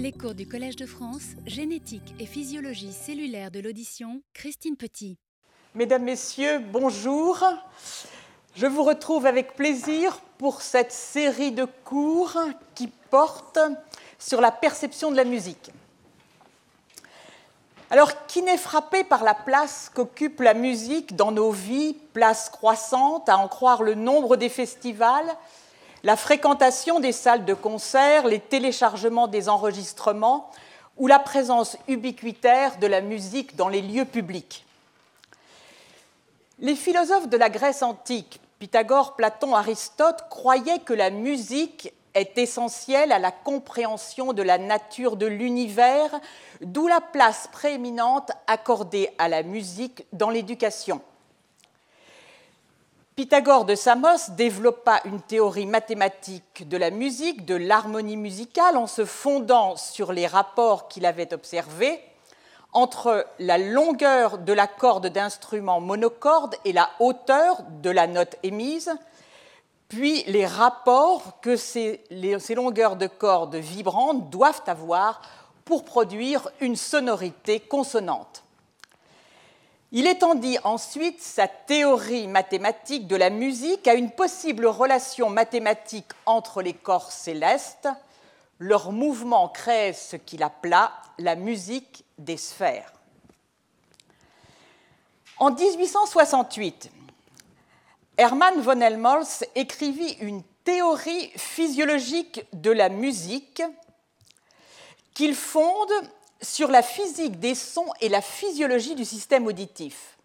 Les 0.00 0.12
cours 0.12 0.36
du 0.36 0.46
Collège 0.46 0.76
de 0.76 0.86
France, 0.86 1.24
génétique 1.44 2.14
et 2.20 2.26
physiologie 2.26 2.92
cellulaire 2.92 3.50
de 3.50 3.58
l'audition, 3.58 4.22
Christine 4.32 4.76
Petit. 4.76 5.18
Mesdames, 5.74 6.04
Messieurs, 6.04 6.60
bonjour. 6.60 7.42
Je 8.54 8.66
vous 8.66 8.84
retrouve 8.84 9.26
avec 9.26 9.56
plaisir 9.56 10.20
pour 10.38 10.62
cette 10.62 10.92
série 10.92 11.50
de 11.50 11.66
cours 11.82 12.38
qui 12.76 12.86
porte 13.10 13.58
sur 14.20 14.40
la 14.40 14.52
perception 14.52 15.10
de 15.10 15.16
la 15.16 15.24
musique. 15.24 15.72
Alors, 17.90 18.24
qui 18.26 18.42
n'est 18.42 18.56
frappé 18.56 19.02
par 19.02 19.24
la 19.24 19.34
place 19.34 19.90
qu'occupe 19.92 20.38
la 20.38 20.54
musique 20.54 21.16
dans 21.16 21.32
nos 21.32 21.50
vies, 21.50 21.96
place 22.12 22.50
croissante, 22.50 23.28
à 23.28 23.36
en 23.36 23.48
croire 23.48 23.82
le 23.82 23.96
nombre 23.96 24.36
des 24.36 24.48
festivals, 24.48 25.36
la 26.04 26.16
fréquentation 26.16 27.00
des 27.00 27.12
salles 27.12 27.44
de 27.44 27.54
concert, 27.54 28.26
les 28.26 28.40
téléchargements 28.40 29.28
des 29.28 29.48
enregistrements 29.48 30.50
ou 30.96 31.06
la 31.06 31.18
présence 31.18 31.76
ubiquitaire 31.86 32.78
de 32.78 32.86
la 32.86 33.00
musique 33.00 33.56
dans 33.56 33.68
les 33.68 33.82
lieux 33.82 34.04
publics. 34.04 34.64
Les 36.60 36.74
philosophes 36.74 37.28
de 37.28 37.36
la 37.36 37.50
Grèce 37.50 37.82
antique, 37.82 38.40
Pythagore, 38.58 39.14
Platon, 39.14 39.54
Aristote, 39.54 40.24
croyaient 40.28 40.80
que 40.80 40.92
la 40.92 41.10
musique 41.10 41.92
est 42.14 42.36
essentielle 42.36 43.12
à 43.12 43.20
la 43.20 43.30
compréhension 43.30 44.32
de 44.32 44.42
la 44.42 44.58
nature 44.58 45.16
de 45.16 45.26
l'univers, 45.26 46.10
d'où 46.60 46.88
la 46.88 47.00
place 47.00 47.48
prééminente 47.52 48.32
accordée 48.48 49.10
à 49.18 49.28
la 49.28 49.44
musique 49.44 50.04
dans 50.12 50.30
l'éducation. 50.30 51.00
Pythagore 53.18 53.64
de 53.64 53.74
Samos 53.74 54.30
développa 54.36 55.00
une 55.04 55.20
théorie 55.20 55.66
mathématique 55.66 56.68
de 56.68 56.76
la 56.76 56.90
musique, 56.90 57.44
de 57.44 57.56
l'harmonie 57.56 58.16
musicale, 58.16 58.76
en 58.76 58.86
se 58.86 59.04
fondant 59.04 59.74
sur 59.74 60.12
les 60.12 60.28
rapports 60.28 60.86
qu'il 60.86 61.04
avait 61.04 61.34
observés 61.34 61.98
entre 62.72 63.26
la 63.40 63.58
longueur 63.58 64.38
de 64.38 64.52
la 64.52 64.68
corde 64.68 65.08
d'instrument 65.08 65.80
monocorde 65.80 66.54
et 66.64 66.72
la 66.72 66.90
hauteur 67.00 67.64
de 67.82 67.90
la 67.90 68.06
note 68.06 68.36
émise, 68.44 68.92
puis 69.88 70.22
les 70.28 70.46
rapports 70.46 71.40
que 71.40 71.56
ces, 71.56 72.04
ces 72.38 72.54
longueurs 72.54 72.94
de 72.94 73.08
corde 73.08 73.56
vibrantes 73.56 74.30
doivent 74.30 74.62
avoir 74.68 75.22
pour 75.64 75.84
produire 75.84 76.48
une 76.60 76.76
sonorité 76.76 77.58
consonante. 77.58 78.44
Il 79.90 80.06
étendit 80.06 80.58
ensuite 80.64 81.22
sa 81.22 81.48
théorie 81.48 82.28
mathématique 82.28 83.06
de 83.06 83.16
la 83.16 83.30
musique 83.30 83.88
à 83.88 83.94
une 83.94 84.10
possible 84.10 84.66
relation 84.66 85.30
mathématique 85.30 86.10
entre 86.26 86.60
les 86.60 86.74
corps 86.74 87.10
célestes. 87.10 87.88
Leur 88.58 88.92
mouvement 88.92 89.48
créait 89.48 89.94
ce 89.94 90.16
qu'il 90.16 90.42
appela 90.42 90.92
la 91.18 91.36
musique 91.36 92.04
des 92.18 92.36
sphères. 92.36 92.92
En 95.38 95.52
1868, 95.52 96.90
Hermann 98.18 98.60
von 98.60 98.80
Helmholtz 98.80 99.44
écrivit 99.54 100.18
une 100.20 100.42
théorie 100.64 101.30
physiologique 101.36 102.44
de 102.52 102.72
la 102.72 102.90
musique 102.90 103.62
qu'il 105.14 105.34
fonde 105.34 105.92
sur 106.40 106.68
la 106.68 106.82
physique 106.82 107.38
des 107.40 107.54
sons 107.54 107.92
et 108.00 108.08
la 108.08 108.20
physiologie 108.20 108.94
du 108.94 109.04
système 109.04 109.46
auditif. 109.46 110.18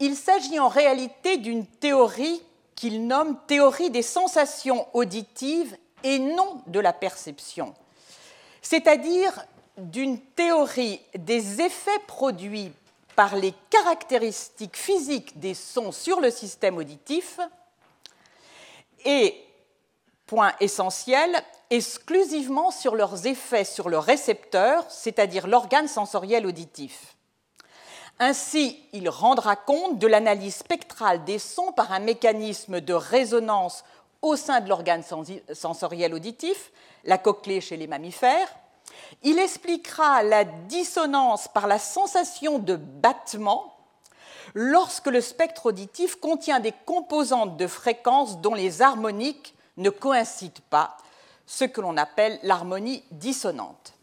Il 0.00 0.16
s'agit 0.16 0.58
en 0.58 0.68
réalité 0.68 1.36
d'une 1.36 1.66
théorie 1.66 2.42
qu'il 2.74 3.06
nomme 3.06 3.38
théorie 3.46 3.90
des 3.90 4.02
sensations 4.02 4.86
auditives 4.92 5.76
et 6.02 6.18
non 6.18 6.60
de 6.66 6.80
la 6.80 6.92
perception, 6.92 7.74
c'est-à-dire 8.62 9.46
d'une 9.78 10.20
théorie 10.20 11.00
des 11.14 11.60
effets 11.60 11.98
produits 12.06 12.72
par 13.16 13.36
les 13.36 13.54
caractéristiques 13.70 14.76
physiques 14.76 15.38
des 15.38 15.54
sons 15.54 15.92
sur 15.92 16.20
le 16.20 16.30
système 16.30 16.78
auditif 16.78 17.38
et, 19.04 19.43
point 20.26 20.52
essentiel, 20.60 21.30
exclusivement 21.70 22.70
sur 22.70 22.94
leurs 22.94 23.26
effets 23.26 23.64
sur 23.64 23.88
le 23.88 23.98
récepteur, 23.98 24.84
c'est-à-dire 24.88 25.46
l'organe 25.46 25.88
sensoriel 25.88 26.46
auditif. 26.46 27.16
Ainsi, 28.20 28.78
il 28.92 29.08
rendra 29.08 29.56
compte 29.56 29.98
de 29.98 30.06
l'analyse 30.06 30.56
spectrale 30.56 31.24
des 31.24 31.38
sons 31.38 31.72
par 31.72 31.92
un 31.92 31.98
mécanisme 31.98 32.80
de 32.80 32.94
résonance 32.94 33.84
au 34.22 34.36
sein 34.36 34.60
de 34.60 34.68
l'organe 34.68 35.02
sensoriel 35.52 36.14
auditif, 36.14 36.70
la 37.04 37.18
cochlée 37.18 37.60
chez 37.60 37.76
les 37.76 37.86
mammifères. 37.86 38.48
Il 39.22 39.38
expliquera 39.38 40.22
la 40.22 40.44
dissonance 40.44 41.48
par 41.48 41.66
la 41.66 41.78
sensation 41.78 42.58
de 42.58 42.76
battement 42.76 43.74
lorsque 44.54 45.08
le 45.08 45.20
spectre 45.20 45.66
auditif 45.66 46.16
contient 46.16 46.60
des 46.60 46.72
composantes 46.86 47.56
de 47.56 47.66
fréquence 47.66 48.40
dont 48.40 48.54
les 48.54 48.80
harmoniques 48.80 49.54
ne 49.76 49.90
coïncident 49.90 50.62
pas, 50.70 50.96
ce 51.46 51.64
que 51.64 51.80
l'on 51.80 51.96
appelle 51.96 52.38
l'harmonie 52.42 53.04
dissonante. 53.10 53.94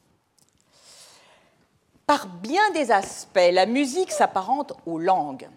Par 2.06 2.28
bien 2.28 2.70
des 2.72 2.92
aspects, 2.92 3.40
la 3.52 3.66
musique 3.66 4.12
s'apparente 4.12 4.74
aux 4.86 5.00
langues. 5.00 5.50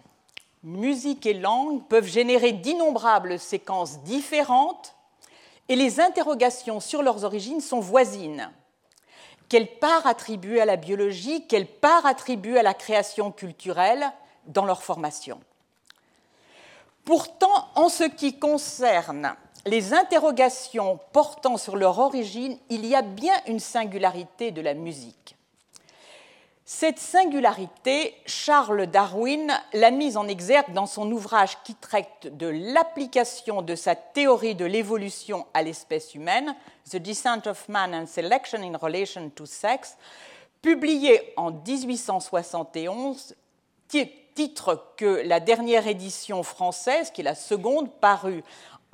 Musique 0.63 1.25
et 1.25 1.33
langue 1.33 1.85
peuvent 1.87 2.07
générer 2.07 2.53
d'innombrables 2.53 3.39
séquences 3.39 3.99
différentes 3.99 4.95
et 5.67 5.75
les 5.75 5.99
interrogations 5.99 6.79
sur 6.79 7.01
leurs 7.01 7.23
origines 7.23 7.61
sont 7.61 7.79
voisines. 7.79 8.51
Quelle 9.49 9.67
part 9.77 10.07
attribuer 10.07 10.61
à 10.61 10.65
la 10.65 10.75
biologie, 10.75 11.45
quelle 11.47 11.67
part 11.67 12.05
attribuer 12.05 12.57
à 12.57 12.63
la 12.63 12.73
création 12.73 13.31
culturelle 13.31 14.11
dans 14.47 14.65
leur 14.65 14.81
formation 14.81 15.39
Pourtant, 17.03 17.69
en 17.75 17.89
ce 17.89 18.03
qui 18.03 18.39
concerne 18.39 19.35
les 19.65 19.93
interrogations 19.93 20.99
portant 21.11 21.57
sur 21.57 21.75
leur 21.75 21.99
origine, 21.99 22.57
il 22.69 22.85
y 22.85 22.95
a 22.95 23.01
bien 23.01 23.33
une 23.47 23.59
singularité 23.59 24.51
de 24.51 24.61
la 24.61 24.73
musique. 24.73 25.35
Cette 26.67 26.97
singularité, 26.97 28.15
Charles 28.25 28.87
Darwin 28.87 29.53
l'a 29.73 29.91
mise 29.91 30.17
en 30.17 30.27
exergue 30.27 30.73
dans 30.73 30.87
son 30.87 31.11
ouvrage 31.11 31.61
qui 31.63 31.75
traite 31.75 32.35
de 32.35 32.47
l'application 32.47 33.61
de 33.61 33.75
sa 33.75 33.95
théorie 33.95 34.55
de 34.55 34.65
l'évolution 34.65 35.45
à 35.53 35.61
l'espèce 35.61 36.15
humaine, 36.15 36.55
The 36.89 36.97
Descent 36.97 37.45
of 37.45 37.69
Man 37.69 37.93
and 37.93 38.07
Selection 38.07 38.63
in 38.63 38.77
Relation 38.77 39.29
to 39.29 39.45
Sex, 39.45 39.95
publié 40.63 41.33
en 41.37 41.51
1871, 41.51 43.35
titre 44.35 44.93
que 44.97 45.21
la 45.25 45.39
dernière 45.39 45.87
édition 45.87 46.43
française, 46.43 47.11
qui 47.11 47.21
est 47.21 47.23
la 47.23 47.35
seconde, 47.35 47.91
parue 48.01 48.43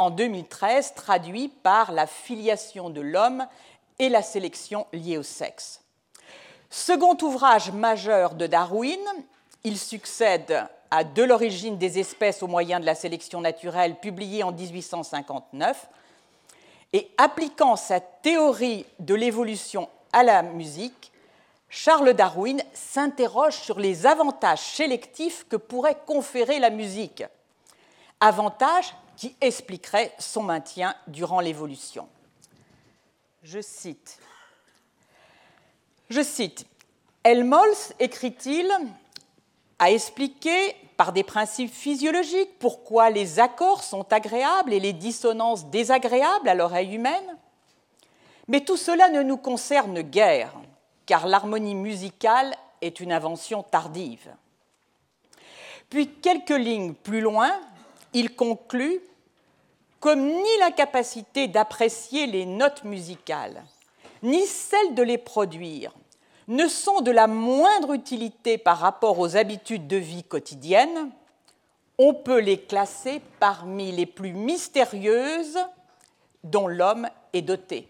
en 0.02 0.10
2013 0.10 0.96
traduit 0.96 1.48
par 1.48 1.92
la 1.92 2.08
filiation 2.08 2.90
de 2.90 3.02
l'homme 3.02 3.46
et 4.00 4.10
la 4.10 4.24
sélection 4.24 4.88
liée 4.94 5.20
au 5.20 5.24
sexe. 5.24 5.82
Second 6.72 7.16
ouvrage 7.22 7.72
majeur 7.72 8.34
de 8.34 8.48
Darwin, 8.48 9.00
il 9.64 9.78
succède 9.78 10.66
à 10.90 11.04
De 11.04 11.22
l'origine 11.24 11.78
des 11.78 12.00
espèces 12.00 12.42
au 12.42 12.48
moyen 12.48 12.80
de 12.80 12.86
la 12.86 12.96
sélection 12.96 13.42
naturelle, 13.42 13.96
publié 13.96 14.42
en 14.44 14.52
1859, 14.52 15.88
et 16.94 17.10
appliquant 17.18 17.76
sa 17.76 18.00
théorie 18.00 18.86
de 19.00 19.14
l'évolution 19.14 19.88
à 20.12 20.24
la 20.24 20.42
musique, 20.42 21.12
Charles 21.70 22.14
Darwin 22.14 22.62
s'interroge 22.74 23.56
sur 23.56 23.80
les 23.80 24.08
avantages 24.08 24.60
sélectifs 24.60 25.46
que 25.48 25.56
pourrait 25.56 26.00
conférer 26.06 26.60
la 26.60 26.72
musique. 26.72 27.24
Avantages 28.20 28.94
qui 29.16 29.36
expliquerait 29.42 30.14
son 30.20 30.44
maintien 30.44 30.96
durant 31.08 31.40
l'évolution. 31.40 32.08
Je 33.44 33.60
cite. 33.62 34.20
Je 36.10 36.22
cite. 36.22 36.66
Helmholtz, 37.24 37.94
écrit-il, 38.00 38.70
a 39.80 39.92
expliqué 39.92 40.76
par 40.98 41.14
des 41.14 41.24
principes 41.24 41.74
physiologiques 41.74 42.60
pourquoi 42.60 43.10
les 43.10 43.40
accords 43.40 43.84
sont 43.84 44.12
agréables 44.14 44.74
et 44.74 44.80
les 44.80 44.94
dissonances 44.94 45.66
désagréables 45.68 46.48
à 46.48 46.54
l'oreille 46.54 46.94
humaine. 46.94 47.38
Mais 48.48 48.62
tout 48.62 48.78
cela 48.78 49.10
ne 49.10 49.24
nous 49.24 49.38
concerne 49.38 50.02
guère, 50.02 50.54
car 51.06 51.28
l'harmonie 51.28 51.76
musicale 51.76 52.56
est 52.82 53.00
une 53.00 53.12
invention 53.12 53.64
tardive. 53.64 54.34
Puis 55.90 56.08
quelques 56.08 56.50
lignes 56.50 56.94
plus 56.94 57.22
loin, 57.22 57.52
il 58.14 58.36
conclut 58.36 59.02
comme 60.00 60.26
ni 60.26 60.58
la 60.60 60.72
capacité 60.72 61.48
d'apprécier 61.48 62.26
les 62.26 62.46
notes 62.46 62.84
musicales, 62.84 63.64
ni 64.24 64.46
celle 64.48 64.96
de 64.96 65.04
les 65.04 65.20
produire, 65.20 65.94
ne 66.48 66.68
sont 66.68 67.02
de 67.02 67.12
la 67.12 67.28
moindre 67.28 67.94
utilité 67.94 68.58
par 68.58 68.80
rapport 68.80 69.20
aux 69.20 69.38
habitudes 69.38 69.88
de 69.88 69.98
vie 69.98 70.24
quotidiennes, 70.24 71.12
on 71.98 72.16
peut 72.16 72.40
les 72.40 72.60
classer 72.60 73.22
parmi 73.40 73.92
les 73.92 74.08
plus 74.08 74.34
mystérieuses 74.34 75.60
dont 76.44 76.68
l'homme 76.68 77.08
est 77.34 77.44
doté. 77.44 77.88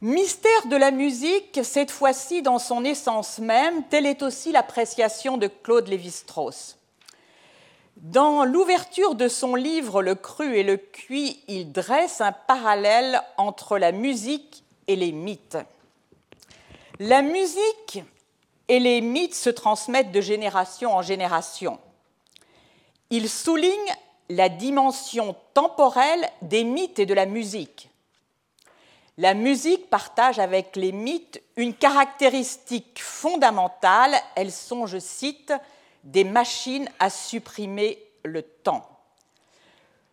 Mystère 0.00 0.66
de 0.70 0.76
la 0.76 0.90
musique, 0.90 1.60
cette 1.62 1.90
fois-ci 1.90 2.40
dans 2.40 2.58
son 2.58 2.84
essence 2.84 3.38
même, 3.38 3.84
telle 3.84 4.06
est 4.06 4.22
aussi 4.22 4.50
l'appréciation 4.50 5.36
de 5.36 5.46
Claude 5.46 5.88
Lévi-Strauss. 5.88 6.78
Dans 7.96 8.44
l'ouverture 8.44 9.14
de 9.14 9.26
son 9.26 9.54
livre 9.54 10.02
Le 10.02 10.14
cru 10.14 10.56
et 10.56 10.62
le 10.62 10.76
cuit, 10.76 11.42
il 11.48 11.72
dresse 11.72 12.20
un 12.20 12.32
parallèle 12.32 13.22
entre 13.38 13.78
la 13.78 13.90
musique 13.90 14.64
et 14.86 14.96
les 14.96 15.12
mythes. 15.12 15.56
La 16.98 17.22
musique 17.22 18.02
et 18.68 18.80
les 18.80 19.00
mythes 19.00 19.34
se 19.34 19.48
transmettent 19.48 20.12
de 20.12 20.20
génération 20.20 20.94
en 20.94 21.00
génération. 21.00 21.78
Il 23.08 23.30
souligne 23.30 23.94
la 24.28 24.50
dimension 24.50 25.34
temporelle 25.54 26.28
des 26.42 26.64
mythes 26.64 26.98
et 26.98 27.06
de 27.06 27.14
la 27.14 27.26
musique. 27.26 27.88
La 29.16 29.32
musique 29.32 29.88
partage 29.88 30.38
avec 30.38 30.76
les 30.76 30.92
mythes 30.92 31.40
une 31.56 31.72
caractéristique 31.72 33.00
fondamentale. 33.02 34.14
Elles 34.34 34.52
sont, 34.52 34.86
je 34.86 34.98
cite, 34.98 35.54
des 36.06 36.24
machines 36.24 36.88
à 36.98 37.10
supprimer 37.10 38.02
le 38.24 38.42
temps. 38.42 38.88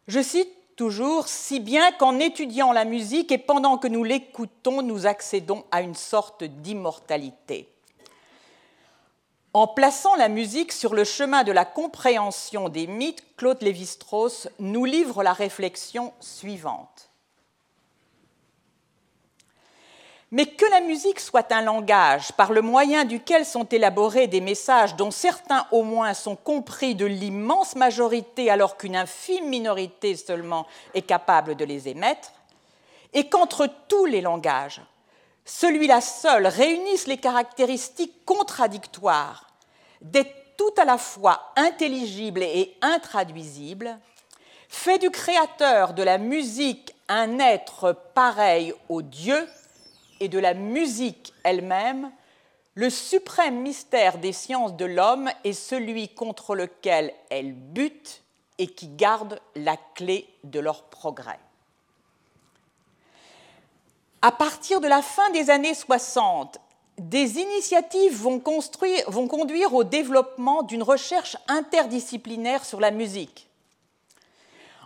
Je 0.07 0.22
cite 0.22 0.50
toujours, 0.75 1.28
si 1.28 1.60
bien 1.60 1.92
qu'en 1.92 2.19
étudiant 2.19 2.72
la 2.72 2.84
musique 2.84 3.31
et 3.31 3.38
pendant 3.38 3.78
que 3.78 3.88
nous 3.88 4.04
l'écoutons, 4.04 4.81
nous 4.81 5.06
accédons 5.06 5.63
à 5.72 5.81
une 5.81 5.95
sorte 5.95 6.44
d'immortalité. 6.44 7.69
En 9.54 9.68
plaçant 9.68 10.16
la 10.16 10.30
musique 10.30 10.72
sur 10.72 10.95
le 10.95 11.04
chemin 11.04 11.44
de 11.44 11.51
la 11.51 11.63
compréhension 11.63 12.69
des 12.69 12.88
mythes, 12.88 13.24
Claude 13.38 13.62
Lévi-Strauss 13.62 14.50
nous 14.57 14.86
livre 14.86 15.22
la 15.22 15.34
réflexion 15.34 16.12
suivante. 16.19 17.12
Mais 20.33 20.47
que 20.47 20.65
la 20.65 20.81
musique 20.81 21.19
soit 21.19 21.51
un 21.51 21.62
langage 21.62 22.31
par 22.31 22.53
le 22.53 22.63
moyen 22.63 23.06
duquel 23.06 23.45
sont 23.45 23.65
élaborés 23.65 24.25
des 24.25 24.41
messages 24.41 24.95
dont 24.95 25.12
certains 25.12 25.68
au 25.69 25.83
moins 25.83 26.15
sont 26.15 26.35
compris 26.35 26.95
de 26.95 27.06
l'immense 27.06 27.75
majorité 27.75 28.50
alors 28.50 28.75
qu'une 28.75 28.95
infime 28.95 29.47
minorité 29.47 30.15
seulement 30.15 30.65
est 30.95 31.03
capable 31.03 31.53
de 31.53 31.63
les 31.65 31.88
émettre, 31.88 32.31
et 33.13 33.30
qu'entre 33.30 33.69
tous 33.88 34.06
les 34.06 34.21
langages, 34.21 34.81
celui-là 35.45 36.01
seul 36.01 36.47
réunisse 36.47 37.06
les 37.06 37.18
caractéristiques 37.18 38.25
contradictoires 38.25 39.51
d'être 40.01 40.33
tout 40.57 40.74
à 40.81 40.85
la 40.85 40.97
fois 40.97 41.51
intelligible 41.56 42.41
et 42.41 42.75
intraduisible, 42.81 44.00
fait 44.68 44.97
du 44.97 45.12
créateur 45.12 45.94
de 45.94 46.01
la 46.01 46.18
musique 46.18 46.95
un 47.07 47.38
être 47.38 47.95
pareil 48.15 48.74
au 48.89 49.03
Dieu 49.03 49.47
et 50.24 50.30
de 50.30 50.40
la 50.40 50.54
musique 50.54 51.34
elle-même, 51.44 52.10
le 52.75 52.90
suprême 52.90 53.62
mystère 53.62 54.18
des 54.20 54.31
sciences 54.31 54.74
de 54.78 54.86
l'homme 54.86 55.30
est 55.44 55.52
celui 55.52 56.08
contre 56.08 56.56
lequel 56.56 57.14
elles 57.30 57.52
butent 57.52 58.24
et 58.58 58.68
qui 58.68 58.88
garde 58.88 59.42
la 59.56 59.75
clé 59.96 60.30
de 60.46 60.62
leur 60.62 60.84
progrès. 60.84 61.40
À 64.22 64.31
partir 64.31 64.80
de 64.80 64.88
la 64.88 65.02
fin 65.02 65.30
des 65.31 65.50
années 65.50 65.74
60, 65.74 66.58
des 66.98 67.40
initiatives 67.40 68.16
vont, 68.16 68.42
vont 69.08 69.28
conduire 69.28 69.74
au 69.74 69.84
développement 69.84 70.64
d'une 70.64 70.84
recherche 70.84 71.36
interdisciplinaire 71.50 72.64
sur 72.64 72.80
la 72.80 72.92
musique. 72.92 73.50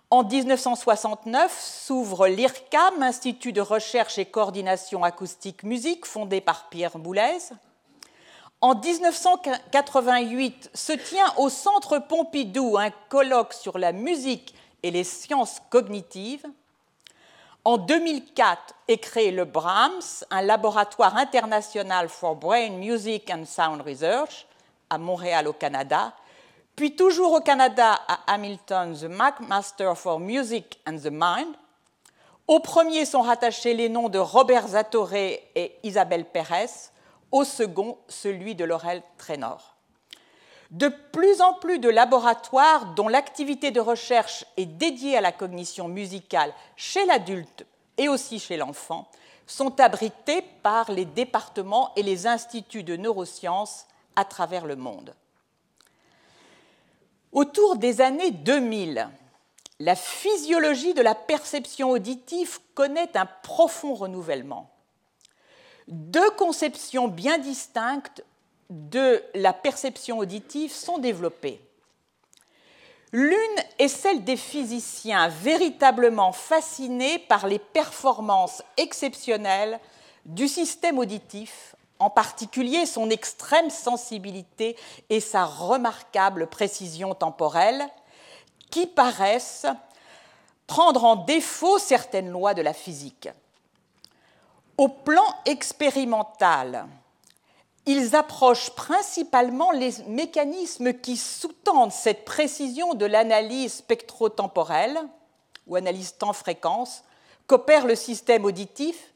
En 0.09 0.23
1969 0.23 1.51
s'ouvre 1.61 2.29
l'IRCAM, 2.29 3.03
Institut 3.03 3.51
de 3.51 3.59
recherche 3.59 4.17
et 4.17 4.25
coordination 4.25 5.03
acoustique 5.03 5.63
musique, 5.63 6.05
fondé 6.05 6.39
par 6.39 6.69
Pierre 6.69 6.97
Boulez. 6.97 7.39
En 8.61 8.73
1988 8.73 10.69
se 10.73 10.93
tient 10.93 11.33
au 11.35 11.49
Centre 11.49 11.99
Pompidou 11.99 12.77
un 12.77 12.89
colloque 13.09 13.53
sur 13.53 13.77
la 13.77 13.91
musique 13.91 14.55
et 14.81 14.91
les 14.91 15.03
sciences 15.03 15.61
cognitives. 15.69 16.45
En 17.65 17.77
2004 17.77 18.75
est 18.87 18.99
créé 18.99 19.31
le 19.31 19.43
BRAMS, 19.43 20.23
un 20.31 20.41
laboratoire 20.41 21.17
international 21.17 22.07
for 22.07 22.37
Brain 22.37 22.69
Music 22.77 23.29
and 23.29 23.43
Sound 23.43 23.81
Research, 23.81 24.47
à 24.89 24.97
Montréal 24.97 25.49
au 25.49 25.53
Canada, 25.53 26.13
puis 26.77 26.95
toujours 26.95 27.33
au 27.33 27.41
Canada, 27.41 27.99
à 28.07 28.19
Hamilton, 28.27 28.95
The 28.95 29.05
McMaster 29.05 29.93
for 29.95 30.19
Music 30.19 30.79
and 30.87 30.97
the 30.97 31.09
Mind. 31.11 31.55
Au 32.47 32.59
premier 32.59 33.03
sont 33.05 33.23
rattachés 33.23 33.73
les 33.73 33.89
noms 33.89 34.09
de 34.09 34.19
Robert 34.19 34.67
Zatoré 34.67 35.49
et 35.55 35.75
Isabelle 35.81 36.25
Pérez, 36.25 36.69
au 37.31 37.43
second 37.43 37.97
celui 38.07 38.53
de 38.53 38.63
Laurel 38.63 39.01
Traynor. 39.17 39.75
De 40.69 40.87
plus 41.11 41.41
en 41.41 41.55
plus 41.55 41.79
de 41.79 41.89
laboratoires 41.89 42.93
dont 42.93 43.07
l'activité 43.07 43.71
de 43.71 43.79
recherche 43.79 44.45
est 44.55 44.67
dédiée 44.67 45.17
à 45.17 45.21
la 45.21 45.31
cognition 45.31 45.87
musicale 45.87 46.53
chez 46.75 47.03
l'adulte 47.07 47.65
et 47.97 48.07
aussi 48.07 48.37
chez 48.37 48.55
l'enfant 48.55 49.07
sont 49.47 49.79
abrités 49.79 50.43
par 50.61 50.91
les 50.91 51.05
départements 51.05 51.91
et 51.95 52.03
les 52.03 52.27
instituts 52.27 52.83
de 52.83 52.97
neurosciences 52.97 53.87
à 54.15 54.25
travers 54.25 54.67
le 54.67 54.75
monde. 54.75 55.15
Autour 57.37 57.75
des 57.75 58.01
années 58.01 58.31
2000, 58.31 59.07
la 59.79 59.95
physiologie 59.95 60.95
de 60.95 61.03
la 61.03 61.13
perception 61.13 61.91
auditive 61.91 62.57
connaît 62.73 63.15
un 63.15 63.27
profond 63.43 63.93
renouvellement. 63.93 64.71
Deux 65.87 66.31
conceptions 66.31 67.07
bien 67.07 67.37
distinctes 67.37 68.25
de 68.71 69.21
la 69.35 69.53
perception 69.53 70.17
auditive 70.17 70.71
sont 70.71 70.97
développées. 70.97 71.61
L'une 73.11 73.37
est 73.77 73.87
celle 73.87 74.23
des 74.23 74.35
physiciens 74.35 75.27
véritablement 75.27 76.31
fascinés 76.31 77.19
par 77.19 77.45
les 77.45 77.59
performances 77.59 78.63
exceptionnelles 78.77 79.79
du 80.25 80.47
système 80.47 80.97
auditif 80.97 81.75
en 81.99 82.09
particulier 82.09 82.85
son 82.85 83.09
extrême 83.09 83.69
sensibilité 83.69 84.75
et 85.09 85.19
sa 85.19 85.45
remarquable 85.45 86.47
précision 86.47 87.13
temporelle, 87.15 87.87
qui 88.69 88.85
paraissent 88.85 89.65
prendre 90.67 91.05
en 91.05 91.15
défaut 91.15 91.79
certaines 91.79 92.29
lois 92.29 92.53
de 92.53 92.61
la 92.61 92.73
physique. 92.73 93.29
Au 94.77 94.89
plan 94.89 95.25
expérimental, 95.45 96.85
ils 97.85 98.15
approchent 98.15 98.71
principalement 98.71 99.71
les 99.71 99.91
mécanismes 100.07 100.93
qui 100.93 101.15
sous-tendent 101.15 101.93
cette 101.93 102.25
précision 102.25 102.93
de 102.93 103.05
l'analyse 103.05 103.75
spectrotemporelle 103.75 104.99
ou 105.65 105.77
analyse 105.77 106.17
temps-fréquence 106.17 107.03
qu'opère 107.47 107.87
le 107.87 107.95
système 107.95 108.43
auditif 108.43 109.13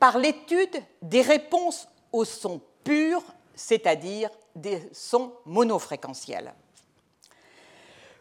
par 0.00 0.18
l'étude 0.18 0.82
des 1.02 1.22
réponses 1.22 1.88
au 2.14 2.24
son 2.24 2.60
pur, 2.84 3.22
c'est-à-dire 3.56 4.30
des 4.54 4.88
sons 4.92 5.32
monofréquentiels. 5.46 6.54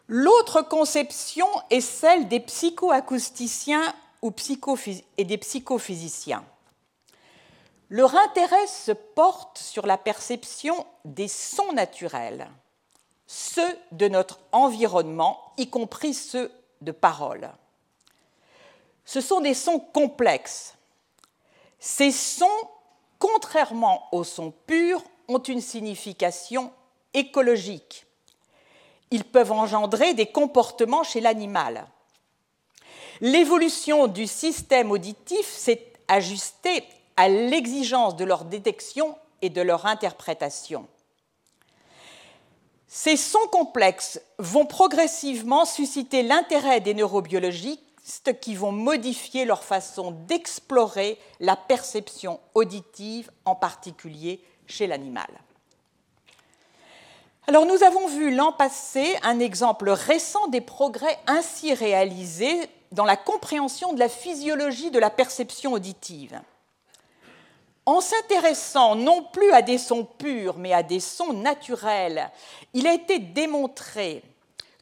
L'autre 0.07 0.63
conception 0.63 1.47
est 1.69 1.79
celle 1.79 2.27
des 2.27 2.39
psychoacousticiens 2.39 3.93
et 5.17 5.25
des 5.25 5.37
psychophysiciens. 5.37 6.43
Leur 7.89 8.15
intérêt 8.15 8.65
se 8.65 8.91
porte 8.91 9.59
sur 9.59 9.85
la 9.85 9.97
perception 9.97 10.87
des 11.05 11.27
sons 11.27 11.73
naturels, 11.73 12.49
ceux 13.27 13.77
de 13.91 14.07
notre 14.07 14.39
environnement, 14.51 15.53
y 15.57 15.69
compris 15.69 16.15
ceux 16.15 16.51
de 16.81 16.91
parole. 16.91 17.51
Ce 19.05 19.21
sont 19.21 19.41
des 19.41 19.53
sons 19.53 19.79
complexes. 19.79 20.73
Ces 21.79 22.11
sons 22.11 22.47
contrairement 23.23 24.09
au 24.11 24.25
son 24.25 24.51
pur, 24.51 25.01
ont 25.29 25.39
une 25.39 25.61
signification 25.61 26.73
écologique. 27.13 28.05
Ils 29.11 29.23
peuvent 29.23 29.53
engendrer 29.53 30.13
des 30.13 30.25
comportements 30.25 31.03
chez 31.03 31.21
l'animal. 31.21 31.87
L'évolution 33.21 34.07
du 34.07 34.27
système 34.27 34.91
auditif 34.91 35.47
s'est 35.47 35.93
ajustée 36.09 36.83
à 37.15 37.29
l'exigence 37.29 38.17
de 38.17 38.25
leur 38.25 38.43
détection 38.43 39.17
et 39.41 39.49
de 39.49 39.61
leur 39.61 39.85
interprétation. 39.85 40.85
Ces 42.87 43.15
sons 43.15 43.47
complexes 43.53 44.19
vont 44.37 44.65
progressivement 44.65 45.63
susciter 45.63 46.23
l'intérêt 46.23 46.81
des 46.81 46.93
neurobiologiques 46.93 47.92
qui 48.41 48.55
vont 48.55 48.71
modifier 48.71 49.45
leur 49.45 49.63
façon 49.63 50.11
d'explorer 50.11 51.17
la 51.39 51.55
perception 51.55 52.39
auditive, 52.53 53.31
en 53.45 53.55
particulier 53.55 54.41
chez 54.67 54.87
l'animal. 54.87 55.29
Alors 57.47 57.65
nous 57.65 57.83
avons 57.83 58.07
vu 58.07 58.33
l'an 58.33 58.53
passé 58.53 59.17
un 59.21 59.39
exemple 59.39 59.89
récent 59.89 60.47
des 60.47 60.61
progrès 60.61 61.17
ainsi 61.27 61.73
réalisés 61.73 62.69
dans 62.93 63.05
la 63.05 63.17
compréhension 63.17 63.91
de 63.93 63.99
la 63.99 64.07
physiologie 64.07 64.91
de 64.91 64.99
la 64.99 65.09
perception 65.09 65.73
auditive. 65.73 66.39
En 67.85 67.99
s'intéressant 67.99 68.95
non 68.95 69.23
plus 69.23 69.51
à 69.51 69.61
des 69.61 69.77
sons 69.77 70.05
purs, 70.05 70.57
mais 70.57 70.71
à 70.71 70.83
des 70.83 71.01
sons 71.01 71.33
naturels, 71.33 72.31
il 72.73 72.87
a 72.87 72.93
été 72.93 73.19
démontré 73.19 74.23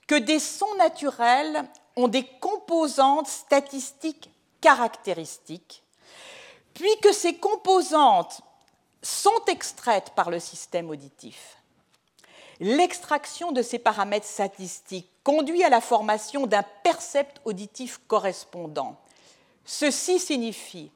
que 0.05 0.13
des 0.13 0.37
sons 0.39 0.75
naturels 0.77 1.63
ont 1.95 2.07
des 2.07 2.25
composantes 2.39 3.27
statistiques 3.27 4.29
caractéristiques, 4.61 5.83
puis 6.73 6.89
que 7.01 7.11
ces 7.11 7.35
composantes 7.35 8.41
sont 9.01 9.45
extraites 9.47 10.11
par 10.15 10.29
le 10.29 10.39
système 10.39 10.89
auditif. 10.89 11.57
L'extraction 12.59 13.51
de 13.51 13.63
ces 13.63 13.79
paramètres 13.79 14.27
statistiques 14.27 15.09
conduit 15.23 15.63
à 15.63 15.69
la 15.69 15.81
formation 15.81 16.45
d'un 16.45 16.63
percept 16.83 17.41
auditif 17.43 17.99
correspondant. 18.07 18.97
Ceci 19.65 20.19
signifie 20.19 20.91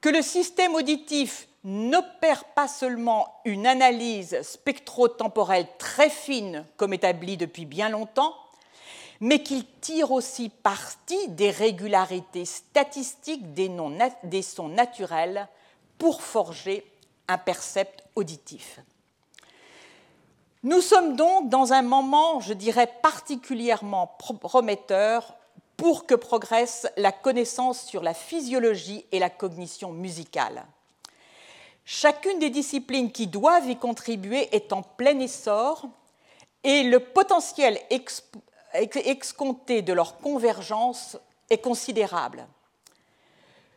que 0.00 0.08
le 0.08 0.22
système 0.22 0.74
auditif 0.74 1.46
n'opère 1.62 2.44
pas 2.46 2.66
seulement 2.66 3.32
une 3.44 3.68
analyse 3.68 4.42
spectro-temporelle 4.42 5.68
très 5.78 6.10
fine, 6.10 6.66
comme 6.76 6.92
établie 6.92 7.36
depuis 7.36 7.66
bien 7.66 7.88
longtemps, 7.88 8.34
mais 9.22 9.40
qu'il 9.44 9.64
tire 9.80 10.10
aussi 10.10 10.48
parti 10.48 11.28
des 11.28 11.50
régularités 11.50 12.44
statistiques 12.44 13.54
des, 13.54 14.42
sons 14.42 14.68
naturels 14.68 15.48
pour 15.96 16.22
forger 16.22 16.84
un 17.28 17.38
percept 17.38 18.02
auditif. 18.16 18.80
Nous 20.64 20.80
sommes 20.80 21.14
donc 21.14 21.48
dans 21.48 21.72
un 21.72 21.82
moment, 21.82 22.40
je 22.40 22.52
dirais, 22.52 22.92
particulièrement 23.00 24.08
prometteur 24.40 25.36
pour 25.76 26.06
que 26.06 26.16
progresse 26.16 26.88
la 26.96 27.12
connaissance 27.12 27.84
sur 27.84 28.02
la 28.02 28.14
physiologie 28.14 29.06
et 29.12 29.20
la 29.20 29.30
cognition 29.30 29.92
musicale. 29.92 30.64
Chacune 31.84 32.40
des 32.40 32.50
disciplines 32.50 33.12
qui 33.12 33.28
doivent 33.28 33.70
y 33.70 33.76
contribuer 33.76 34.48
est 34.52 34.72
en 34.72 34.82
plein 34.82 35.20
essor 35.20 35.86
et 36.64 36.82
le 36.82 36.98
potentiel 36.98 37.78
excompté 38.74 39.82
de 39.82 39.92
leur 39.92 40.18
convergence 40.18 41.16
est 41.50 41.58
considérable. 41.58 42.46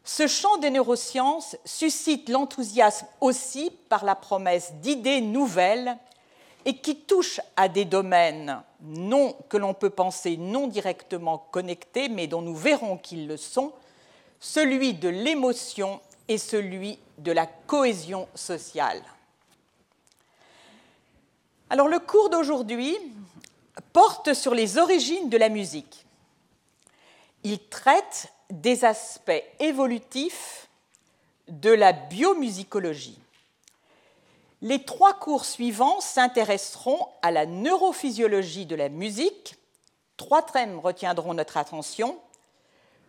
Ce 0.03 0.27
champ 0.27 0.57
des 0.57 0.69
neurosciences 0.69 1.57
suscite 1.65 2.29
l'enthousiasme 2.29 3.07
aussi 3.21 3.71
par 3.89 4.05
la 4.05 4.15
promesse 4.15 4.73
d'idées 4.75 5.21
nouvelles 5.21 5.97
et 6.65 6.77
qui 6.77 6.95
touchent 6.95 7.41
à 7.55 7.67
des 7.67 7.85
domaines 7.85 8.61
non, 8.81 9.35
que 9.49 9.57
l'on 9.57 9.73
peut 9.73 9.89
penser 9.89 10.37
non 10.37 10.67
directement 10.67 11.39
connectés, 11.51 12.07
mais 12.09 12.27
dont 12.27 12.41
nous 12.41 12.55
verrons 12.55 12.97
qu'ils 12.97 13.27
le 13.27 13.37
sont, 13.37 13.73
celui 14.39 14.93
de 14.93 15.09
l'émotion 15.09 15.99
et 16.27 16.37
celui 16.37 16.99
de 17.17 17.31
la 17.31 17.45
cohésion 17.45 18.27
sociale. 18.35 19.01
Alors 21.69 21.87
le 21.87 21.99
cours 21.99 22.29
d'aujourd'hui 22.29 22.95
porte 23.93 24.33
sur 24.33 24.53
les 24.53 24.77
origines 24.77 25.29
de 25.29 25.37
la 25.37 25.49
musique. 25.49 26.05
Il 27.43 27.59
traite 27.59 28.31
des 28.49 28.85
aspects 28.85 29.43
évolutifs 29.59 30.67
de 31.47 31.71
la 31.71 31.93
biomusicologie. 31.93 33.19
Les 34.61 34.83
trois 34.83 35.13
cours 35.13 35.45
suivants 35.45 35.99
s'intéresseront 36.01 37.07
à 37.21 37.31
la 37.31 37.45
neurophysiologie 37.45 38.65
de 38.65 38.75
la 38.75 38.89
musique. 38.89 39.55
Trois 40.17 40.41
thèmes 40.41 40.79
retiendront 40.79 41.33
notre 41.33 41.57
attention. 41.57 42.17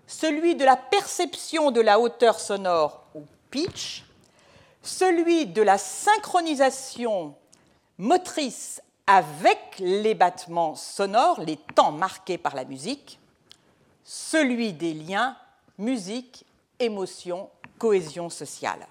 Celui 0.06 0.54
de 0.54 0.64
la 0.64 0.76
perception 0.76 1.70
de 1.70 1.80
la 1.80 1.98
hauteur 1.98 2.40
sonore 2.40 3.04
ou 3.14 3.22
pitch, 3.50 4.04
celui 4.82 5.46
de 5.46 5.62
la 5.62 5.78
synchronisation 5.78 7.34
motrice 7.98 8.82
avec 9.06 9.76
les 9.78 10.14
battements 10.14 10.74
sonores, 10.74 11.40
les 11.40 11.56
temps 11.56 11.92
marqués 11.92 12.38
par 12.38 12.54
la 12.54 12.64
musique, 12.64 13.18
celui 14.04 14.72
des 14.72 14.94
liens 14.94 15.36
musique, 15.78 16.44
émotion, 16.78 17.50
cohésion 17.78 18.30
sociale. 18.30 18.86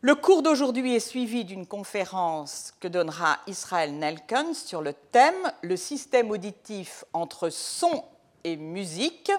Le 0.00 0.14
cours 0.14 0.42
d'aujourd'hui 0.42 0.94
est 0.94 1.00
suivi 1.00 1.44
d'une 1.44 1.66
conférence 1.66 2.74
que 2.80 2.88
donnera 2.88 3.38
Israël 3.46 3.94
Nelken 3.94 4.52
sur 4.52 4.82
le 4.82 4.92
thème 4.92 5.50
Le 5.62 5.76
système 5.76 6.30
auditif 6.30 7.04
entre 7.14 7.48
son 7.48 8.04
et 8.42 8.56
musique. 8.56 9.32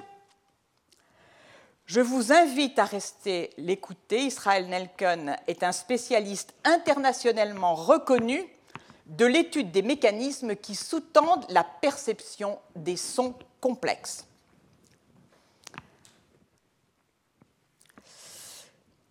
Je 1.85 2.01
vous 2.01 2.33
invite 2.33 2.79
à 2.79 2.85
rester 2.85 3.51
l'écouter. 3.57 4.21
Israël 4.23 4.67
Nelken 4.67 5.37
est 5.45 5.61
un 5.61 5.71
spécialiste 5.71 6.55
internationalement 6.63 7.75
reconnu 7.75 8.43
de 9.05 9.25
l'étude 9.25 9.71
des 9.71 9.81
mécanismes 9.81 10.55
qui 10.55 10.75
sous-tendent 10.75 11.45
la 11.49 11.63
perception 11.63 12.59
des 12.75 12.97
sons 12.97 13.35
complexes. 13.61 14.25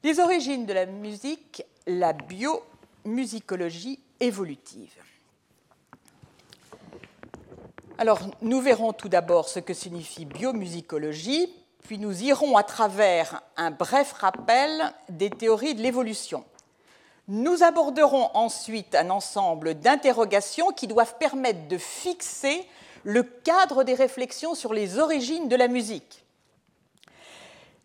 Les 0.03 0.21
origines 0.21 0.67
de 0.67 0.73
la 0.73 0.87
musique, 0.87 1.65
la 1.87 2.13
biomusicologie 2.13 4.01
évolutive. 4.21 4.95
Alors, 7.97 8.21
nous 8.43 8.61
verrons 8.61 8.93
tout 8.93 9.09
d'abord 9.09 9.49
ce 9.49 9.61
que 9.61 9.73
signifie 9.73 10.25
biomusicologie, 10.25 11.49
puis 11.85 11.99
nous 11.99 12.23
irons 12.23 12.57
à 12.57 12.65
travers 12.65 13.43
un 13.57 13.71
bref 13.71 14.13
rappel 14.13 14.93
des 15.09 15.31
théories 15.31 15.75
de 15.75 15.83
l'évolution. 15.83 16.45
Nous 17.27 17.63
aborderons 17.63 18.31
ensuite 18.35 18.95
un 18.95 19.09
ensemble 19.09 19.75
d'interrogations 19.75 20.73
qui 20.73 20.87
doivent 20.87 21.17
permettre 21.19 21.69
de 21.69 21.79
fixer 21.79 22.67
le 23.03 23.23
cadre 23.23 23.83
des 23.83 23.95
réflexions 23.95 24.55
sur 24.55 24.75
les 24.75 24.99
origines 24.99 25.49
de 25.49 25.57
la 25.57 25.69
musique. 25.69 26.23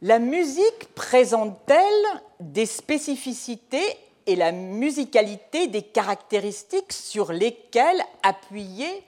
La 0.02 0.20
musique 0.20 0.94
présente-t-elle 0.94 2.22
des 2.40 2.66
spécificités 2.66 3.98
et 4.26 4.36
la 4.36 4.52
musicalité 4.52 5.68
des 5.68 5.84
caractéristiques 5.84 6.94
sur 6.94 7.32
lesquelles 7.32 8.04
appuyer 8.24 9.06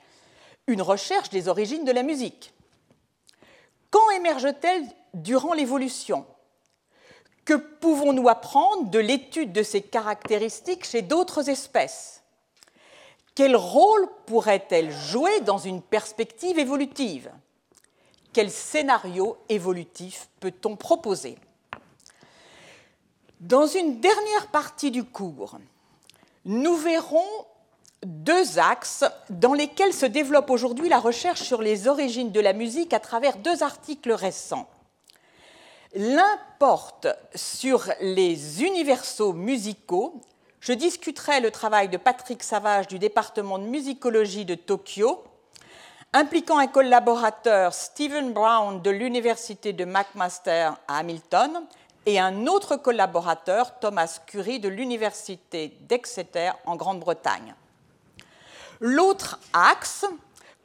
une 0.67 0.81
recherche 0.81 1.29
des 1.29 1.49
origines 1.49 1.85
de 1.85 1.91
la 1.91 2.03
musique? 2.03 2.53
Quand 3.89 4.09
émerge-t-elle 4.11 4.85
durant 5.13 5.53
l'évolution? 5.53 6.25
Que 7.45 7.53
pouvons-nous 7.53 8.29
apprendre 8.29 8.89
de 8.89 8.99
l'étude 8.99 9.51
de 9.51 9.63
ces 9.63 9.81
caractéristiques 9.81 10.85
chez 10.85 11.01
d'autres 11.01 11.49
espèces? 11.49 12.21
Quel 13.33 13.55
rôle 13.55 14.07
pourrait-elle 14.25 14.91
jouer 14.91 15.39
dans 15.41 15.57
une 15.57 15.81
perspective 15.81 16.59
évolutive? 16.59 17.31
Quel 18.33 18.51
scénario 18.51 19.37
évolutif 19.49 20.29
peut-on 20.39 20.75
proposer? 20.75 21.37
Dans 23.39 23.65
une 23.65 23.99
dernière 23.99 24.47
partie 24.51 24.91
du 24.91 25.03
cours, 25.03 25.57
nous 26.45 26.75
verrons 26.75 27.25
deux 28.03 28.59
axes 28.59 29.03
dans 29.29 29.53
lesquels 29.53 29.93
se 29.93 30.05
développe 30.05 30.49
aujourd'hui 30.49 30.89
la 30.89 30.99
recherche 30.99 31.41
sur 31.41 31.61
les 31.61 31.87
origines 31.87 32.31
de 32.31 32.39
la 32.39 32.53
musique 32.53 32.93
à 32.93 32.99
travers 32.99 33.37
deux 33.37 33.63
articles 33.63 34.11
récents. 34.11 34.69
L'un 35.93 36.39
porte 36.59 37.07
sur 37.35 37.89
les 37.99 38.63
universaux 38.63 39.33
musicaux. 39.33 40.21
Je 40.59 40.73
discuterai 40.73 41.41
le 41.41 41.51
travail 41.51 41.89
de 41.89 41.97
Patrick 41.97 42.43
Savage 42.43 42.87
du 42.87 42.99
département 42.99 43.59
de 43.59 43.65
musicologie 43.65 44.45
de 44.45 44.55
Tokyo 44.55 45.23
impliquant 46.13 46.57
un 46.57 46.67
collaborateur, 46.67 47.73
Stephen 47.73 48.33
Brown, 48.33 48.81
de 48.81 48.89
l'Université 48.89 49.73
de 49.73 49.85
McMaster 49.85 50.71
à 50.87 50.97
Hamilton, 50.97 51.63
et 52.05 52.19
un 52.19 52.47
autre 52.47 52.75
collaborateur, 52.75 53.79
Thomas 53.79 54.19
Curie, 54.25 54.59
de 54.59 54.67
l'Université 54.67 55.77
d'Exeter 55.81 56.51
en 56.65 56.75
Grande-Bretagne. 56.75 57.53
L'autre 58.79 59.39
axe 59.53 60.05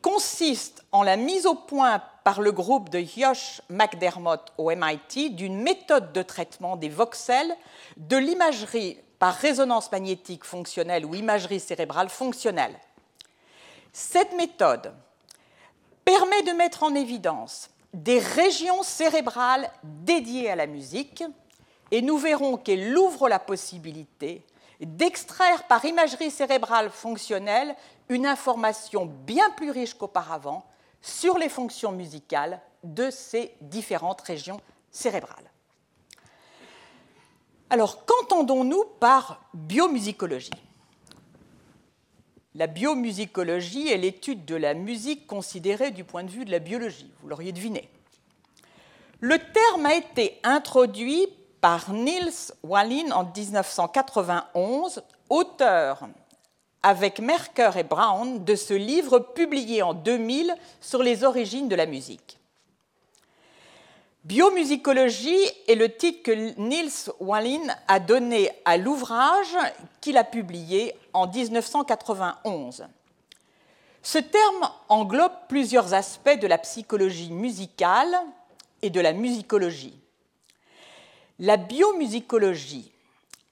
consiste 0.07 0.85
en 0.93 1.03
la 1.03 1.17
mise 1.17 1.47
au 1.47 1.57
point 1.57 2.01
par 2.23 2.41
le 2.41 2.53
groupe 2.53 2.91
de 2.91 3.01
Josh 3.01 3.61
McDermott 3.69 4.53
au 4.57 4.71
MIT 4.71 5.31
d'une 5.31 5.61
méthode 5.61 6.13
de 6.13 6.23
traitement 6.23 6.77
des 6.77 6.89
voxels 6.89 7.53
de 7.97 8.17
l'imagerie 8.17 8.99
par 9.19 9.35
résonance 9.35 9.91
magnétique 9.91 10.45
fonctionnelle 10.45 11.05
ou 11.05 11.17
imagerie 11.17 11.59
cérébrale 11.59 12.09
fonctionnelle. 12.09 12.79
Cette 13.93 14.33
méthode 14.35 14.95
permet 16.05 16.45
de 16.45 16.53
mettre 16.53 16.85
en 16.85 16.95
évidence 16.95 17.69
des 17.93 18.21
régions 18.21 18.85
cérébrales 18.85 19.69
dédiées 19.83 20.51
à 20.51 20.55
la 20.55 20.69
musique 20.69 21.25
et 21.91 22.01
nous 22.01 22.17
verrons 22.17 22.59
qu'elle 22.59 22.97
ouvre 22.97 23.29
la 23.29 23.41
possibilité 23.41 24.45
d'extraire 24.81 25.67
par 25.67 25.85
imagerie 25.85 26.31
cérébrale 26.31 26.91
fonctionnelle 26.91 27.75
une 28.09 28.27
information 28.27 29.07
bien 29.07 29.51
plus 29.51 29.71
riche 29.71 29.95
qu'auparavant 29.95 30.67
sur 31.01 31.39
les 31.39 31.49
fonctions 31.49 31.93
musicales 31.93 32.61
de 32.85 33.11
ces 33.11 33.55
différentes 33.61 34.21
régions 34.21 34.61
cérébrales. 34.91 35.51
Alors, 37.71 38.05
qu'entendons-nous 38.05 38.85
par 39.01 39.43
biomusicologie? 39.55 40.51
La 42.55 42.67
biomusicologie 42.67 43.89
est 43.89 43.99
l'étude 43.99 44.45
de 44.45 44.57
la 44.57 44.73
musique 44.73 45.27
considérée 45.27 45.91
du 45.91 46.05
point 46.05 46.25
de 46.25 46.31
vue 46.31 46.45
de 46.45 46.51
la 46.51 46.59
biologie, 46.59 47.13
vous 47.21 47.29
l'auriez 47.29 47.53
deviné. 47.53 47.91
Le 49.21 49.39
terme 49.39 49.87
a 49.87 49.95
été 49.95 50.41
introduit 50.43 51.27
par 51.67 51.91
Niels 51.91 52.53
Wallin 52.63 53.11
en 53.11 53.25
1991, 53.25 55.03
auteur 55.29 56.07
avec 56.81 57.19
Merker 57.19 57.73
et 57.77 57.83
Brown 57.83 58.45
de 58.45 58.55
ce 58.55 58.73
livre 58.73 59.19
publié 59.19 59.83
en 59.83 59.93
2000 59.93 60.55
sur 60.81 61.03
les 61.03 61.25
origines 61.25 61.67
de 61.67 61.75
la 61.75 61.87
musique. 61.87 62.39
Biomusicologie 64.23 65.45
est 65.67 65.75
le 65.75 65.93
titre 65.93 66.23
que 66.23 66.57
Niels 66.57 67.13
Wallin 67.19 67.67
a 67.89 67.99
donné 67.99 68.53
à 68.65 68.77
l'ouvrage 68.77 69.57
qu'il 70.01 70.19
a 70.19 70.23
publié 70.23 70.95
en 71.15 71.27
1991. 71.27 72.87
Ce 74.05 74.19
terme 74.19 74.71
englobe 74.89 75.35
plusieurs 75.49 75.95
aspects 75.95 76.39
de 76.41 76.47
la 76.47 76.59
psychologie 76.59 77.33
musicale 77.33 78.17
et 78.83 78.91
de 78.91 79.01
la 79.01 79.13
musicologie. 79.13 79.99
La 81.39 81.59
biomusicologie 81.59 82.91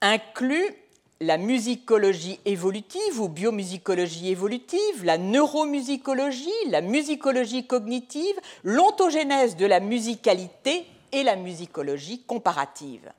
inclut 0.01 0.75
la 1.21 1.37
musicologie 1.37 2.39
évolutive 2.43 3.21
ou 3.21 3.29
biomusicologie 3.29 4.29
évolutive, 4.29 5.03
la 5.03 5.19
neuromusicologie, 5.19 6.49
la 6.69 6.81
musicologie 6.81 7.67
cognitive, 7.67 8.35
l'ontogénèse 8.63 9.55
de 9.55 9.67
la 9.67 9.79
musicalité 9.79 10.85
et 11.11 11.21
la 11.21 11.35
musicologie 11.35 12.23
comparative. 12.23 13.11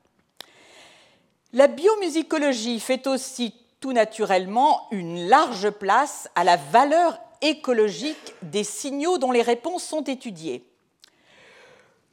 La 1.53 1.67
biomusicologie 1.67 2.81
fait 2.81 3.07
aussi 3.07 3.53
tout 3.79 3.93
naturellement 3.93 4.87
une 4.91 5.29
large 5.29 5.69
place 5.69 6.29
à 6.35 6.43
la 6.43 6.57
valeur 6.57 7.17
écologique 7.41 8.33
des 8.41 8.65
signaux 8.65 9.17
dont 9.17 9.31
les 9.31 9.41
réponses 9.43 9.83
sont 9.83 10.03
étudiées. 10.03 10.65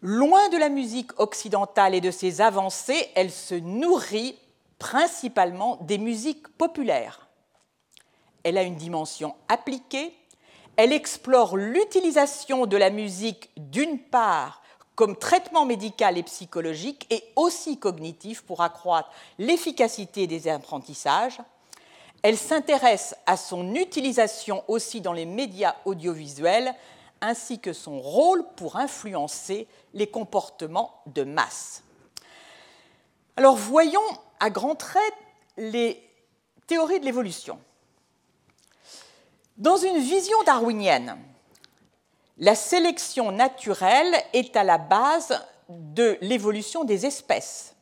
Loin 0.06 0.50
de 0.50 0.58
la 0.58 0.68
musique 0.68 1.18
occidentale 1.18 1.94
et 1.94 2.02
de 2.02 2.10
ses 2.10 2.42
avancées, 2.42 3.08
elle 3.14 3.30
se 3.30 3.54
nourrit 3.54 4.38
principalement 4.78 5.78
des 5.80 5.96
musiques 5.96 6.46
populaires. 6.58 7.26
Elle 8.42 8.58
a 8.58 8.64
une 8.64 8.76
dimension 8.76 9.34
appliquée, 9.48 10.14
elle 10.76 10.92
explore 10.92 11.56
l'utilisation 11.56 12.66
de 12.66 12.76
la 12.76 12.90
musique 12.90 13.48
d'une 13.56 13.98
part 13.98 14.60
comme 14.94 15.16
traitement 15.16 15.64
médical 15.64 16.18
et 16.18 16.22
psychologique 16.22 17.06
et 17.08 17.24
aussi 17.34 17.78
cognitif 17.78 18.42
pour 18.42 18.60
accroître 18.60 19.10
l'efficacité 19.38 20.26
des 20.26 20.48
apprentissages. 20.48 21.40
Elle 22.22 22.36
s'intéresse 22.36 23.16
à 23.24 23.38
son 23.38 23.74
utilisation 23.74 24.64
aussi 24.68 25.00
dans 25.00 25.14
les 25.14 25.24
médias 25.24 25.76
audiovisuels 25.86 26.74
ainsi 27.24 27.58
que 27.58 27.72
son 27.72 28.00
rôle 28.00 28.44
pour 28.56 28.76
influencer 28.76 29.66
les 29.94 30.06
comportements 30.06 31.02
de 31.06 31.24
masse. 31.24 31.82
Alors 33.36 33.56
voyons 33.56 34.00
à 34.40 34.50
grands 34.50 34.74
traits 34.74 35.14
les 35.56 36.02
théories 36.66 37.00
de 37.00 37.04
l'évolution. 37.04 37.58
Dans 39.56 39.76
une 39.76 39.98
vision 39.98 40.42
darwinienne, 40.44 41.16
la 42.38 42.54
sélection 42.54 43.32
naturelle 43.32 44.14
est 44.32 44.56
à 44.56 44.64
la 44.64 44.78
base 44.78 45.40
de 45.68 46.18
l'évolution 46.20 46.84
des 46.84 47.06
espèces. 47.06 47.74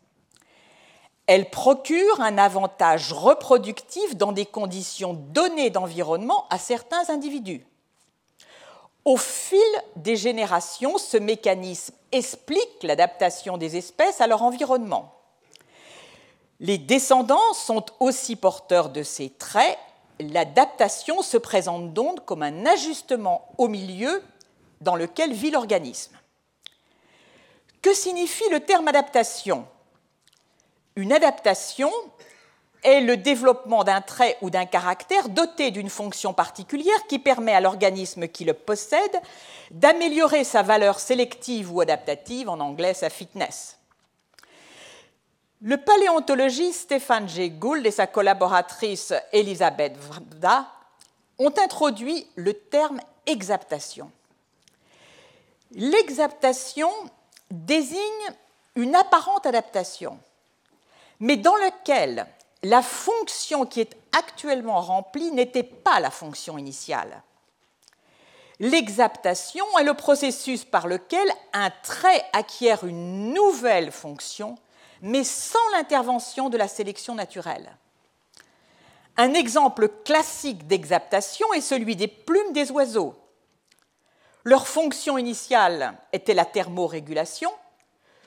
Elle 1.27 1.51
procure 1.51 2.21
un 2.21 2.37
avantage 2.37 3.13
reproductif 3.13 4.17
dans 4.17 4.33
des 4.33 4.47
conditions 4.47 5.15
données 5.15 5.71
d'environnement 5.71 6.47
à 6.51 6.59
certains 6.59 7.09
individus. 7.09 7.65
Au 9.05 9.17
fil 9.17 9.59
des 9.97 10.17
générations, 10.17 10.97
ce 10.99 11.17
mécanisme 11.17 11.95
explique 12.13 12.83
l'adaptation 12.83 13.59
des 13.59 13.77
espèces 13.77 14.21
à 14.21 14.27
leur 14.27 14.43
environnement. 14.43 15.13
Les 16.61 16.79
descendants 16.79 17.53
sont 17.55 17.85
aussi 17.99 18.37
porteurs 18.37 18.91
de 18.91 19.03
ces 19.03 19.31
traits. 19.31 19.79
L'adaptation 20.21 21.23
se 21.23 21.37
présente 21.37 21.93
donc 21.93 22.25
comme 22.25 22.45
un 22.45 22.65
ajustement 22.67 23.49
au 23.59 23.67
milieu 23.67 24.23
dans 24.81 24.95
lequel 24.95 25.33
vit 25.33 25.51
l'organisme. 25.51 26.17
Que 27.81 27.93
signifie 27.95 28.49
le 28.51 28.61
terme 28.61 28.87
adaptation? 28.87 29.67
Une 30.95 31.13
adaptation 31.13 31.91
est 32.83 33.01
le 33.01 33.17
développement 33.17 33.85
d'un 33.85 34.01
trait 34.01 34.37
ou 34.43 34.51
d'un 34.51 34.67
caractère 34.67 35.29
doté 35.29 35.71
d'une 35.71 35.91
fonction 35.91 36.35
particulière 36.35 37.07
qui 37.09 37.19
permet 37.19 37.55
à 37.55 37.61
l'organisme 37.61 38.29
qui 38.29 38.45
le 38.45 38.55
possède 38.55 39.21
d'améliorer 39.71 40.45
sa 40.45 40.63
valeur 40.63 40.99
sélective 41.01 41.73
ou 41.73 41.81
adaptative, 41.81 42.49
en 42.49 42.61
anglais 42.61 42.95
sa 42.95 43.11
fitness. 43.11 43.79
Le 45.61 45.77
paléontologiste 45.77 46.81
Stéphane 46.83 47.29
G. 47.29 47.51
Gould 47.51 47.87
et 47.87 47.93
sa 47.93 48.09
collaboratrice 48.09 49.15
Elisabeth 49.33 49.97
Vrda 49.97 50.67
ont 51.39 51.55
introduit 51.57 52.27
le 52.35 52.55
terme 52.55 53.01
exaptation. 53.27 54.11
L'exaptation 55.71 56.91
désigne 57.51 57.99
une 58.75 58.95
apparente 58.97 59.47
adaptation, 59.47 60.19
mais 61.21 61.37
dans 61.37 61.57
laquelle 61.57 62.27
la 62.63 62.83
fonction 62.83 63.67
qui 63.67 63.81
est 63.81 63.97
actuellement 64.17 64.81
remplie 64.81 65.31
n'était 65.33 65.63
pas 65.63 66.01
la 66.01 66.11
fonction 66.11 66.59
initiale. 66.59 67.23
L'exaptation 68.61 69.65
est 69.79 69.85
le 69.85 69.95
processus 69.95 70.65
par 70.65 70.87
lequel 70.87 71.29
un 71.53 71.71
trait 71.83 72.25
acquiert 72.33 72.85
une 72.85 73.33
nouvelle 73.33 73.91
fonction, 73.91 74.57
mais 75.01 75.25
sans 75.25 75.69
l'intervention 75.73 76.49
de 76.49 76.57
la 76.57 76.69
sélection 76.69 77.17
naturelle. 77.17 77.77
Un 79.17 79.35
exemple 79.35 79.89
classique 80.05 80.67
d'exaptation 80.69 81.53
est 81.55 81.61
celui 81.61 81.97
des 81.97 82.09
plumes 82.09 82.53
des 82.53 82.71
oiseaux. 82.71 83.15
Leur 84.45 84.69
fonction 84.69 85.19
initiale 85.19 85.99
était 86.13 86.35
la 86.35 86.45
thermorégulation. 86.45 87.51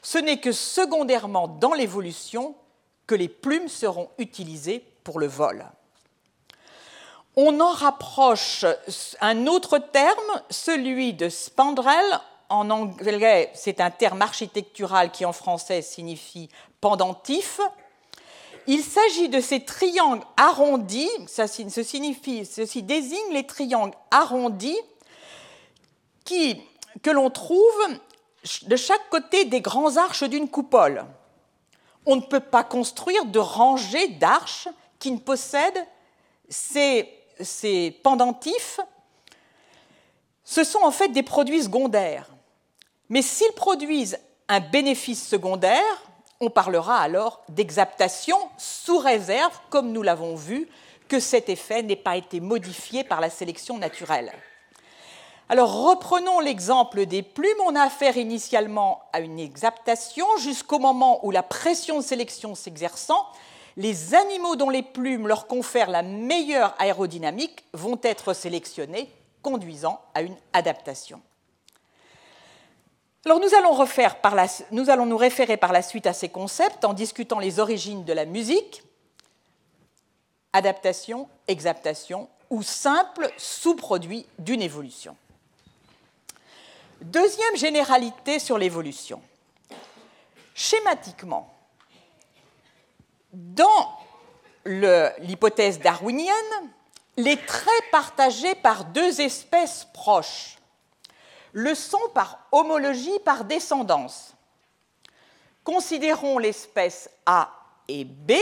Ce 0.02 0.18
n'est 0.18 0.40
que 0.40 0.52
secondairement 0.52 1.48
dans 1.48 1.74
l'évolution 1.74 2.56
que 3.08 3.16
les 3.16 3.30
plumes 3.30 3.68
seront 3.68 4.10
utilisées 4.18 4.84
pour 5.04 5.20
le 5.20 5.28
vol. 5.28 5.66
On 7.36 7.60
en 7.60 7.74
rapproche 7.74 8.66
un 9.20 9.48
autre 9.48 9.78
terme, 9.78 10.42
celui 10.50 11.14
de 11.14 11.30
spandrel. 11.30 12.06
En 12.48 12.70
anglais, 12.70 13.52
c'est 13.54 13.82
un 13.82 13.92
terme 13.92 14.22
architectural 14.22 15.12
qui 15.12 15.26
en 15.26 15.34
français 15.34 15.82
signifie 15.82 16.50
pendentif. 16.80 17.60
Il 18.68 18.82
s'agit 18.82 19.30
de 19.30 19.42
ces 19.42 19.66
triangles 19.66 20.24
arrondis, 20.38 21.10
ça, 21.28 21.48
signifie, 21.48 22.46
ceci 22.46 22.84
désigne 22.84 23.32
les 23.32 23.46
triangles 23.46 23.96
arrondis 24.12 24.78
que 26.26 27.12
l'on 27.12 27.30
trouve 27.30 27.88
de 28.64 28.76
chaque 28.76 29.10
côté 29.10 29.46
des 29.46 29.62
grands 29.62 29.98
arches 29.98 30.24
d'une 30.24 30.50
coupole 30.50 31.06
on 32.06 32.18
ne 32.18 32.22
peut 32.22 32.40
pas 32.40 32.64
construire 32.64 33.26
de 33.26 33.40
rangée 33.40 34.08
d'arches 34.10 34.68
qui 35.00 35.12
ne 35.12 35.18
possèdent 35.18 35.86
ces, 36.50 37.10
pendentifs. 38.04 38.80
Ce 40.44 40.64
sont 40.64 40.84
en 40.84 40.92
fait 40.92 41.10
des 41.10 41.24
produits 41.24 41.64
secondaires. 41.64 42.30
Mais 43.10 43.22
s'ils 43.22 43.52
produisent 43.54 44.20
un 44.48 44.60
bénéfice 44.60 45.28
secondaire, 45.28 45.84
on 46.40 46.50
parlera 46.50 46.98
alors 46.98 47.44
d'exaptation 47.50 48.38
sous 48.58 48.98
réserve, 48.98 49.58
comme 49.70 49.92
nous 49.92 50.04
l'avons 50.04 50.36
vu, 50.36 50.68
que 51.08 51.20
cet 51.20 51.50
effet 51.50 51.84
n'ait 51.84 51.96
pas 51.96 52.18
été 52.18 52.40
modifié 52.40 53.04
par 53.04 53.22
la 53.22 53.30
sélection 53.30 53.78
naturelle. 53.78 54.32
Alors 55.48 55.84
reprenons 55.84 56.40
l'exemple 56.40 57.06
des 57.06 57.22
plumes. 57.22 57.60
On 57.66 57.76
a 57.76 57.82
affaire 57.82 58.18
initialement 58.18 59.04
à 59.14 59.20
une 59.20 59.40
exaptation 59.40 60.26
jusqu'au 60.40 60.80
moment 60.80 61.24
où 61.26 61.32
la 61.32 61.44
pression 61.44 61.98
de 61.98 62.04
sélection 62.04 62.56
s'exerçant, 62.56 63.28
les 63.78 64.16
animaux 64.16 64.56
dont 64.56 64.70
les 64.72 64.82
plumes 64.82 65.28
leur 65.28 65.48
confèrent 65.48 65.90
la 65.90 66.02
meilleure 66.02 66.74
aérodynamique 66.80 67.64
vont 67.74 68.00
être 68.02 68.34
sélectionnés, 68.34 69.12
conduisant 69.44 70.02
à 70.16 70.24
une 70.24 70.36
adaptation. 70.54 71.22
Alors 73.26 73.40
nous 73.40 73.54
allons, 73.54 73.86
nous 74.72 74.90
allons 74.90 75.06
nous 75.06 75.18
référer 75.18 75.58
par 75.58 75.74
la 75.74 75.82
suite 75.82 76.08
à 76.08 76.14
ces 76.14 76.30
concepts 76.30 76.86
en 76.86 76.94
discutant 76.94 77.40
les 77.40 77.60
origines 77.60 78.04
de 78.04 78.14
la 78.14 78.26
musique, 78.26 78.84
adaptation, 80.54 81.28
exaptation 81.48 82.30
ou 82.50 82.64
simple 82.64 83.32
sous-produit 83.38 84.26
d'une 84.40 84.62
évolution. 84.62 85.16
Deuxième 87.06 87.56
généralité 87.56 88.40
sur 88.40 88.58
l'évolution. 88.58 89.22
Schématiquement, 90.56 91.54
Dans 93.32 94.00
l'hypothèse 94.66 95.80
darwinienne, 95.80 96.34
les 97.18 97.38
traits 97.38 97.92
partagés 97.92 98.56
par 98.56 98.86
deux 98.86 99.22
espèces 99.22 99.88
proches 99.94 100.58
le 101.54 101.76
sont 101.76 102.10
par 102.16 102.40
homologie, 102.52 103.20
par 103.24 103.46
descendance. 103.46 104.34
Considérons 105.64 106.40
l'espèce 106.40 107.08
A 107.28 107.52
et 107.88 108.04
B 108.04 108.34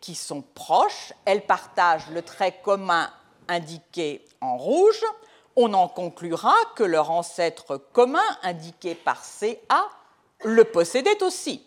qui 0.00 0.16
sont 0.16 0.42
proches, 0.42 1.12
elles 1.24 1.46
partagent 1.46 2.10
le 2.10 2.22
trait 2.22 2.58
commun 2.64 3.10
indiqué 3.46 4.24
en 4.40 4.56
rouge. 4.56 5.04
On 5.60 5.74
en 5.74 5.88
conclura 5.88 6.54
que 6.76 6.84
leur 6.84 7.10
ancêtre 7.10 7.78
commun, 7.92 8.22
indiqué 8.44 8.94
par 8.94 9.24
CA, 9.24 9.88
le 10.44 10.62
possédait 10.62 11.20
aussi. 11.24 11.66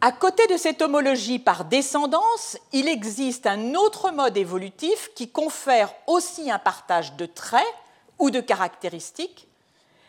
À 0.00 0.10
côté 0.10 0.44
de 0.48 0.56
cette 0.56 0.82
homologie 0.82 1.38
par 1.38 1.64
descendance, 1.64 2.58
il 2.72 2.88
existe 2.88 3.46
un 3.46 3.76
autre 3.76 4.10
mode 4.10 4.36
évolutif 4.36 5.10
qui 5.14 5.30
confère 5.30 5.94
aussi 6.08 6.50
un 6.50 6.58
partage 6.58 7.12
de 7.12 7.24
traits 7.24 7.62
ou 8.18 8.32
de 8.32 8.40
caractéristiques, 8.40 9.46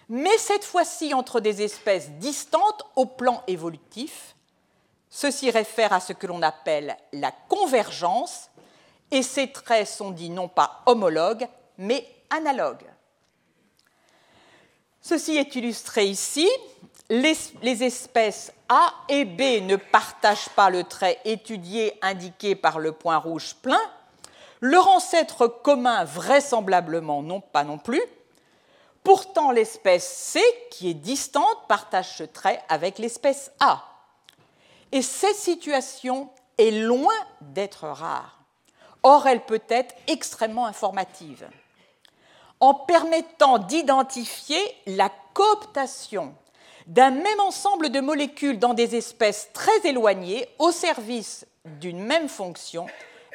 mais 0.10 0.36
cette 0.40 0.66
fois-ci 0.66 1.14
entre 1.14 1.40
des 1.40 1.62
espèces 1.62 2.10
distantes 2.14 2.88
au 2.96 3.06
plan 3.06 3.44
évolutif. 3.46 4.36
Ceci 5.12 5.52
réfère 5.52 5.94
à 5.94 6.00
ce 6.00 6.14
que 6.14 6.26
l'on 6.26 6.42
appelle 6.42 6.98
la 7.14 7.32
convergence, 7.50 8.50
et 9.12 9.22
ces 9.22 9.52
traits 9.52 9.88
sont 9.88 10.10
dits 10.10 10.32
non 10.32 10.48
pas 10.48 10.82
homologues, 10.88 11.48
mais 11.80 12.08
analogues. 12.30 12.86
Ceci 15.02 15.38
est 15.38 15.56
illustré 15.56 16.06
ici 16.06 16.48
les, 17.10 17.84
espèces 17.84 18.54
A 18.68 18.94
et 19.08 19.26
B 19.26 19.64
ne 19.64 19.76
partagent 19.76 20.50
pas 20.50 20.70
le 20.70 20.84
trait 20.84 21.20
étudié 21.26 21.98
indiqué 22.02 22.56
par 22.56 22.80
le 22.80 22.92
point 22.92 23.18
rouge 23.18 23.56
plein. 23.56 23.82
Leur 24.62 24.88
ancêtre 24.88 25.48
commun, 25.48 26.04
vraisemblablement, 26.04 27.24
non 27.24 27.42
pas 27.42 27.64
non 27.64 27.78
plus. 27.78 28.04
Pourtant, 29.04 29.52
l'espèce 29.52 30.06
C, 30.08 30.42
qui 30.70 30.90
est 30.90 30.94
distante, 30.94 31.68
partage 31.68 32.18
ce 32.18 32.24
trait 32.24 32.62
avec 32.70 33.00
l'espèce 33.00 33.52
A. 33.60 33.84
Et 34.92 35.02
cette 35.02 35.36
situation 35.36 36.30
est 36.58 36.72
loin 36.72 37.16
d'être 37.42 37.88
rare. 37.88 38.40
Or, 39.02 39.28
elle 39.28 39.46
peut 39.46 39.64
être 39.70 39.96
extrêmement 40.08 40.66
informative. 40.66 41.48
En 42.60 42.74
permettant 42.74 43.58
d'identifier 43.58 44.60
la 44.86 45.10
cooptation 45.34 46.36
d'un 46.88 47.12
même 47.12 47.40
ensemble 47.40 47.90
de 47.90 48.00
molécules 48.00 48.60
dans 48.60 48.74
des 48.74 48.96
espèces 48.96 49.50
très 49.54 49.88
éloignées 49.88 50.48
au 50.58 50.72
service 50.72 51.46
d'une 51.66 52.02
même 52.04 52.28
fonction, 52.28 52.88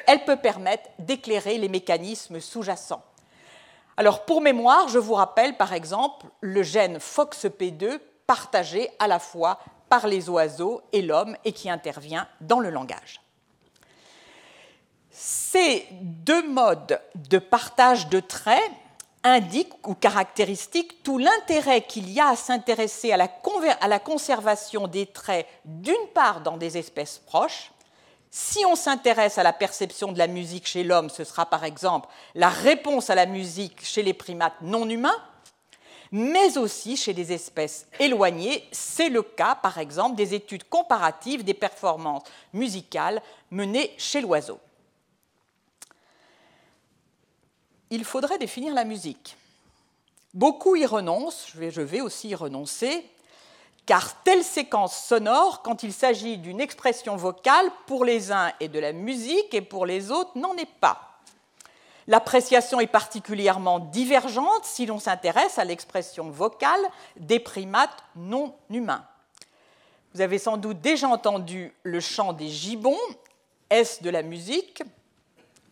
elle 0.07 0.25
peut 0.25 0.35
permettre 0.35 0.89
d'éclairer 0.99 1.57
les 1.57 1.69
mécanismes 1.69 2.39
sous-jacents. 2.39 3.03
Alors 3.97 4.25
pour 4.25 4.41
mémoire, 4.41 4.89
je 4.89 4.99
vous 4.99 5.13
rappelle 5.13 5.55
par 5.55 5.73
exemple 5.73 6.27
le 6.41 6.63
gène 6.63 6.97
FOXP2 6.97 7.99
partagé 8.27 8.89
à 8.99 9.07
la 9.07 9.19
fois 9.19 9.59
par 9.89 10.07
les 10.07 10.29
oiseaux 10.29 10.81
et 10.91 11.01
l'homme 11.01 11.37
et 11.45 11.53
qui 11.53 11.69
intervient 11.69 12.27
dans 12.41 12.59
le 12.59 12.69
langage. 12.69 13.21
Ces 15.11 15.87
deux 16.01 16.45
modes 16.45 16.99
de 17.15 17.37
partage 17.37 18.09
de 18.09 18.19
traits 18.19 18.71
indique 19.25 19.73
ou 19.87 19.95
caractéristique 19.95 21.01
tout 21.03 21.17
l'intérêt 21.17 21.81
qu'il 21.81 22.09
y 22.11 22.19
a 22.19 22.29
à 22.29 22.35
s'intéresser 22.35 23.11
à, 23.11 23.17
la 23.17 23.99
conservation 23.99 24.87
des 24.87 25.07
traits, 25.07 25.47
d'une 25.65 26.07
part 26.13 26.41
dans 26.41 26.57
des 26.57 26.77
espèces 26.77 27.17
proches. 27.25 27.71
Si 28.29 28.63
on 28.65 28.75
s'intéresse 28.75 29.37
à 29.37 29.43
la 29.43 29.53
perception 29.53 30.11
de 30.11 30.19
la 30.19 30.27
musique 30.27 30.67
chez 30.67 30.83
l'homme, 30.83 31.09
ce 31.09 31.23
sera 31.23 31.47
par 31.47 31.63
exemple 31.63 32.07
la 32.35 32.49
réponse 32.49 33.09
à 33.09 33.15
la 33.15 33.25
musique 33.25 33.83
chez 33.83 34.03
les 34.03 34.13
primates 34.13 34.61
non 34.61 34.87
humains, 34.87 35.17
mais 36.11 36.57
aussi 36.59 36.95
chez 36.95 37.13
des 37.13 37.33
espèces 37.33 37.87
éloignées. 37.99 38.63
C'est 38.71 39.09
le 39.09 39.23
cas, 39.23 39.55
par 39.55 39.79
exemple, 39.79 40.15
des 40.15 40.35
études 40.35 40.69
comparatives 40.69 41.43
des 41.43 41.55
performances 41.55 42.23
musicales 42.53 43.21
menées 43.49 43.91
chez 43.97 44.21
l'oiseau. 44.21 44.59
Il 47.89 48.03
faudrait 48.03 48.37
définir 48.37 48.73
la 48.73 48.83
musique. 48.83 49.37
Beaucoup 50.33 50.75
y 50.75 50.85
renoncent, 50.85 51.47
je 51.53 51.81
vais, 51.81 52.01
aussi 52.01 52.29
y 52.29 52.35
renoncer, 52.35 53.09
car 53.85 54.21
telle 54.23 54.43
séquence 54.43 54.97
sonore, 54.97 55.61
quand 55.61 55.83
il 55.83 55.93
s'agit 55.93 56.37
d'une 56.37 56.59
expression 56.59 57.15
vocale, 57.15 57.69
pour 57.87 58.03
les 58.03 58.31
uns 58.31 58.51
est 58.59 58.67
de 58.67 58.79
la 58.79 58.91
musique 58.91 59.53
et 59.53 59.61
pour 59.61 59.85
les 59.85 60.11
autres 60.11 60.37
n'en 60.37 60.55
est 60.57 60.73
pas. 60.79 61.21
L'appréciation 62.07 62.79
est 62.79 62.87
particulièrement 62.87 63.79
divergente 63.79 64.63
si 64.63 64.85
l'on 64.85 64.99
s'intéresse 64.99 65.57
à 65.57 65.63
l'expression 65.63 66.29
vocale 66.29 66.81
des 67.15 67.39
primates 67.39 68.03
non 68.15 68.53
humains. 68.69 69.05
Vous 70.13 70.21
avez 70.21 70.37
sans 70.37 70.57
doute 70.57 70.81
déjà 70.81 71.07
entendu 71.07 71.73
le 71.83 71.99
chant 71.99 72.33
des 72.33 72.47
gibbons. 72.47 72.97
Est-ce 73.69 74.03
de 74.03 74.09
la 74.09 74.21
musique? 74.21 74.83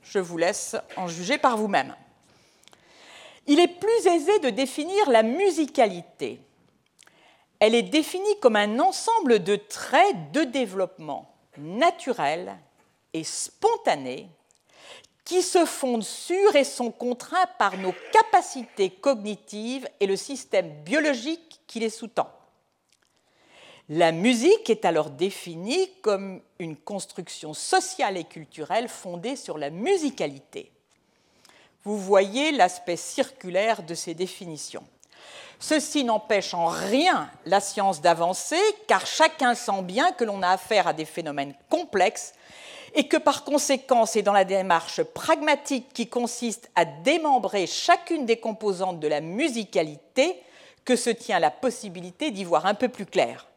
Je 0.01 0.19
vous 0.19 0.37
laisse 0.37 0.75
en 0.97 1.07
juger 1.07 1.37
par 1.37 1.55
vous-même. 1.55 1.95
Il 3.47 3.59
est 3.59 3.79
plus 3.79 4.07
aisé 4.07 4.39
de 4.39 4.49
définir 4.49 5.09
la 5.09 5.23
musicalité. 5.23 6.39
Elle 7.59 7.75
est 7.75 7.83
définie 7.83 8.39
comme 8.41 8.55
un 8.55 8.79
ensemble 8.79 9.43
de 9.43 9.55
traits 9.55 10.31
de 10.31 10.43
développement 10.43 11.33
naturels 11.57 12.57
et 13.13 13.23
spontanés 13.23 14.27
qui 15.23 15.41
se 15.41 15.65
fondent 15.65 16.03
sur 16.03 16.55
et 16.55 16.65
sont 16.65 16.91
contraints 16.91 17.47
par 17.57 17.77
nos 17.77 17.93
capacités 18.11 18.89
cognitives 18.89 19.87
et 20.01 20.07
le 20.07 20.17
système 20.17 20.83
biologique 20.83 21.61
qui 21.67 21.79
les 21.79 21.89
sous-tend. 21.89 22.29
La 23.89 24.11
musique 24.11 24.69
est 24.69 24.85
alors 24.85 25.09
définie 25.09 25.89
comme 26.01 26.41
une 26.59 26.75
construction 26.75 27.53
sociale 27.53 28.17
et 28.17 28.23
culturelle 28.25 28.89
fondée 28.89 29.37
sur 29.37 29.57
la 29.57 29.69
musicalité 29.69 30.72
vous 31.85 31.97
voyez 31.97 32.51
l'aspect 32.51 32.97
circulaire 32.97 33.83
de 33.83 33.95
ces 33.95 34.13
définitions. 34.13 34.83
Ceci 35.59 36.03
n'empêche 36.03 36.53
en 36.53 36.67
rien 36.67 37.29
la 37.45 37.61
science 37.61 38.01
d'avancer, 38.01 38.59
car 38.87 39.05
chacun 39.05 39.55
sent 39.55 39.81
bien 39.83 40.11
que 40.11 40.23
l'on 40.23 40.41
a 40.41 40.49
affaire 40.49 40.87
à 40.87 40.93
des 40.93 41.05
phénomènes 41.05 41.55
complexes 41.69 42.33
et 42.95 43.07
que 43.07 43.17
par 43.17 43.43
conséquent, 43.43 44.05
c'est 44.05 44.21
dans 44.21 44.33
la 44.33 44.45
démarche 44.45 45.01
pragmatique 45.01 45.87
qui 45.93 46.07
consiste 46.07 46.69
à 46.75 46.85
démembrer 46.85 47.65
chacune 47.65 48.25
des 48.25 48.37
composantes 48.37 48.99
de 48.99 49.07
la 49.07 49.21
musicalité 49.21 50.41
que 50.85 50.95
se 50.95 51.09
tient 51.09 51.39
la 51.39 51.51
possibilité 51.51 52.31
d'y 52.31 52.43
voir 52.43 52.65
un 52.65 52.73
peu 52.73 52.89
plus 52.89 53.05
clair. 53.05 53.47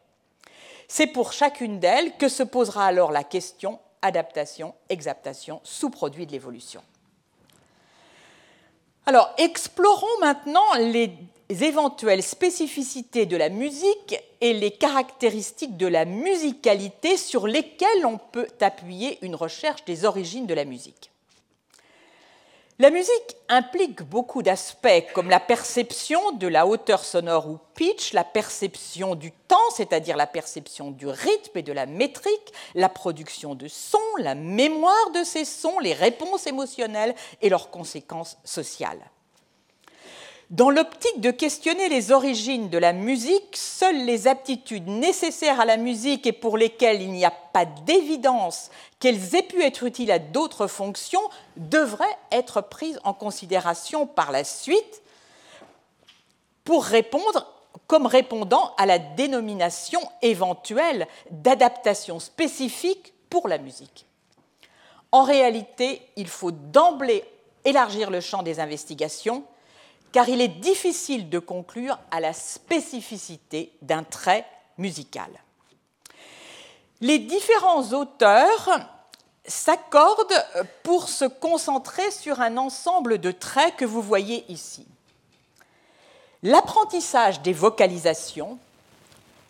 C'est 0.89 1.09
pour 1.09 1.33
chacune 1.33 1.81
d'elles 1.81 2.17
que 2.17 2.29
se 2.29 2.45
posera 2.45 2.87
alors 2.87 3.11
la 3.11 3.25
question 3.25 3.81
adaptation, 4.03 4.75
exaptation, 4.89 5.61
sous-produit 5.65 6.27
de 6.27 6.33
l'évolution. 6.33 6.83
Alors, 9.09 9.33
explorons 9.38 10.19
maintenant 10.21 10.75
les 10.75 11.12
éventuelles 11.49 12.25
spécificités 12.25 13.25
de 13.25 13.37
la 13.37 13.51
musique 13.51 14.16
et 14.40 14.53
les 14.53 14.73
caractéristiques 14.73 15.77
de 15.77 15.87
la 15.87 16.05
musicalité 16.05 17.16
sur 17.16 17.47
lesquelles 17.47 18.05
on 18.05 18.19
peut 18.19 18.49
appuyer 18.61 19.19
une 19.23 19.37
recherche 19.37 19.85
des 19.85 20.05
origines 20.05 20.47
de 20.47 20.55
la 20.55 20.64
musique. 20.64 21.12
La 22.79 22.91
musique 22.91 23.37
implique 23.49 24.03
beaucoup 24.03 24.43
d'aspects 24.43 25.11
comme 25.15 25.31
la 25.31 25.41
perception 25.41 26.33
de 26.33 26.47
la 26.47 26.67
hauteur 26.67 27.03
sonore 27.03 27.49
ou 27.49 27.59
pitch, 27.75 28.12
la 28.12 28.23
perception 28.23 29.15
du 29.15 29.33
temps, 29.33 29.57
c'est-à-dire 29.75 30.15
la 30.15 30.27
perception 30.27 30.91
du 30.91 31.07
rythme 31.07 31.57
et 31.57 31.62
de 31.62 31.73
la 31.73 31.87
métrique, 31.87 32.53
la 32.75 32.91
production 32.91 33.55
de 33.55 33.67
sons, 33.67 33.99
la 34.19 34.35
mémoire 34.35 35.11
de 35.15 35.25
ces 35.25 35.47
sons, 35.47 35.79
les 35.79 35.95
réponses 35.95 36.47
émotionnelles 36.47 37.15
et 37.41 37.49
leurs 37.49 37.71
conséquences 37.71 38.37
sociales. 38.45 39.11
Dans 40.50 40.70
l'optique 40.70 41.20
de 41.20 41.32
questionner 41.32 41.88
les 41.88 42.12
origines 42.12 42.68
de 42.68 42.78
la 42.78 42.92
musique, 42.92 43.56
seules 43.56 44.04
les 44.04 44.28
aptitudes 44.28 44.87
nécessaires 44.87 45.59
à 45.59 45.64
la 45.64 45.76
musique 45.76 46.24
et 46.24 46.32
pour 46.32 46.56
lesquelles 46.56 47.02
il 47.02 47.11
n'y 47.11 47.24
a 47.24 47.32
pas 47.32 47.64
d'évidence 47.64 48.70
qu'elles 49.00 49.35
aient 49.35 49.42
pu 49.42 49.61
être 49.64 49.82
utiles 49.82 50.12
à 50.12 50.20
d'autres 50.20 50.68
fonctions 50.68 51.22
devraient 51.56 52.04
être 52.30 52.61
prises 52.61 53.00
en 53.02 53.12
considération 53.12 54.06
par 54.06 54.30
la 54.30 54.44
suite 54.44 55.02
pour 56.62 56.85
répondre 56.85 57.52
comme 57.88 58.06
répondant 58.06 58.72
à 58.78 58.87
la 58.87 59.00
dénomination 59.00 60.00
éventuelle 60.22 61.09
d'adaptation 61.32 62.20
spécifique 62.20 63.14
pour 63.30 63.48
la 63.48 63.59
musique. 63.59 64.06
En 65.11 65.24
réalité, 65.24 66.02
il 66.14 66.28
faut 66.28 66.52
d'emblée 66.52 67.24
élargir 67.64 68.11
le 68.11 68.20
champ 68.20 68.44
des 68.44 68.61
investigations 68.61 69.44
car 70.12 70.29
il 70.29 70.40
est 70.40 70.49
difficile 70.49 71.29
de 71.29 71.38
conclure 71.38 71.99
à 72.11 72.21
la 72.21 72.33
spécificité 72.33 73.73
d'un 73.83 74.03
trait 74.03 74.47
musical. 74.79 75.31
Les 77.01 77.19
différents 77.19 77.92
auteurs 77.92 78.81
s'accordent 79.45 80.45
pour 80.83 81.09
se 81.09 81.25
concentrer 81.25 82.11
sur 82.11 82.40
un 82.40 82.57
ensemble 82.57 83.19
de 83.19 83.31
traits 83.31 83.77
que 83.77 83.85
vous 83.85 84.03
voyez 84.03 84.45
ici. 84.51 84.87
L'apprentissage 86.42 87.42
des 87.42 87.53
vocalisations, 87.53 88.59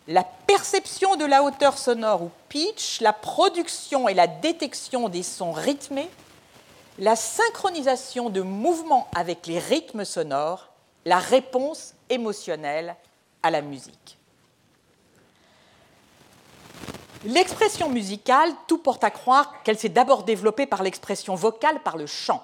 la 0.07 0.23
perception 0.23 1.15
de 1.15 1.25
la 1.25 1.43
hauteur 1.43 1.77
sonore 1.77 2.23
ou 2.23 2.31
pitch, 2.49 3.01
la 3.01 3.13
production 3.13 4.07
et 4.07 4.13
la 4.13 4.27
détection 4.27 5.09
des 5.09 5.23
sons 5.23 5.51
rythmés, 5.51 6.09
la 6.99 7.15
synchronisation 7.15 8.29
de 8.29 8.41
mouvements 8.41 9.07
avec 9.15 9.45
les 9.45 9.59
rythmes 9.59 10.05
sonores, 10.05 10.69
la 11.05 11.19
réponse 11.19 11.93
émotionnelle 12.09 12.95
à 13.43 13.51
la 13.51 13.61
musique. 13.61 14.17
L'expression 17.25 17.89
musicale, 17.89 18.51
tout 18.67 18.77
porte 18.77 19.03
à 19.03 19.11
croire 19.11 19.63
qu'elle 19.63 19.77
s'est 19.77 19.89
d'abord 19.89 20.23
développée 20.23 20.65
par 20.65 20.83
l'expression 20.83 21.35
vocale, 21.35 21.81
par 21.81 21.97
le 21.97 22.05
chant. 22.05 22.43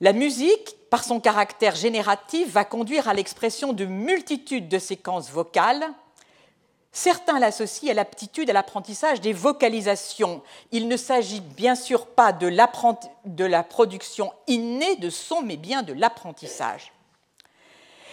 La 0.00 0.12
musique, 0.12 0.76
par 0.90 1.04
son 1.04 1.20
caractère 1.20 1.74
génératif, 1.74 2.50
va 2.50 2.64
conduire 2.64 3.08
à 3.08 3.14
l'expression 3.14 3.72
de 3.72 3.84
multitudes 3.84 4.68
de 4.68 4.78
séquences 4.78 5.30
vocales. 5.30 5.84
Certains 6.94 7.38
l'associent 7.38 7.90
à 7.90 7.94
l'aptitude 7.94 8.50
à 8.50 8.52
l'apprentissage 8.52 9.22
des 9.22 9.32
vocalisations. 9.32 10.42
Il 10.72 10.88
ne 10.88 10.98
s'agit 10.98 11.40
bien 11.40 11.74
sûr 11.74 12.06
pas 12.06 12.32
de, 12.32 12.46
la 12.46 13.62
production 13.62 14.30
innée 14.46 14.96
de 14.96 15.08
son, 15.08 15.40
mais 15.40 15.56
bien 15.56 15.82
de 15.82 15.94
l'apprentissage. 15.94 16.92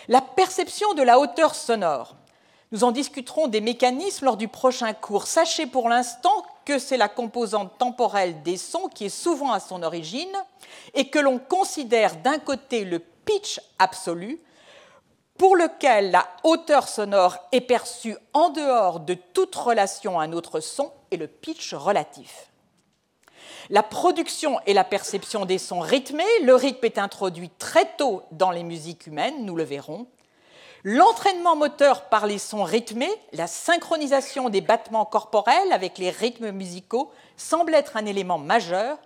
La 0.08 0.22
perception 0.22 0.94
de 0.94 1.04
la 1.04 1.20
hauteur 1.20 1.56
sonore. 1.56 2.16
Nous 2.72 2.86
en 2.86 2.92
discuterons 2.92 3.48
des 3.48 3.62
mécanismes 3.62 4.26
lors 4.26 4.38
du 4.38 4.48
prochain 4.48 4.94
cours. 4.94 5.28
Sachez 5.28 5.66
pour 5.66 5.90
l'instant 5.90 6.46
que 6.64 6.80
c'est 6.80 6.98
la 6.98 7.10
composante 7.10 7.78
temporelle 7.80 8.44
des 8.44 8.58
sons 8.58 8.88
qui 8.94 9.06
est 9.06 9.10
souvent 9.10 9.52
à 9.52 9.60
son 9.60 9.84
origine 9.84 10.38
et 10.94 11.10
que 11.10 11.20
l'on 11.20 11.38
considère 11.38 12.16
d'un 12.18 12.40
côté 12.40 12.86
le 12.86 13.00
pitch 13.00 13.60
absolu, 13.78 14.40
pour 15.40 15.56
lequel 15.56 16.12
la 16.12 16.28
hauteur 16.44 16.88
sonore 16.88 17.38
est 17.52 17.62
perçue 17.62 18.16
en 18.34 18.50
dehors 18.50 19.00
de 19.00 19.16
toute 19.16 19.56
relation 19.56 20.20
à 20.20 20.24
un 20.24 20.34
autre 20.34 20.60
son, 20.60 20.92
et 21.10 21.18
le 21.18 21.28
pitch 21.28 21.74
relatif 21.74 22.46
la 23.70 23.84
production 23.84 24.60
et 24.66 24.74
la 24.74 24.84
perception 24.84 25.46
des 25.46 25.60
sons 25.60 25.80
rythmés. 25.80 26.24
Le 26.44 26.56
rythme 26.56 26.86
est 26.86 26.98
introduit 26.98 27.52
très 27.60 27.86
tôt 27.98 28.24
dans 28.32 28.52
les 28.52 28.64
musiques 28.64 29.08
humaines, 29.08 29.46
nous 29.46 29.56
le 29.56 29.64
verrons. 29.64 30.08
L'entraînement 30.84 31.56
moteur 31.56 32.06
par 32.06 32.26
les 32.26 32.38
sons 32.38 32.64
rythmés, 32.64 33.12
la 33.34 33.48
synchronisation 33.48 34.50
des 34.50 34.62
battements 34.62 35.06
corporels 35.06 35.72
avec 35.72 35.98
les 35.98 36.10
rythmes 36.10 36.52
musicaux 36.52 37.12
semble 37.38 37.76
être 37.76 37.98
un 37.98 38.06
élément 38.06 38.40
majeur. 38.40 38.98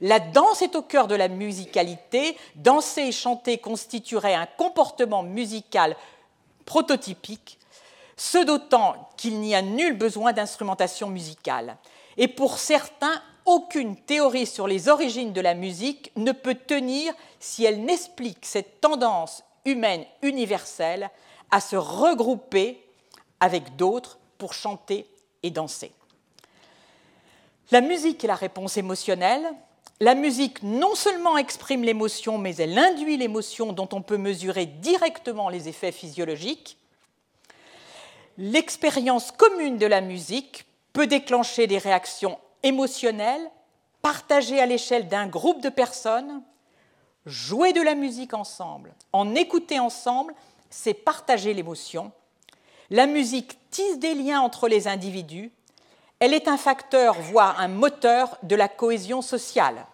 La 0.00 0.20
danse 0.20 0.62
est 0.62 0.76
au 0.76 0.82
cœur 0.82 1.06
de 1.06 1.14
la 1.14 1.28
musicalité. 1.28 2.36
Danser 2.56 3.02
et 3.02 3.12
chanter 3.12 3.58
constituerait 3.58 4.34
un 4.34 4.46
comportement 4.46 5.22
musical 5.22 5.96
prototypique, 6.64 7.58
ce 8.16 8.38
d'autant 8.38 9.10
qu'il 9.16 9.40
n'y 9.40 9.54
a 9.54 9.62
nul 9.62 9.96
besoin 9.96 10.32
d'instrumentation 10.32 11.08
musicale. 11.08 11.76
Et 12.16 12.28
pour 12.28 12.58
certains, 12.58 13.22
aucune 13.44 13.96
théorie 13.96 14.46
sur 14.46 14.66
les 14.66 14.88
origines 14.88 15.32
de 15.32 15.40
la 15.40 15.54
musique 15.54 16.10
ne 16.16 16.32
peut 16.32 16.54
tenir 16.54 17.12
si 17.40 17.64
elle 17.64 17.84
n'explique 17.84 18.46
cette 18.46 18.80
tendance 18.80 19.42
humaine 19.64 20.04
universelle 20.22 21.10
à 21.50 21.60
se 21.60 21.76
regrouper 21.76 22.82
avec 23.40 23.76
d'autres 23.76 24.18
pour 24.38 24.54
chanter 24.54 25.06
et 25.42 25.50
danser. 25.50 25.92
La 27.70 27.80
musique 27.80 28.24
est 28.24 28.28
la 28.28 28.34
réponse 28.34 28.76
émotionnelle. 28.76 29.46
La 30.00 30.14
musique 30.14 30.62
non 30.62 30.94
seulement 30.94 31.38
exprime 31.38 31.84
l'émotion, 31.84 32.38
mais 32.38 32.56
elle 32.56 32.78
induit 32.78 33.16
l'émotion 33.16 33.72
dont 33.72 33.88
on 33.92 34.02
peut 34.02 34.16
mesurer 34.16 34.66
directement 34.66 35.48
les 35.48 35.68
effets 35.68 35.92
physiologiques. 35.92 36.78
L'expérience 38.36 39.30
commune 39.30 39.78
de 39.78 39.86
la 39.86 40.00
musique 40.00 40.66
peut 40.92 41.06
déclencher 41.06 41.66
des 41.66 41.78
réactions 41.78 42.38
émotionnel, 42.64 43.40
partagé 44.02 44.60
à 44.60 44.66
l'échelle 44.66 45.06
d'un 45.06 45.28
groupe 45.28 45.62
de 45.62 45.68
personnes, 45.68 46.42
jouer 47.26 47.72
de 47.72 47.80
la 47.80 47.94
musique 47.94 48.34
ensemble, 48.34 48.94
en 49.12 49.34
écouter 49.34 49.78
ensemble, 49.78 50.34
c'est 50.70 50.94
partager 50.94 51.54
l'émotion. 51.54 52.10
La 52.90 53.06
musique 53.06 53.58
tisse 53.70 53.98
des 53.98 54.14
liens 54.14 54.40
entre 54.40 54.68
les 54.68 54.88
individus. 54.88 55.52
Elle 56.20 56.34
est 56.34 56.48
un 56.48 56.56
facteur, 56.56 57.14
voire 57.20 57.60
un 57.60 57.68
moteur 57.68 58.38
de 58.42 58.56
la 58.56 58.68
cohésion 58.68 59.22
sociale. 59.22 59.86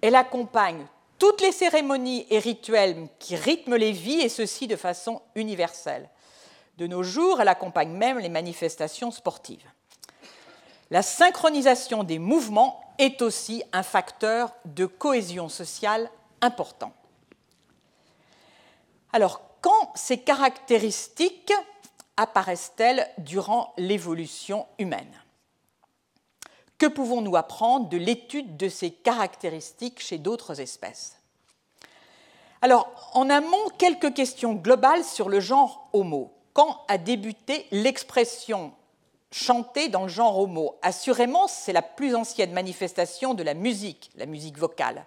Elle 0.00 0.14
accompagne 0.14 0.86
toutes 1.18 1.40
les 1.40 1.52
cérémonies 1.52 2.26
et 2.30 2.38
rituels 2.38 3.08
qui 3.18 3.34
rythment 3.34 3.76
les 3.76 3.92
vies, 3.92 4.20
et 4.20 4.28
ceci 4.28 4.66
de 4.66 4.76
façon 4.76 5.20
universelle. 5.34 6.08
De 6.76 6.86
nos 6.86 7.02
jours, 7.02 7.40
elle 7.40 7.48
accompagne 7.48 7.90
même 7.90 8.18
les 8.18 8.28
manifestations 8.28 9.10
sportives. 9.10 9.68
La 10.90 11.02
synchronisation 11.02 12.04
des 12.04 12.18
mouvements 12.18 12.80
est 12.98 13.20
aussi 13.20 13.62
un 13.72 13.82
facteur 13.82 14.52
de 14.64 14.86
cohésion 14.86 15.48
sociale 15.48 16.10
important. 16.40 16.92
Alors, 19.12 19.40
quand 19.60 19.92
ces 19.94 20.18
caractéristiques 20.18 21.52
apparaissent-elles 22.18 23.08
durant 23.16 23.72
l'évolution 23.78 24.66
humaine? 24.78 25.14
Que 26.76 26.86
pouvons-nous 26.86 27.36
apprendre 27.36 27.88
de 27.88 27.96
l'étude 27.96 28.58
de 28.58 28.68
ces 28.68 28.90
caractéristiques 28.90 30.00
chez 30.00 30.18
d'autres 30.18 30.60
espèces? 30.60 31.16
Alors, 32.60 33.10
en 33.14 33.30
amont, 33.30 33.68
quelques 33.78 34.12
questions 34.12 34.52
globales 34.52 35.04
sur 35.04 35.30
le 35.30 35.40
genre 35.40 35.88
Homo. 35.94 36.32
Quand 36.52 36.84
a 36.88 36.98
débuté 36.98 37.66
l'expression 37.70 38.72
chanter 39.30 39.88
dans 39.88 40.02
le 40.02 40.08
genre 40.08 40.38
homo? 40.38 40.76
Assurément, 40.82 41.46
c'est 41.48 41.72
la 41.72 41.82
plus 41.82 42.14
ancienne 42.14 42.52
manifestation 42.52 43.34
de 43.34 43.42
la 43.42 43.54
musique, 43.54 44.10
la 44.16 44.26
musique 44.26 44.58
vocale. 44.58 45.04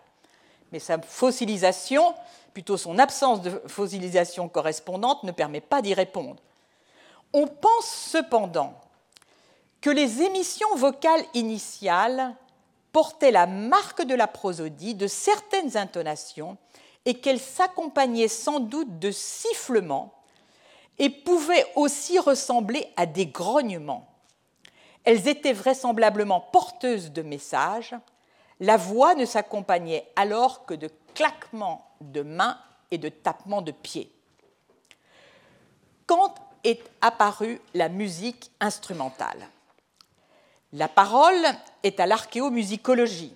Mais 0.71 0.79
sa 0.79 1.01
fossilisation, 1.01 2.13
plutôt 2.53 2.77
son 2.77 2.99
absence 2.99 3.41
de 3.41 3.49
fossilisation 3.67 4.47
correspondante, 4.47 5.23
ne 5.23 5.31
permet 5.31 5.61
pas 5.61 5.81
d'y 5.81 5.93
répondre. 5.93 6.41
On 7.33 7.47
pense 7.47 7.85
cependant 7.85 8.73
que 9.79 9.89
les 9.89 10.21
émissions 10.21 10.75
vocales 10.75 11.23
initiales 11.33 12.35
portaient 12.91 13.31
la 13.31 13.47
marque 13.47 14.03
de 14.03 14.15
la 14.15 14.27
prosodie, 14.27 14.95
de 14.95 15.07
certaines 15.07 15.77
intonations, 15.77 16.57
et 17.05 17.15
qu'elles 17.15 17.39
s'accompagnaient 17.39 18.27
sans 18.27 18.59
doute 18.59 18.99
de 18.99 19.11
sifflements 19.11 20.13
et 20.99 21.09
pouvaient 21.09 21.65
aussi 21.75 22.19
ressembler 22.19 22.87
à 22.95 23.05
des 23.05 23.25
grognements. 23.25 24.07
Elles 25.03 25.27
étaient 25.27 25.53
vraisemblablement 25.53 26.39
porteuses 26.39 27.11
de 27.11 27.23
messages. 27.23 27.95
La 28.59 28.77
voix 28.77 29.15
ne 29.15 29.25
s'accompagnait 29.25 30.07
alors 30.15 30.65
que 30.65 30.75
de 30.75 30.89
claquements 31.15 31.89
de 32.01 32.21
mains 32.21 32.59
et 32.91 32.99
de 32.99 33.09
tapements 33.09 33.63
de 33.63 33.71
pieds. 33.71 34.11
Quand 36.05 36.35
est 36.63 36.81
apparue 37.01 37.59
la 37.73 37.89
musique 37.89 38.51
instrumentale 38.59 39.47
La 40.73 40.87
parole 40.87 41.45
est 41.83 41.99
à 41.99 42.05
l'archéomusicologie. 42.05 43.33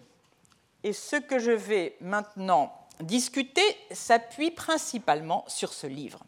Et 0.84 0.94
ce 0.94 1.16
que 1.16 1.40
je 1.40 1.52
vais 1.52 1.96
maintenant 2.00 2.72
discuter 3.00 3.64
s'appuie 3.92 4.52
principalement 4.52 5.44
sur 5.48 5.74
ce 5.74 5.88
livre. 5.88 6.20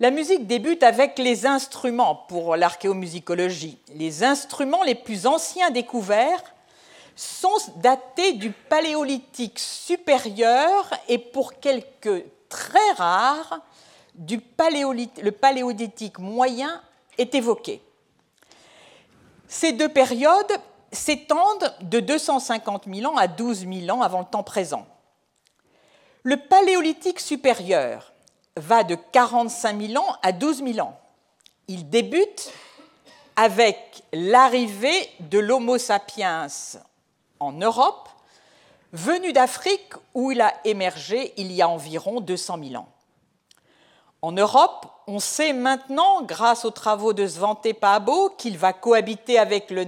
La 0.00 0.10
musique 0.10 0.46
débute 0.46 0.82
avec 0.82 1.18
les 1.18 1.46
instruments 1.46 2.16
pour 2.28 2.56
l'archéomusicologie. 2.56 3.78
Les 3.94 4.24
instruments 4.24 4.82
les 4.82 4.96
plus 4.96 5.26
anciens 5.26 5.70
découverts 5.70 6.42
sont 7.14 7.56
datés 7.76 8.32
du 8.32 8.50
paléolithique 8.50 9.58
supérieur 9.60 10.90
et 11.08 11.18
pour 11.18 11.60
quelques 11.60 12.24
très 12.48 12.92
rares, 12.96 13.60
du 14.14 14.40
le 15.22 15.30
paléolithique 15.30 16.18
moyen 16.18 16.80
est 17.18 17.34
évoqué. 17.34 17.82
Ces 19.48 19.72
deux 19.72 19.88
périodes 19.88 20.52
s'étendent 20.92 21.74
de 21.82 22.00
250 22.00 22.84
000 22.92 23.12
ans 23.12 23.16
à 23.16 23.26
12 23.26 23.66
000 23.68 23.96
ans 23.96 24.02
avant 24.02 24.20
le 24.20 24.26
temps 24.26 24.42
présent. 24.42 24.86
Le 26.22 26.36
paléolithique 26.36 27.20
supérieur 27.20 28.12
va 28.56 28.84
de 28.84 28.94
45 28.94 29.88
000 29.88 30.02
ans 30.02 30.16
à 30.22 30.32
12 30.32 30.64
000 30.64 30.78
ans. 30.86 30.98
Il 31.68 31.88
débute 31.88 32.52
avec 33.36 34.02
l'arrivée 34.12 35.10
de 35.20 35.38
l'Homo 35.38 35.76
sapiens 35.76 36.46
en 37.40 37.52
Europe, 37.52 38.08
venu 38.92 39.32
d'Afrique 39.32 39.94
où 40.14 40.30
il 40.30 40.40
a 40.40 40.54
émergé 40.64 41.34
il 41.36 41.50
y 41.50 41.62
a 41.62 41.68
environ 41.68 42.20
200 42.20 42.58
000 42.62 42.82
ans. 42.82 42.93
En 44.24 44.32
Europe, 44.32 44.86
on 45.06 45.18
sait 45.18 45.52
maintenant, 45.52 46.22
grâce 46.22 46.64
aux 46.64 46.70
travaux 46.70 47.12
de 47.12 47.26
Svante 47.26 47.70
Paabo, 47.74 48.30
qu'il 48.38 48.56
va 48.56 48.72
cohabiter 48.72 49.38
avec 49.38 49.70
le, 49.70 49.84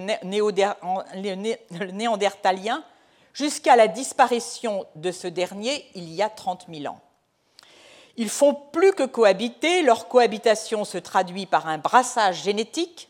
néandertalien 1.92 2.84
jusqu'à 3.32 3.76
la 3.76 3.88
disparition 3.88 4.84
de 4.94 5.10
ce 5.10 5.26
dernier 5.26 5.86
il 5.94 6.12
y 6.12 6.20
a 6.20 6.28
30 6.28 6.66
000 6.70 6.92
ans. 6.92 7.00
Ils 8.18 8.28
font 8.28 8.52
plus 8.72 8.92
que 8.92 9.04
cohabiter, 9.04 9.80
leur 9.80 10.06
cohabitation 10.06 10.84
se 10.84 10.98
traduit 10.98 11.46
par 11.46 11.66
un 11.66 11.78
brassage 11.78 12.42
génétique. 12.42 13.08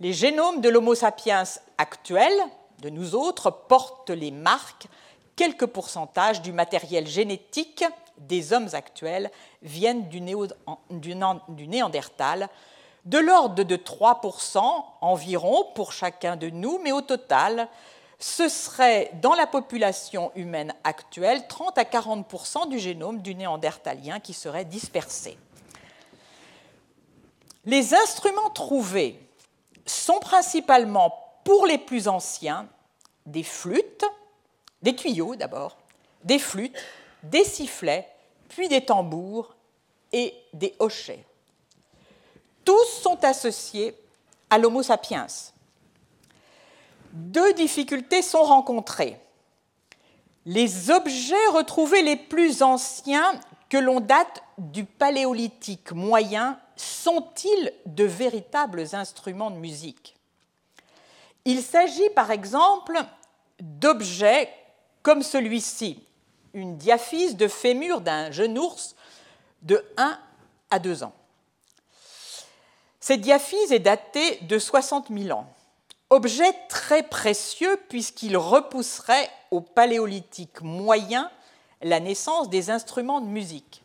Les 0.00 0.12
génomes 0.12 0.60
de 0.60 0.68
l'Homo 0.68 0.94
sapiens 0.94 1.44
actuel, 1.78 2.34
de 2.82 2.90
nous 2.90 3.14
autres, 3.14 3.50
portent 3.50 4.10
les 4.10 4.32
marques, 4.32 4.86
quelques 5.34 5.64
pourcentages 5.64 6.42
du 6.42 6.52
matériel 6.52 7.06
génétique 7.06 7.86
des 8.18 8.52
hommes 8.52 8.68
actuels 8.72 9.30
viennent 9.62 10.08
du, 10.08 10.20
néandertal, 10.20 12.48
de 13.04 13.18
l'ordre 13.18 13.62
de 13.62 13.76
3% 13.76 14.60
environ 15.00 15.66
pour 15.74 15.92
chacun 15.92 16.36
de 16.36 16.50
nous, 16.50 16.80
mais 16.82 16.92
au 16.92 17.02
total, 17.02 17.68
ce 18.18 18.48
serait 18.48 19.10
dans 19.22 19.34
la 19.34 19.46
population 19.46 20.32
humaine 20.34 20.74
actuelle 20.84 21.46
30 21.48 21.78
à 21.78 21.84
40% 21.84 22.68
du 22.68 22.78
génome 22.78 23.20
du 23.20 23.34
néandertalien 23.34 24.20
qui 24.20 24.32
serait 24.32 24.64
dispersé. 24.64 25.38
Les 27.64 27.94
instruments 27.94 28.50
trouvés 28.50 29.20
sont 29.84 30.18
principalement, 30.18 31.14
pour 31.44 31.66
les 31.66 31.78
plus 31.78 32.08
anciens, 32.08 32.66
des 33.26 33.42
flûtes, 33.42 34.04
des 34.82 34.96
tuyaux 34.96 35.36
d'abord, 35.36 35.76
des 36.24 36.38
flûtes, 36.38 36.76
des 37.30 37.44
sifflets, 37.44 38.08
puis 38.48 38.68
des 38.68 38.84
tambours 38.84 39.54
et 40.12 40.34
des 40.52 40.74
hochets. 40.78 41.24
Tous 42.64 42.84
sont 43.02 43.24
associés 43.24 43.96
à 44.50 44.58
l'Homo 44.58 44.82
sapiens. 44.82 45.26
Deux 47.12 47.52
difficultés 47.54 48.22
sont 48.22 48.42
rencontrées. 48.42 49.18
Les 50.44 50.90
objets 50.90 51.46
retrouvés 51.52 52.02
les 52.02 52.16
plus 52.16 52.62
anciens 52.62 53.40
que 53.68 53.76
l'on 53.76 54.00
date 54.00 54.42
du 54.58 54.84
paléolithique 54.84 55.92
moyen 55.92 56.58
sont-ils 56.76 57.72
de 57.86 58.04
véritables 58.04 58.84
instruments 58.92 59.50
de 59.50 59.56
musique? 59.56 60.14
Il 61.44 61.62
s'agit 61.62 62.10
par 62.10 62.30
exemple 62.30 62.98
d'objets 63.60 64.52
comme 65.02 65.22
celui-ci, 65.22 66.02
une 66.56 66.76
diaphyse 66.76 67.36
de 67.36 67.46
fémur 67.46 68.00
d'un 68.00 68.30
jeune 68.32 68.58
ours 68.58 68.96
de 69.62 69.84
1 69.98 70.18
à 70.70 70.78
2 70.78 71.04
ans. 71.04 71.12
Cette 72.98 73.20
diaphyse 73.20 73.70
est 73.70 73.78
datée 73.78 74.38
de 74.42 74.58
60 74.58 75.08
000 75.16 75.38
ans. 75.38 75.46
Objet 76.10 76.52
très 76.68 77.02
précieux 77.02 77.78
puisqu'il 77.88 78.36
repousserait 78.36 79.30
au 79.50 79.60
paléolithique 79.60 80.62
moyen 80.62 81.30
la 81.82 82.00
naissance 82.00 82.48
des 82.48 82.70
instruments 82.70 83.20
de 83.20 83.26
musique. 83.26 83.82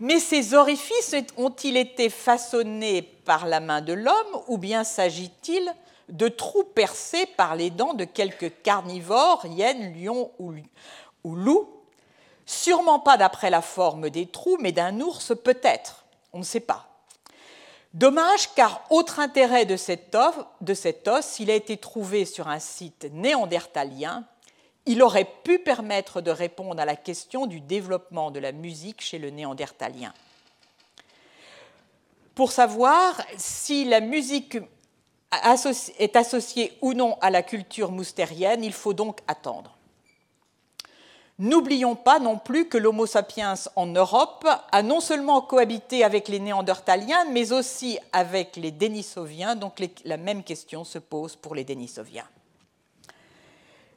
Mais 0.00 0.18
ces 0.18 0.54
orifices 0.54 1.14
ont-ils 1.36 1.76
été 1.76 2.08
façonnés 2.08 3.02
par 3.02 3.46
la 3.46 3.60
main 3.60 3.82
de 3.82 3.92
l'homme 3.92 4.42
ou 4.48 4.58
bien 4.58 4.84
s'agit-il 4.84 5.72
de 6.08 6.28
trous 6.28 6.64
percés 6.64 7.26
par 7.36 7.56
les 7.56 7.70
dents 7.70 7.94
de 7.94 8.04
quelques 8.04 8.52
carnivores, 8.62 9.46
hyènes, 9.46 9.94
lions 9.94 10.30
ou, 10.38 10.54
ou 11.24 11.34
loup, 11.34 11.68
sûrement 12.46 12.98
pas 12.98 13.16
d'après 13.16 13.50
la 13.50 13.62
forme 13.62 14.10
des 14.10 14.26
trous, 14.26 14.58
mais 14.60 14.72
d'un 14.72 15.00
ours 15.00 15.32
peut-être, 15.42 16.04
on 16.32 16.38
ne 16.38 16.44
sait 16.44 16.60
pas. 16.60 16.88
Dommage 17.94 18.54
car 18.54 18.82
autre 18.90 19.20
intérêt 19.20 19.66
de 19.66 19.76
cet, 19.76 20.14
os, 20.14 20.34
de 20.62 20.72
cet 20.72 21.08
os, 21.08 21.40
il 21.40 21.50
a 21.50 21.54
été 21.54 21.76
trouvé 21.76 22.24
sur 22.24 22.48
un 22.48 22.58
site 22.58 23.06
néandertalien, 23.12 24.24
il 24.86 25.02
aurait 25.02 25.28
pu 25.44 25.58
permettre 25.58 26.20
de 26.20 26.30
répondre 26.30 26.80
à 26.80 26.84
la 26.84 26.96
question 26.96 27.46
du 27.46 27.60
développement 27.60 28.30
de 28.30 28.40
la 28.40 28.52
musique 28.52 29.00
chez 29.00 29.18
le 29.18 29.30
néandertalien. 29.30 30.12
Pour 32.34 32.50
savoir 32.50 33.20
si 33.36 33.84
la 33.84 34.00
musique 34.00 34.56
est 35.98 36.16
associée 36.16 36.76
ou 36.80 36.94
non 36.94 37.18
à 37.20 37.30
la 37.30 37.42
culture 37.42 37.92
moustérienne, 37.92 38.64
il 38.64 38.72
faut 38.72 38.94
donc 38.94 39.20
attendre. 39.28 39.76
N'oublions 41.38 41.96
pas 41.96 42.18
non 42.18 42.38
plus 42.38 42.68
que 42.68 42.78
l'Homo 42.78 43.06
sapiens 43.06 43.54
en 43.74 43.86
Europe 43.86 44.46
a 44.70 44.82
non 44.82 45.00
seulement 45.00 45.40
cohabité 45.40 46.04
avec 46.04 46.28
les 46.28 46.38
Néandertaliens, 46.38 47.24
mais 47.30 47.52
aussi 47.52 47.98
avec 48.12 48.56
les 48.56 48.70
Denisoviens, 48.70 49.56
donc 49.56 49.82
la 50.04 50.16
même 50.18 50.44
question 50.44 50.84
se 50.84 50.98
pose 50.98 51.34
pour 51.36 51.54
les 51.54 51.64
Denisoviens. 51.64 52.28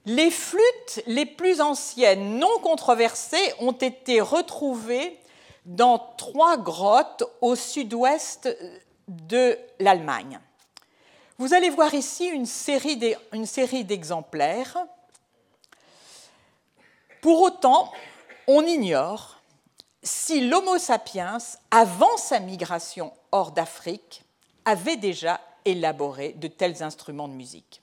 Les 0.06 0.32
flûtes 0.32 1.04
les 1.08 1.26
plus 1.26 1.62
anciennes, 1.62 2.40
non 2.40 2.60
controversées, 2.62 3.54
ont 3.60 3.74
été 3.74 4.22
retrouvées 4.22 5.20
dans 5.66 5.98
trois 6.18 6.58
grottes 6.58 7.24
au 7.42 7.56
sud-ouest 7.56 8.56
de 9.08 9.58
l'Allemagne. 9.80 10.40
Vous 11.38 11.54
allez 11.54 11.70
voir 11.70 11.94
ici 11.94 12.28
une 12.28 12.46
série 12.46 13.84
d'exemplaires 13.84 14.78
pour 17.26 17.42
autant, 17.42 17.92
on 18.46 18.62
ignore 18.62 19.42
si 20.04 20.48
l'Homo 20.48 20.78
sapiens, 20.78 21.40
avant 21.72 22.18
sa 22.18 22.40
migration 22.40 23.12
hors 23.32 23.52
d'Afrique, 23.52 24.22
avait 24.64 24.98
déjà 24.98 25.42
élaboré 25.66 26.34
de 26.34 26.48
tels 26.48 26.84
instruments 26.84 27.28
de 27.28 27.34
musique. 27.34 27.82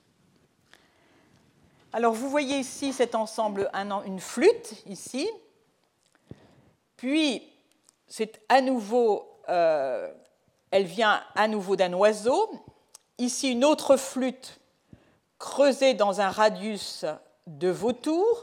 Alors 1.91 2.13
vous 2.13 2.29
voyez 2.29 2.57
ici 2.57 2.93
cet 2.93 3.15
ensemble, 3.15 3.69
une 4.05 4.21
flûte 4.21 4.75
ici, 4.85 5.29
puis 6.95 7.43
c'est 8.07 8.39
à 8.47 8.61
nouveau, 8.61 9.27
euh, 9.49 10.09
elle 10.71 10.85
vient 10.85 11.21
à 11.35 11.49
nouveau 11.49 11.75
d'un 11.75 11.91
oiseau. 11.91 12.49
Ici 13.17 13.51
une 13.51 13.65
autre 13.65 13.97
flûte 13.97 14.61
creusée 15.37 15.95
dans 15.95 16.21
un 16.21 16.29
radius 16.29 17.03
de 17.45 17.67
vautour. 17.67 18.41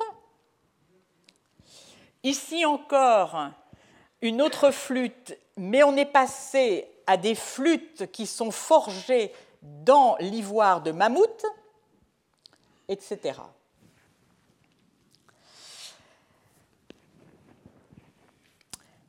Ici 2.23 2.67
encore, 2.67 3.51
une 4.21 4.43
autre 4.43 4.71
flûte, 4.71 5.37
mais 5.57 5.83
on 5.83 5.97
est 5.97 6.05
passé 6.07 6.87
à 7.07 7.17
des 7.17 7.35
flûtes 7.35 8.11
qui 8.13 8.27
sont 8.27 8.51
forgées 8.51 9.33
dans 9.63 10.17
l'ivoire 10.21 10.83
de 10.83 10.93
mammouth, 10.93 11.47
etc. 12.89 13.41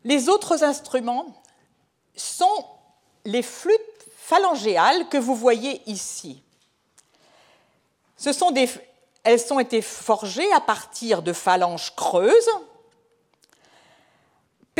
Les 0.04 0.30
autres 0.30 0.64
instruments 0.64 1.42
sont 2.16 2.66
les 3.26 3.44
flûtes 3.44 3.78
phalangéales 4.16 5.10
que 5.10 5.18
vous 5.18 5.36
voyez 5.36 5.82
ici. 5.86 6.42
Elles 9.24 9.54
ont 9.54 9.60
été 9.60 9.82
forgées 9.82 10.52
à 10.54 10.62
partir 10.62 11.22
de 11.22 11.34
phalanges 11.34 11.94
creuses 11.96 12.50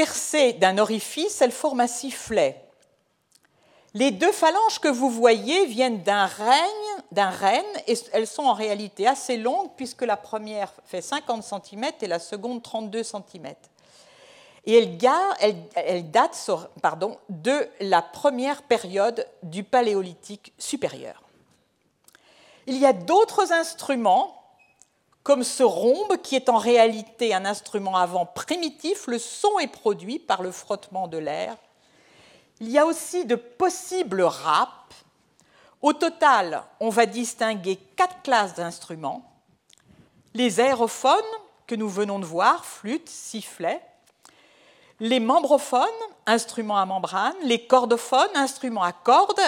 percée 0.02 0.54
d'un 0.54 0.80
orifice, 0.80 1.44
elle 1.44 1.52
forme 1.52 1.82
un 1.82 1.86
sifflet. 1.86 2.60
Les 3.94 4.10
deux 4.10 4.32
phalanges 4.32 4.80
que 4.80 4.88
vous 4.88 5.12
voyez 5.12 5.68
viennent 5.68 6.02
d'un 6.02 6.26
règne, 6.26 7.04
d'un 7.12 7.30
renne, 7.30 7.62
et 7.86 7.94
elles 8.12 8.26
sont 8.26 8.46
en 8.46 8.56
réalité 8.56 9.06
assez 9.06 9.38
longues 9.38 9.70
puisque 9.78 10.02
la 10.02 10.18
première 10.18 10.74
fait 10.86 11.02
50 11.04 11.44
cm 11.44 11.92
et 12.02 12.08
la 12.08 12.18
seconde 12.18 12.64
32 12.64 13.04
cm. 13.04 13.54
Et 14.66 14.76
elles, 14.76 16.10
datent 16.10 16.50
de 17.30 17.70
la 17.80 18.02
première 18.02 18.64
période 18.64 19.28
du 19.44 19.64
Paléolithique 19.64 20.52
supérieur. 20.58 21.22
Il 22.66 22.78
y 22.78 22.88
a 22.88 22.94
d'autres 22.94 23.54
instruments 23.54 24.41
comme 25.24 25.44
ce 25.44 25.64
rhombe 25.64 26.18
qui 26.24 26.36
est 26.36 26.50
en 26.50 26.58
réalité 26.58 27.34
un 27.34 27.46
instrument 27.46 27.96
avant 27.96 28.26
primitif, 28.26 29.08
le 29.08 29.20
son 29.20 29.60
est 29.60 29.68
produit 29.68 30.20
par 30.20 30.42
le 30.42 30.52
frottement 30.52 31.08
de 31.08 31.18
l'air. 31.18 31.56
Il 32.60 32.70
y 32.70 32.78
a 32.78 32.86
aussi 32.86 33.26
de 33.26 33.36
possibles 33.36 34.24
raps. 34.24 34.72
Au 35.82 35.94
total, 35.94 36.64
on 36.80 36.90
va 36.90 37.06
distinguer 37.06 37.78
quatre 37.96 38.22
classes 38.22 38.56
d'instruments. 38.56 39.32
Les 40.34 40.60
aérophones, 40.60 41.18
que 41.68 41.76
nous 41.76 41.90
venons 41.90 42.20
de 42.20 42.26
voir, 42.26 42.66
flûte, 42.66 43.10
sifflet. 43.10 43.82
Les 45.00 45.20
membrophones, 45.20 45.88
instruments 46.26 46.78
à 46.78 46.86
membrane. 46.86 47.36
Les 47.44 47.66
cordophones, 47.66 48.36
instruments 48.36 48.84
à 48.84 48.92
cordes 48.92 49.42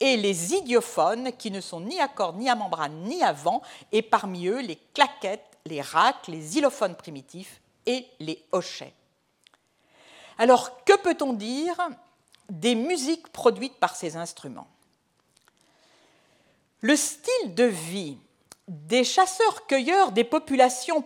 et 0.00 0.16
les 0.16 0.54
idiophones 0.54 1.32
qui 1.32 1.50
ne 1.50 1.60
sont 1.60 1.80
ni 1.80 2.00
à 2.00 2.08
cordes, 2.08 2.36
ni 2.36 2.48
à 2.48 2.54
membrane, 2.54 3.02
ni 3.04 3.22
à 3.22 3.32
vent, 3.32 3.62
et 3.92 4.02
parmi 4.02 4.46
eux 4.46 4.60
les 4.60 4.78
claquettes, 4.94 5.58
les 5.64 5.80
racks, 5.80 6.28
les 6.28 6.38
xylophones 6.38 6.96
primitifs 6.96 7.60
et 7.86 8.06
les 8.20 8.44
hochets. 8.52 8.92
Alors, 10.38 10.84
que 10.84 10.96
peut-on 10.98 11.32
dire 11.32 11.76
des 12.50 12.74
musiques 12.74 13.28
produites 13.28 13.76
par 13.76 13.96
ces 13.96 14.16
instruments? 14.16 14.68
Le 16.80 16.94
style 16.94 17.54
de 17.54 17.64
vie 17.64 18.18
des 18.68 19.04
chasseurs-cueilleurs 19.04 20.12
des 20.12 20.24
populations 20.24 21.04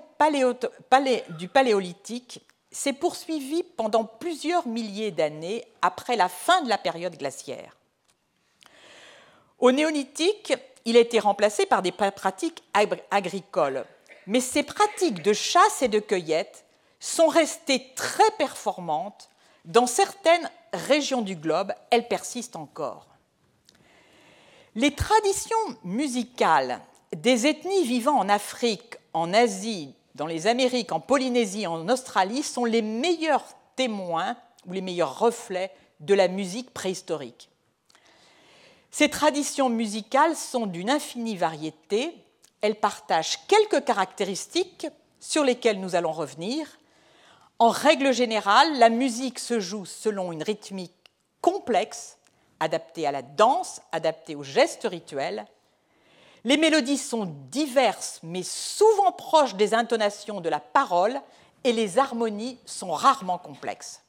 du 1.39 1.49
Paléolithique 1.49 2.41
s'est 2.73 2.93
poursuivi 2.93 3.63
pendant 3.63 4.05
plusieurs 4.05 4.67
milliers 4.67 5.11
d'années 5.11 5.65
après 5.81 6.17
la 6.17 6.29
fin 6.29 6.63
de 6.63 6.69
la 6.69 6.79
période 6.79 7.17
glaciaire. 7.17 7.77
Au 9.61 9.73
néolithique, 9.73 10.55
il 10.87 10.97
a 10.97 11.01
été 11.01 11.19
remplacé 11.19 11.67
par 11.67 11.83
des 11.83 11.93
pratiques 11.93 12.63
agricoles, 13.11 13.85
mais 14.27 14.41
ces 14.41 14.63
pratiques 14.63 15.23
de 15.23 15.35
chasse 15.35 15.83
et 15.83 15.89
de 15.89 15.99
cueillette 15.99 16.65
sont 16.99 17.29
restées 17.29 17.93
très 17.95 18.31
performantes. 18.39 19.29
Dans 19.67 19.87
certaines 19.87 20.51
régions 20.73 21.21
du 21.21 21.37
globe, 21.37 21.73
elles 21.91 22.09
persistent 22.09 22.57
encore. 22.57 23.07
Les 24.75 24.95
traditions 24.95 25.57
musicales 25.85 26.81
des 27.15 27.47
ethnies 27.47 27.85
vivant 27.85 28.17
en 28.17 28.29
Afrique, 28.29 28.97
en 29.13 29.35
Asie, 29.35 29.95
dans 30.15 30.27
les 30.27 30.47
Amériques, 30.47 30.93
en 30.93 31.01
Polynésie, 31.01 31.67
en 31.67 31.89
Australie 31.89 32.43
sont 32.43 32.65
les 32.65 32.83
meilleurs 32.83 33.45
témoins 33.77 34.37
ou 34.67 34.73
les 34.73 34.81
meilleurs 34.81 35.19
reflets 35.19 35.73
de 36.01 36.15
la 36.15 36.29
musique 36.29 36.73
préhistorique. 36.73 37.50
Ces 38.91 39.09
traditions 39.09 39.69
musicales 39.69 40.37
sont 40.37 40.67
d'une 40.67 40.91
infinie 40.91 41.37
variété, 41.37 42.15
elles 42.61 42.79
partagent 42.79 43.47
quelques 43.47 43.85
caractéristiques 43.85 44.89
sur 45.19 45.45
lesquelles 45.45 45.81
nous 45.81 45.95
allons 45.95 46.13
revenir. 46.13 46.67
En 47.59 47.69
règle 47.69 48.13
générale, 48.13 48.79
la 48.79 48.89
musique 48.89 49.39
se 49.39 49.61
joue 49.61 49.85
selon 49.85 50.33
une 50.33 50.43
rythmique 50.43 50.93
complexe, 51.41 52.19
adaptée 52.59 53.07
à 53.07 53.13
la 53.13 53.23
danse, 53.23 53.81
adaptée 53.93 54.35
aux 54.35 54.43
gestes 54.43 54.87
rituels, 54.91 55.47
les 56.45 56.57
mélodies 56.57 56.99
sont 56.99 57.35
diverses, 57.51 58.21
mais 58.23 58.43
souvent 58.43 59.13
proches 59.13 59.57
des 59.57 59.75
intonations 59.75 60.41
de 60.41 60.49
la 60.49 60.61
parole, 60.61 61.21
et 61.65 61.73
les 61.73 61.99
harmonies 61.99 62.59
sont 62.65 62.93
rarement 62.93 63.37
complexes. 63.37 64.03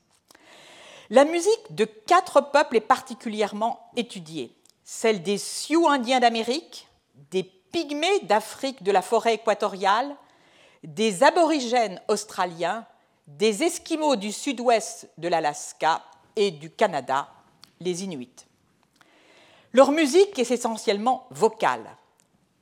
La 1.10 1.26
musique 1.26 1.76
de 1.76 1.84
quatre 1.84 2.40
peuples 2.40 2.78
est 2.78 2.82
particulièrement 2.82 3.92
étudiée, 3.98 4.56
celle 4.94 5.24
des 5.24 5.38
Sioux 5.38 5.88
indiens 5.88 6.20
d'Amérique, 6.20 6.86
des 7.32 7.44
Pygmées 7.44 8.20
d'Afrique 8.24 8.84
de 8.84 8.92
la 8.92 9.02
forêt 9.02 9.36
équatoriale, 9.36 10.14
des 10.84 11.24
aborigènes 11.24 12.02
australiens, 12.10 12.86
des 13.26 13.64
Esquimaux 13.64 14.18
du 14.18 14.34
sud-ouest 14.34 15.10
de 15.18 15.30
l'Alaska 15.30 16.04
et 16.36 16.52
du 16.52 16.70
Canada, 16.70 17.30
les 17.80 18.04
Inuits. 18.04 18.46
Leur 19.72 19.94
musique 19.94 20.38
est 20.38 20.52
essentiellement 20.52 21.26
vocale 21.32 21.96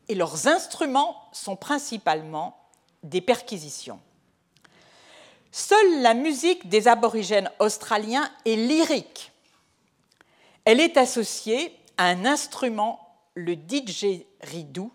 et 0.07 0.13
leurs 0.13 0.47
instruments 0.47 1.15
sont 1.31 1.55
principalement 1.55 2.55
des 3.01 3.21
perquisitions. 3.21 3.99
Seule 5.51 6.03
la 6.03 6.13
musique 6.13 6.69
des 6.69 6.87
aborigènes 6.87 7.49
australiens 7.57 8.29
est 8.45 8.55
lyrique. 8.55 9.31
Elle 10.63 10.79
est 10.79 10.95
associée 10.95 11.78
un 11.99 12.25
instrument, 12.25 12.99
le 13.35 13.55
didgeridoo, 13.55 14.91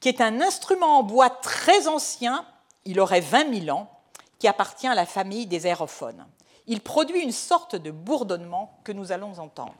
qui 0.00 0.08
est 0.08 0.20
un 0.20 0.40
instrument 0.40 0.98
en 0.98 1.02
bois 1.02 1.30
très 1.30 1.86
ancien, 1.86 2.44
il 2.84 3.00
aurait 3.00 3.20
20 3.20 3.64
000 3.66 3.76
ans, 3.76 3.90
qui 4.38 4.48
appartient 4.48 4.86
à 4.86 4.94
la 4.94 5.06
famille 5.06 5.46
des 5.46 5.66
aérophones. 5.66 6.26
Il 6.66 6.80
produit 6.80 7.20
une 7.20 7.32
sorte 7.32 7.76
de 7.76 7.90
bourdonnement 7.90 8.80
que 8.84 8.92
nous 8.92 9.12
allons 9.12 9.38
entendre. 9.38 9.74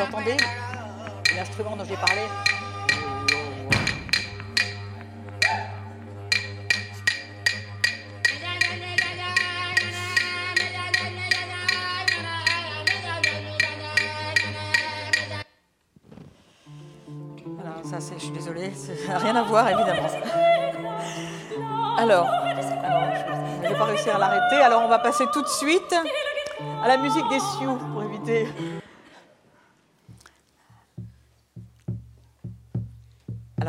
Vous 0.00 0.06
entendez 0.06 0.36
L'instrument 1.36 1.76
dont 1.76 1.84
j'ai 1.84 1.94
parlé 1.96 2.22
Alors, 17.60 17.84
ça, 17.84 18.00
c'est, 18.00 18.14
je 18.14 18.20
suis 18.20 18.30
désolée, 18.30 18.72
ça 18.72 18.92
n'a 19.12 19.18
rien 19.18 19.36
à 19.36 19.42
voir 19.42 19.68
évidemment. 19.68 20.08
Alors, 21.98 22.26
je 22.56 23.62
ne 23.64 23.68
vais 23.68 23.78
pas 23.78 23.84
réussir 23.84 24.16
à 24.16 24.18
l'arrêter, 24.18 24.62
alors 24.62 24.82
on 24.82 24.88
va 24.88 24.98
passer 24.98 25.26
tout 25.30 25.42
de 25.42 25.48
suite 25.48 25.94
à 26.82 26.88
la 26.88 26.96
musique 26.96 27.28
des 27.28 27.40
Sioux 27.40 27.76
pour 27.92 28.02
éviter. 28.02 28.48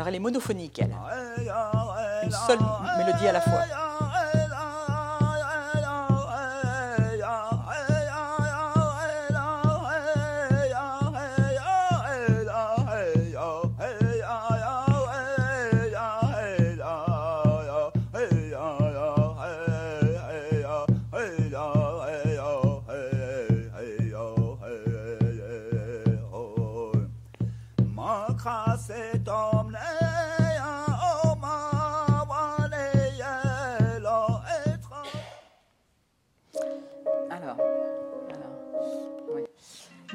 Alors 0.02 0.08
elle 0.08 0.16
est 0.16 0.18
monophonique, 0.18 0.80
elle. 0.80 0.96
Une 2.24 2.32
seule 2.32 2.58
mélodie 2.98 3.28
à 3.28 3.32
la 3.34 3.40
fois. 3.40 3.60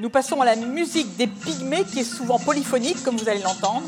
Nous 0.08 0.14
passons 0.14 0.39
à 0.39 0.45
la 0.45 0.55
musique 0.55 1.18
des 1.18 1.28
pygmées 1.28 1.84
qui 1.84 1.99
est 1.99 2.05
souvent 2.05 2.39
polyphonique, 2.39 3.03
comme 3.03 3.18
vous 3.18 3.28
allez 3.28 3.41
l'entendre. 3.41 3.84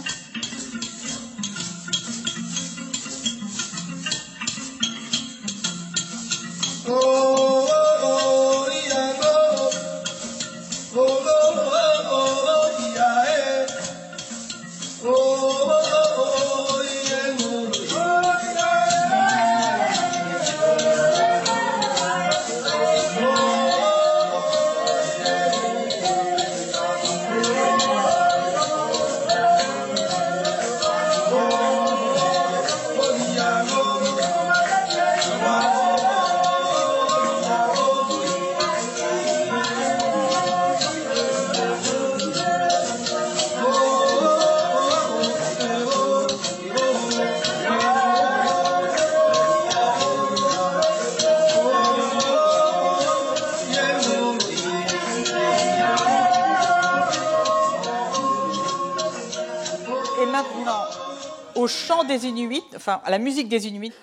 Inuits, 62.25 62.63
enfin 62.75 63.01
à 63.03 63.11
la 63.11 63.17
musique 63.17 63.49
des 63.49 63.67
Inuits. 63.67 63.93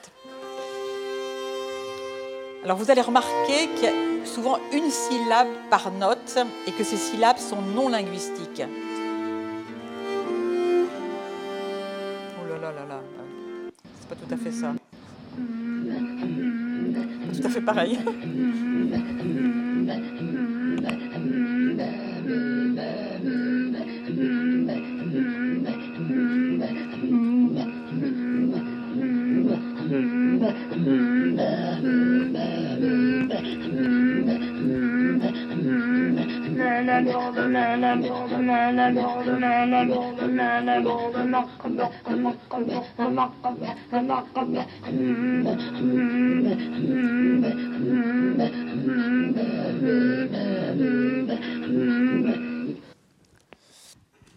Alors 2.65 2.77
vous 2.77 2.91
allez 2.91 3.01
remarquer 3.01 3.69
qu'il 3.77 3.85
y 3.85 3.89
a 3.89 4.27
souvent 4.27 4.59
une 4.73 4.91
syllabe 4.91 5.49
par 5.71 5.91
note 5.93 6.39
et 6.67 6.73
que 6.73 6.83
ces 6.85 6.97
syllabes 6.97 7.39
sont 7.39 7.63
non 7.63 7.89
linguistiques. 7.89 8.63
Oh 12.41 12.49
là 12.49 12.59
là 12.61 12.73
là 12.73 12.87
là, 12.89 13.01
c'est 14.01 14.09
pas 14.09 14.17
tout 14.17 14.35
à 14.35 14.37
fait 14.37 14.53
ça. 14.53 14.75
Tout 17.35 17.47
à 17.47 17.49
fait 17.49 17.61
pareil. 17.61 17.99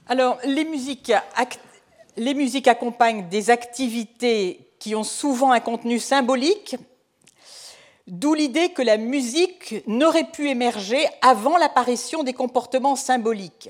Alors, 0.07 0.39
les 0.45 0.65
musiques, 0.65 1.11
accompagnent 2.67 3.29
des 3.29 3.49
activités 3.51 4.71
qui 4.79 4.95
ont 4.95 5.03
souvent 5.03 5.51
un 5.51 5.59
contenu 5.59 5.99
symbolique, 5.99 6.75
d'où 8.07 8.33
l'idée 8.33 8.69
que 8.69 8.81
la 8.81 8.97
musique 8.97 9.83
n'aurait 9.87 10.31
pu 10.31 10.49
émerger 10.49 11.05
avant 11.21 11.57
l'apparition 11.57 12.23
des 12.23 12.33
comportements 12.33 12.95
symboliques. 12.95 13.69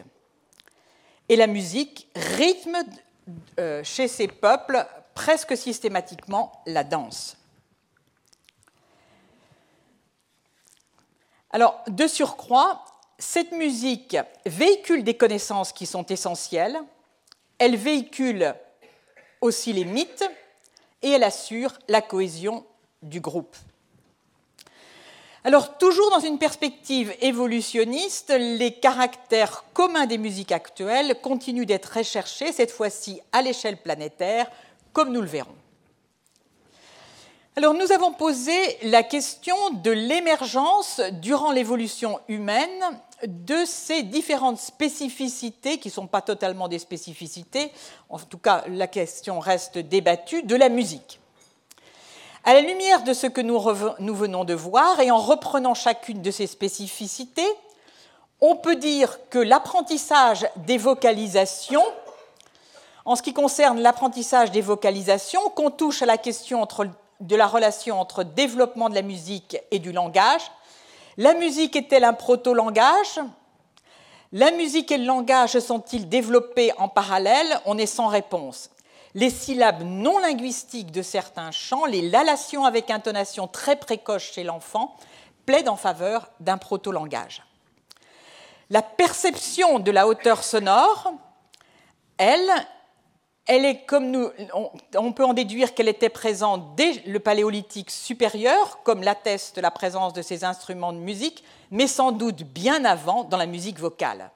Et 1.28 1.36
la 1.36 1.48
musique 1.48 2.08
rythme 2.16 2.78
euh, 3.60 3.84
chez 3.84 4.08
ces 4.08 4.28
peuples 4.28 4.86
presque 5.20 5.58
systématiquement 5.58 6.64
la 6.66 6.86
danse. 6.86 7.36
Alors, 11.52 11.84
de 11.90 12.08
surcroît, 12.08 12.86
cette 13.18 13.52
musique 13.52 14.16
véhicule 14.46 15.04
des 15.04 15.18
connaissances 15.18 15.74
qui 15.74 15.86
sont 15.86 16.06
essentielles, 16.06 16.80
elle 17.58 17.76
véhicule 17.76 18.56
aussi 19.42 19.74
les 19.74 19.84
mythes 19.84 20.24
et 21.02 21.10
elle 21.10 21.26
assure 21.26 21.78
la 21.90 22.02
cohésion 22.02 22.66
du 23.02 23.20
groupe. 23.20 23.58
Alors, 25.44 25.78
toujours 25.78 26.12
dans 26.12 26.22
une 26.22 26.40
perspective 26.40 27.14
évolutionniste, 27.20 28.30
les 28.38 28.72
caractères 28.72 29.66
communs 29.74 30.06
des 30.06 30.18
musiques 30.18 30.54
actuelles 30.54 31.20
continuent 31.22 31.66
d'être 31.66 31.98
recherchés, 31.98 32.54
cette 32.54 32.72
fois-ci 32.72 33.20
à 33.34 33.42
l'échelle 33.42 33.78
planétaire, 33.78 34.50
comme 34.94 35.12
nous 35.12 35.22
le 35.22 35.28
verrons. 35.28 35.56
Alors, 37.56 37.74
nous 37.74 37.92
avons 37.92 38.14
posé 38.14 38.54
la 38.84 39.04
question 39.04 39.58
de 39.72 39.92
l'émergence 39.92 41.02
durant 41.22 41.52
l'évolution 41.52 42.20
humaine 42.30 42.70
de 43.28 43.66
ces 43.66 44.04
différentes 44.04 44.60
spécificités, 44.60 45.78
qui 45.78 45.90
ne 45.90 45.94
sont 45.94 46.08
pas 46.08 46.22
totalement 46.22 46.68
des 46.68 46.80
spécificités, 46.80 47.72
en 48.08 48.18
tout 48.18 48.38
cas 48.38 48.64
la 48.68 48.88
question 48.88 49.40
reste 49.40 49.78
débattue, 49.78 50.44
de 50.44 50.56
la 50.56 50.70
musique. 50.70 51.20
À 52.46 52.54
la 52.54 52.62
lumière 52.62 53.04
de 53.04 53.14
ce 53.14 53.28
que 53.28 53.42
nous, 53.42 53.60
venons 54.16 54.46
de 54.46 54.54
voir 54.54 55.00
et 55.02 55.12
en 55.12 55.20
reprenant 55.20 55.74
chacune 55.74 56.22
de 56.22 56.32
ces 56.32 56.48
spécificités, 56.48 57.48
on 58.40 58.56
peut 58.56 58.78
dire 58.78 59.20
que 59.30 59.40
l'apprentissage 59.40 60.48
des 60.56 60.78
vocalisations, 60.78 61.84
en 63.10 63.16
ce 63.16 63.24
qui 63.24 63.34
concerne 63.34 63.80
l'apprentissage 63.80 64.52
des 64.52 64.62
vocalisations, 64.62 65.50
qu'on 65.50 65.72
touche 65.72 66.04
à 66.04 66.06
la 66.06 66.20
question 66.20 66.68
de 67.20 67.36
la 67.36 67.48
relation 67.48 68.00
entre 68.00 68.24
développement 68.24 68.88
de 68.88 68.94
la 68.94 69.02
musique 69.02 69.58
et 69.72 69.80
du 69.80 69.92
langage, 69.92 70.44
la 71.18 71.34
musique 71.34 71.76
est-elle 71.76 72.04
un 72.04 72.14
proto-langage? 72.14 73.20
La 74.32 74.52
musique 74.52 74.92
et 74.92 75.00
le 75.00 75.06
langage 75.06 75.58
sont-ils 75.58 76.08
développés 76.08 76.72
en 76.78 76.88
parallèle? 76.88 77.60
On 77.66 77.80
est 77.80 77.88
sans 77.88 78.10
réponse. 78.10 78.70
Les 79.16 79.32
syllabes 79.32 79.82
non 79.82 80.20
linguistiques 80.20 80.92
de 80.92 81.02
certains 81.02 81.50
chants, 81.50 81.86
les 81.86 82.08
lalations 82.08 82.64
avec 82.64 82.92
intonation 82.92 83.48
très 83.48 83.76
précoce 83.76 84.22
chez 84.22 84.44
l'enfant, 84.44 84.96
plaident 85.48 85.70
en 85.70 85.78
faveur 85.78 86.30
d'un 86.42 86.60
proto-langage. 86.60 87.42
La 88.70 88.84
perception 88.84 89.80
de 89.80 89.90
la 89.90 90.08
hauteur 90.08 90.44
sonore, 90.44 91.12
elle, 92.20 92.52
nous, 94.00 94.30
on, 94.96 95.12
peut 95.12 95.26
en 95.26 95.34
déduire 95.34 95.74
qu'elle 95.74 95.88
était 95.88 96.10
présente 96.10 96.76
dès 96.76 96.94
le 97.08 97.20
paléolithique 97.20 97.90
supérieur, 97.90 98.84
comme 98.84 99.02
l'atteste 99.02 99.58
la 99.58 99.72
présence 99.72 100.14
de 100.14 100.22
ces 100.22 100.44
instruments 100.44 100.94
de 100.94 101.00
musique, 101.00 101.44
mais 101.72 101.88
sans 101.88 102.12
doute 102.12 102.44
bien 102.44 102.86
avant 102.86 103.24
dans 103.24 103.38
la 103.38 103.48
musique 103.48 103.80
vocale. 103.80 104.30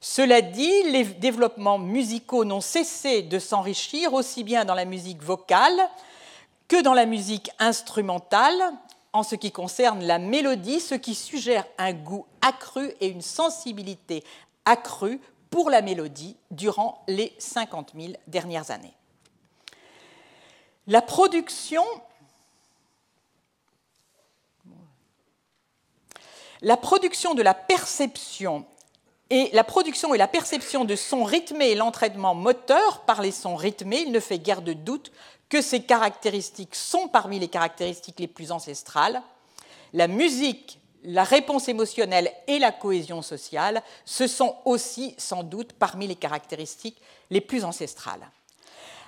Cela 0.00 0.40
dit, 0.40 0.82
les 0.84 1.04
développements 1.04 1.78
musicaux 1.78 2.44
n'ont 2.44 2.60
cessé 2.60 3.22
de 3.22 3.38
s'enrichir 3.38 4.14
aussi 4.14 4.44
bien 4.44 4.64
dans 4.64 4.74
la 4.74 4.86
musique 4.86 5.22
vocale 5.22 5.78
que 6.68 6.82
dans 6.82 6.94
la 6.94 7.06
musique 7.06 7.50
instrumentale 7.58 8.58
en 9.12 9.22
ce 9.22 9.34
qui 9.34 9.50
concerne 9.50 10.04
la 10.04 10.18
mélodie, 10.18 10.80
ce 10.80 10.94
qui 10.94 11.14
suggère 11.14 11.66
un 11.78 11.92
goût 11.92 12.26
accru 12.40 12.92
et 13.00 13.08
une 13.08 13.22
sensibilité 13.22 14.24
accrue 14.64 15.20
pour 15.50 15.70
la 15.70 15.82
mélodie 15.82 16.36
durant 16.50 17.02
les 17.08 17.34
50 17.38 17.92
000 17.98 18.12
dernières 18.26 18.70
années. 18.70 18.94
La 20.86 21.02
production, 21.02 21.84
la 26.62 26.76
production 26.76 27.34
de 27.34 27.42
la 27.42 27.54
perception 27.54 28.64
et 29.30 29.48
la 29.52 29.62
production 29.62 30.12
et 30.12 30.18
la 30.18 30.26
perception 30.26 30.84
de 30.84 30.96
sons 30.96 31.22
rythmés 31.22 31.70
et 31.70 31.74
l'entraînement 31.76 32.34
moteur 32.34 33.02
par 33.02 33.22
les 33.22 33.30
sons 33.30 33.54
rythmés, 33.54 34.02
il 34.04 34.10
ne 34.10 34.18
fait 34.18 34.40
guère 34.40 34.62
de 34.62 34.72
doute 34.72 35.12
que 35.48 35.62
ces 35.62 35.82
caractéristiques 35.82 36.74
sont 36.74 37.06
parmi 37.06 37.38
les 37.38 37.48
caractéristiques 37.48 38.18
les 38.18 38.26
plus 38.26 38.50
ancestrales. 38.50 39.22
La 39.92 40.08
musique 40.08 40.79
la 41.04 41.24
réponse 41.24 41.68
émotionnelle 41.68 42.30
et 42.46 42.58
la 42.58 42.72
cohésion 42.72 43.22
sociale, 43.22 43.82
ce 44.04 44.26
sont 44.26 44.56
aussi 44.64 45.14
sans 45.18 45.42
doute 45.42 45.72
parmi 45.72 46.06
les 46.06 46.16
caractéristiques 46.16 47.00
les 47.30 47.40
plus 47.40 47.64
ancestrales. 47.64 48.28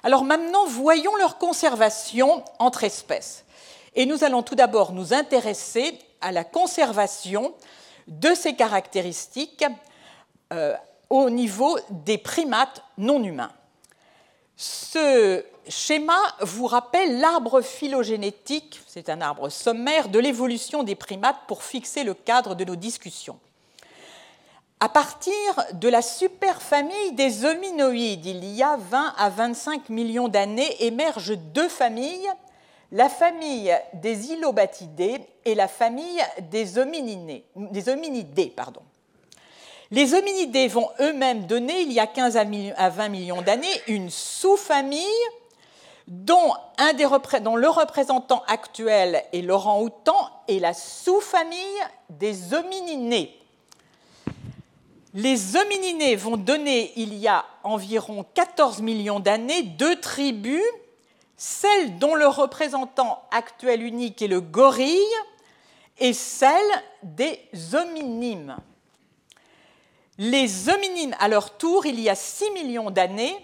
Alors 0.02 0.24
maintenant, 0.24 0.66
voyons 0.66 1.14
leur 1.16 1.38
conservation 1.38 2.44
entre 2.58 2.84
espèces. 2.84 3.44
Et 3.94 4.06
nous 4.06 4.24
allons 4.24 4.42
tout 4.42 4.54
d'abord 4.54 4.92
nous 4.92 5.12
intéresser 5.12 5.98
à 6.20 6.32
la 6.32 6.44
conservation 6.44 7.54
de 8.08 8.34
ces 8.34 8.54
caractéristiques 8.54 9.64
euh, 10.52 10.74
au 11.10 11.30
niveau 11.30 11.78
des 11.90 12.18
primates 12.18 12.82
non 12.96 13.22
humains. 13.22 13.52
Ce 14.56 15.44
schéma 15.68 16.18
vous 16.40 16.66
rappelle 16.66 17.18
l'arbre 17.18 17.60
phylogénétique, 17.60 18.80
c'est 18.86 19.08
un 19.08 19.20
arbre 19.20 19.48
sommaire 19.48 20.08
de 20.08 20.18
l'évolution 20.18 20.82
des 20.82 20.94
primates 20.94 21.40
pour 21.46 21.62
fixer 21.62 22.04
le 22.04 22.14
cadre 22.14 22.54
de 22.54 22.64
nos 22.64 22.76
discussions. 22.76 23.38
À 24.80 24.88
partir 24.88 25.32
de 25.74 25.88
la 25.88 26.02
superfamille 26.02 27.12
des 27.12 27.44
hominoïdes, 27.44 28.26
il 28.26 28.44
y 28.44 28.64
a 28.64 28.76
20 28.76 29.14
à 29.16 29.30
25 29.30 29.88
millions 29.90 30.26
d'années, 30.26 30.84
émergent 30.84 31.36
deux 31.36 31.68
familles, 31.68 32.28
la 32.90 33.08
famille 33.08 33.72
des 33.94 34.32
ilobatidés 34.32 35.20
et 35.44 35.54
la 35.54 35.68
famille 35.68 36.20
des 36.50 36.78
hominidés. 36.78 37.44
Les 39.92 40.14
hominidés 40.14 40.68
vont 40.68 40.88
eux-mêmes 41.00 41.46
donner, 41.46 41.82
il 41.82 41.92
y 41.92 42.00
a 42.00 42.06
15 42.06 42.36
à 42.36 42.88
20 42.90 43.08
millions 43.08 43.42
d'années, 43.42 43.80
une 43.86 44.10
sous-famille 44.10 45.06
dont, 46.08 46.54
le 46.78 47.68
représentant 47.68 48.42
actuel 48.48 49.24
est 49.32 49.42
Laurent 49.42 49.80
Houtan 49.80 50.30
et 50.48 50.60
la 50.60 50.74
sous-famille 50.74 51.58
des 52.10 52.54
homininés. 52.54 53.38
Les 55.14 55.56
homininés 55.56 56.16
vont 56.16 56.36
donner, 56.36 56.92
il 56.96 57.14
y 57.14 57.28
a 57.28 57.44
environ 57.64 58.24
14 58.34 58.80
millions 58.80 59.20
d'années, 59.20 59.62
deux 59.62 60.00
tribus, 60.00 60.62
celle 61.36 61.98
dont 61.98 62.14
le 62.14 62.26
représentant 62.26 63.22
actuel 63.30 63.82
unique 63.82 64.22
est 64.22 64.28
le 64.28 64.40
gorille 64.40 64.98
et 65.98 66.12
celle 66.12 66.60
des 67.02 67.38
hominimes. 67.74 68.56
Les 70.18 70.68
hominines, 70.68 71.16
à 71.20 71.28
leur 71.28 71.56
tour, 71.56 71.84
il 71.84 71.98
y 72.00 72.08
a 72.08 72.14
6 72.14 72.50
millions 72.52 72.90
d'années, 72.90 73.36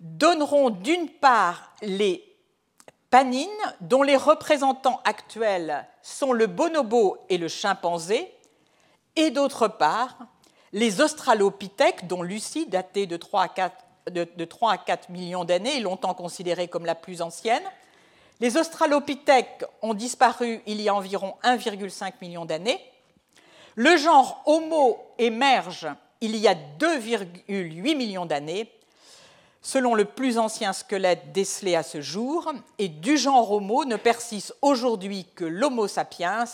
donneront 0.00 0.70
d'une 0.70 1.08
part 1.08 1.72
les 1.82 2.24
panines, 3.10 3.48
dont 3.80 4.02
les 4.02 4.16
représentants 4.16 5.00
actuels 5.04 5.86
sont 6.02 6.32
le 6.32 6.46
bonobo 6.46 7.18
et 7.28 7.38
le 7.38 7.48
chimpanzé, 7.48 8.32
et 9.16 9.30
d'autre 9.30 9.68
part 9.68 10.16
les 10.72 11.00
australopithèques, 11.00 12.06
dont 12.06 12.22
Lucie, 12.22 12.66
datée 12.66 13.06
de 13.06 13.16
3 13.16 13.42
à 13.42 13.48
4, 13.48 13.76
de, 14.12 14.44
3 14.44 14.72
à 14.72 14.78
4 14.78 15.10
millions 15.10 15.44
d'années, 15.44 15.78
est 15.78 15.80
longtemps 15.80 16.14
considérée 16.14 16.68
comme 16.68 16.86
la 16.86 16.94
plus 16.94 17.22
ancienne, 17.22 17.62
Les 18.40 18.56
australopithèques 18.56 19.64
ont 19.82 19.94
disparu 19.94 20.62
il 20.66 20.80
y 20.80 20.88
a 20.88 20.94
environ 20.94 21.34
1,5 21.44 22.14
million 22.22 22.46
d'années. 22.46 22.80
Le 23.74 23.96
genre 23.96 24.42
Homo 24.46 24.98
émerge 25.18 25.88
il 26.22 26.36
y 26.36 26.48
a 26.48 26.54
2,8 26.54 27.96
millions 27.96 28.26
d'années, 28.26 28.70
selon 29.62 29.94
le 29.94 30.04
plus 30.04 30.38
ancien 30.38 30.72
squelette 30.72 31.32
décelé 31.32 31.74
à 31.76 31.82
ce 31.82 32.00
jour, 32.00 32.52
et 32.78 32.88
du 32.88 33.16
genre 33.16 33.52
Homo 33.52 33.84
ne 33.84 33.96
persiste 33.96 34.54
aujourd'hui 34.62 35.26
que 35.34 35.44
l'Homo 35.44 35.86
sapiens, 35.86 36.44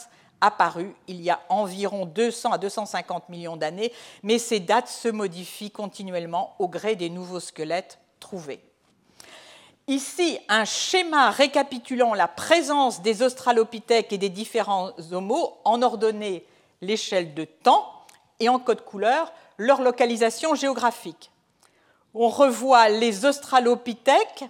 apparu 0.40 0.94
il 1.08 1.22
y 1.22 1.30
a 1.30 1.40
environ 1.48 2.06
200 2.06 2.52
à 2.52 2.58
250 2.58 3.28
millions 3.28 3.56
d'années, 3.56 3.92
mais 4.22 4.38
ces 4.38 4.60
dates 4.60 4.88
se 4.88 5.08
modifient 5.08 5.70
continuellement 5.70 6.54
au 6.58 6.68
gré 6.68 6.96
des 6.96 7.10
nouveaux 7.10 7.40
squelettes 7.40 7.98
trouvés. 8.20 8.60
Ici, 9.88 10.38
un 10.48 10.64
schéma 10.64 11.30
récapitulant 11.30 12.12
la 12.12 12.26
présence 12.26 13.02
des 13.02 13.22
australopithèques 13.22 14.12
et 14.12 14.18
des 14.18 14.30
différents 14.30 14.90
homos 15.12 15.56
en 15.64 15.80
ordonnée 15.80 16.44
l'échelle 16.82 17.34
de 17.34 17.44
temps 17.44 17.88
et 18.40 18.48
en 18.48 18.58
code 18.58 18.84
couleur 18.84 19.32
leur 19.58 19.80
localisation 19.80 20.54
géographique. 20.54 21.30
On 22.18 22.28
revoit 22.28 22.88
les 22.88 23.26
australopithèques, 23.26 24.44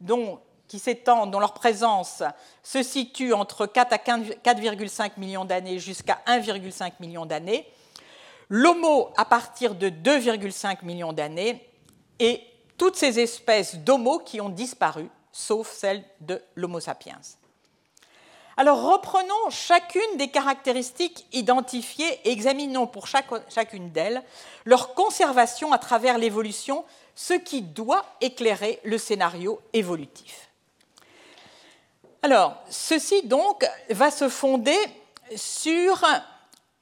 dont, 0.00 0.40
qui 0.66 0.78
s'étendent, 0.78 1.30
dont 1.30 1.40
leur 1.40 1.52
présence 1.52 2.22
se 2.62 2.82
situe 2.82 3.34
entre 3.34 3.66
4 3.66 3.92
à 3.92 3.96
4,5 3.98 5.12
millions 5.18 5.44
d'années 5.44 5.78
jusqu'à 5.78 6.22
1,5 6.26 6.92
million 7.00 7.26
d'années, 7.26 7.70
l'homo 8.48 9.10
à 9.18 9.26
partir 9.26 9.74
de 9.74 9.90
2,5 9.90 10.86
millions 10.86 11.12
d'années, 11.12 11.68
et 12.18 12.40
toutes 12.78 12.96
ces 12.96 13.20
espèces 13.20 13.76
d'homo 13.76 14.18
qui 14.18 14.40
ont 14.40 14.48
disparu, 14.48 15.10
sauf 15.32 15.70
celle 15.70 16.02
de 16.22 16.42
l'Homo 16.54 16.80
sapiens. 16.80 17.20
Alors 18.56 18.82
reprenons 18.82 19.50
chacune 19.50 20.16
des 20.16 20.28
caractéristiques 20.28 21.26
identifiées 21.32 22.20
et 22.24 22.32
examinons 22.32 22.86
pour 22.86 23.06
chacune 23.06 23.90
d'elles 23.90 24.22
leur 24.64 24.94
conservation 24.94 25.72
à 25.72 25.78
travers 25.78 26.18
l'évolution, 26.18 26.84
ce 27.14 27.34
qui 27.34 27.62
doit 27.62 28.04
éclairer 28.20 28.80
le 28.84 28.98
scénario 28.98 29.60
évolutif. 29.72 30.48
Alors, 32.22 32.56
ceci 32.70 33.26
donc 33.26 33.66
va 33.90 34.10
se 34.10 34.28
fonder 34.28 34.76
sur 35.34 36.04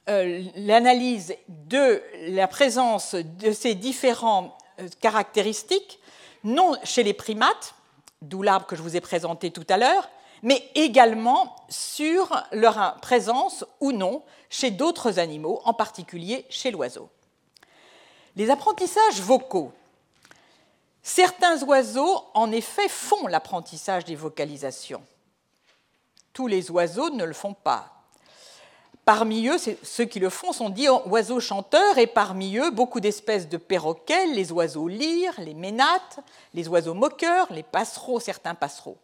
euh, 0.09 0.45
l'analyse 0.57 1.35
de 1.49 2.03
la 2.29 2.47
présence 2.47 3.15
de 3.15 3.53
ces 3.53 3.75
différentes 3.75 4.53
euh, 4.81 4.89
caractéristiques, 5.01 5.99
non 6.45 6.75
chez 6.85 7.03
les 7.03 7.15
primates, 7.15 7.75
d'où 8.23 8.43
l'arbre 8.43 8.67
que 8.67 8.77
je 8.77 8.83
vous 8.83 8.97
ai 8.97 9.01
présenté 9.01 9.51
tout 9.51 9.67
à 9.69 9.77
l'heure, 9.77 10.09
mais 10.43 10.63
également 10.75 11.55
sur 11.69 12.31
leur 12.53 12.97
présence 13.01 13.65
ou 13.81 13.93
non 13.93 14.23
chez 14.49 14.71
d'autres 14.71 15.19
animaux, 15.19 15.61
en 15.65 15.75
particulier 15.75 16.45
chez 16.49 16.71
l'oiseau. 16.71 17.09
Les 18.37 18.51
apprentissages 18.51 19.21
vocaux. 19.21 19.73
Certains 21.03 21.63
oiseaux, 21.63 22.25
en 22.35 22.53
effet, 22.53 22.89
font 22.89 23.27
l'apprentissage 23.27 24.05
des 24.05 24.17
vocalisations. 24.17 25.03
Tous 26.33 26.47
les 26.47 26.71
oiseaux 26.71 27.11
ne 27.11 27.25
le 27.25 27.33
font 27.33 27.55
pas. 27.55 28.01
Parmi 29.05 29.49
eux, 29.49 29.57
ceux 29.83 30.05
qui 30.05 30.21
le 30.21 30.31
font 30.31 30.53
sont 30.53 30.69
dits 30.69 30.89
oiseaux 30.89 31.41
chanteurs, 31.41 31.99
et 31.99 32.07
parmi 32.07 32.59
eux, 32.59 32.71
beaucoup 32.71 33.01
d'espèces 33.01 33.49
de 33.49 33.57
perroquets, 33.57 34.27
les 34.27 34.53
oiseaux 34.53 34.89
lyres, 34.89 35.35
les 35.39 35.55
ménates, 35.55 36.21
les 36.55 36.69
oiseaux 36.69 36.95
moqueurs, 36.95 37.51
les 37.53 37.63
passereaux, 37.63 38.21
certains 38.21 38.55
passereaux. 38.55 38.99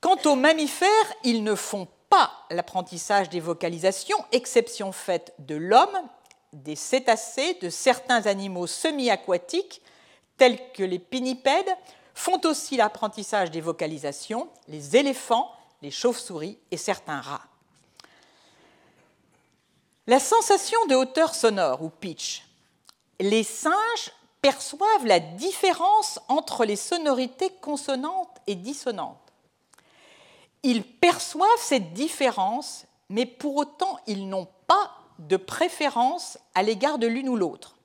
Quant 0.00 0.18
aux 0.26 0.36
mammifères, 0.36 0.88
ils 1.24 1.42
ne 1.42 1.54
font 1.54 1.88
pas 2.10 2.30
l'apprentissage 2.50 3.30
des 3.30 3.40
vocalisations, 3.40 4.22
exception 4.32 4.92
faite 4.92 5.32
de 5.38 5.56
l'homme, 5.56 5.96
des 6.52 6.76
cétacés, 6.76 7.54
de 7.62 7.70
certains 7.70 8.26
animaux 8.26 8.66
semi-aquatiques, 8.66 9.80
tels 10.36 10.72
que 10.72 10.82
les 10.82 10.98
pinnipèdes, 10.98 11.76
font 12.14 12.40
aussi 12.44 12.76
l'apprentissage 12.76 13.50
des 13.50 13.60
vocalisations, 13.60 14.48
les 14.68 14.96
éléphants, 14.96 15.50
les 15.80 15.90
chauves-souris 15.90 16.58
et 16.70 16.76
certains 16.76 17.20
rats. 17.20 17.46
La 20.06 20.18
sensation 20.18 20.78
de 20.86 20.94
hauteur 20.94 21.34
sonore 21.34 21.82
ou 21.82 21.88
pitch. 21.88 22.44
Les 23.20 23.44
singes 23.44 24.12
perçoivent 24.40 25.06
la 25.06 25.20
différence 25.20 26.18
entre 26.28 26.64
les 26.64 26.76
sonorités 26.76 27.50
consonantes 27.60 28.36
et 28.48 28.56
dissonantes. 28.56 29.16
Ils 30.64 30.84
perçoivent 30.84 31.48
cette 31.58 31.92
différence, 31.92 32.84
mais 33.08 33.26
pour 33.26 33.56
autant, 33.56 33.98
ils 34.06 34.28
n'ont 34.28 34.48
pas 34.66 34.90
de 35.20 35.36
préférence 35.36 36.38
à 36.54 36.62
l'égard 36.62 36.98
de 36.98 37.06
l'une 37.06 37.28
ou 37.28 37.36
l'autre. 37.36 37.76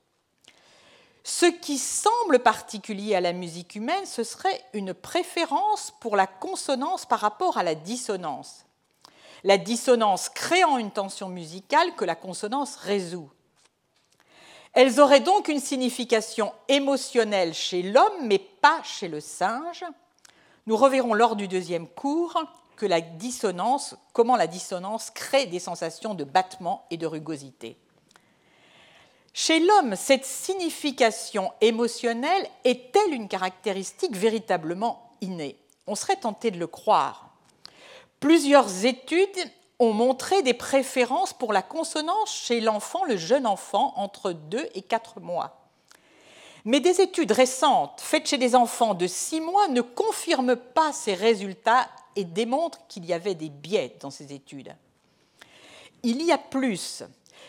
Ce 1.24 1.46
qui 1.46 1.78
semble 1.78 2.38
particulier 2.38 3.14
à 3.14 3.20
la 3.20 3.32
musique 3.32 3.74
humaine, 3.74 4.06
ce 4.06 4.24
serait 4.24 4.62
une 4.72 4.94
préférence 4.94 5.92
pour 6.00 6.16
la 6.16 6.26
consonance 6.26 7.06
par 7.06 7.20
rapport 7.20 7.58
à 7.58 7.62
la 7.62 7.74
dissonance. 7.74 8.64
La 9.44 9.58
dissonance 9.58 10.28
créant 10.28 10.78
une 10.78 10.90
tension 10.90 11.28
musicale 11.28 11.94
que 11.96 12.04
la 12.04 12.14
consonance 12.14 12.76
résout. 12.76 13.30
Elles 14.72 15.00
auraient 15.00 15.20
donc 15.20 15.48
une 15.48 15.60
signification 15.60 16.52
émotionnelle 16.68 17.54
chez 17.54 17.82
l'homme, 17.82 18.26
mais 18.26 18.38
pas 18.38 18.80
chez 18.82 19.08
le 19.08 19.20
singe. 19.20 19.84
Nous 20.66 20.76
reverrons 20.76 21.14
lors 21.14 21.36
du 21.36 21.48
deuxième 21.48 21.88
cours 21.88 22.42
comment 24.12 24.36
la 24.36 24.46
dissonance 24.46 25.10
crée 25.10 25.46
des 25.46 25.58
sensations 25.58 26.14
de 26.14 26.24
battement 26.24 26.86
et 26.90 26.96
de 26.96 27.06
rugosité. 27.06 27.76
Chez 29.32 29.60
l'homme, 29.60 29.94
cette 29.94 30.24
signification 30.24 31.52
émotionnelle 31.60 32.48
est-elle 32.64 33.14
une 33.14 33.28
caractéristique 33.28 34.16
véritablement 34.16 35.12
innée? 35.20 35.56
On 35.86 35.94
serait 35.94 36.16
tenté 36.16 36.50
de 36.50 36.58
le 36.58 36.66
croire. 36.66 37.30
Plusieurs 38.20 38.84
études 38.84 39.28
ont 39.78 39.92
montré 39.92 40.42
des 40.42 40.54
préférences 40.54 41.32
pour 41.32 41.52
la 41.52 41.62
consonance 41.62 42.34
chez 42.34 42.60
l'enfant, 42.60 43.04
le 43.04 43.16
jeune 43.16 43.46
enfant, 43.46 43.92
entre 43.96 44.32
2 44.32 44.68
et 44.74 44.82
4 44.82 45.20
mois. 45.20 45.54
Mais 46.64 46.80
des 46.80 47.00
études 47.00 47.30
récentes 47.32 48.00
faites 48.00 48.28
chez 48.28 48.38
des 48.38 48.56
enfants 48.56 48.94
de 48.94 49.06
6 49.06 49.40
mois 49.40 49.68
ne 49.68 49.80
confirment 49.80 50.56
pas 50.56 50.92
ces 50.92 51.14
résultats 51.14 51.88
et 52.16 52.24
démontre 52.24 52.80
qu'il 52.88 53.04
y 53.06 53.12
avait 53.12 53.36
des 53.36 53.48
biais 53.48 53.96
dans 54.00 54.10
ces 54.10 54.32
études. 54.32 54.74
Il 56.02 56.22
y 56.22 56.32
a 56.32 56.38
plus. 56.38 57.04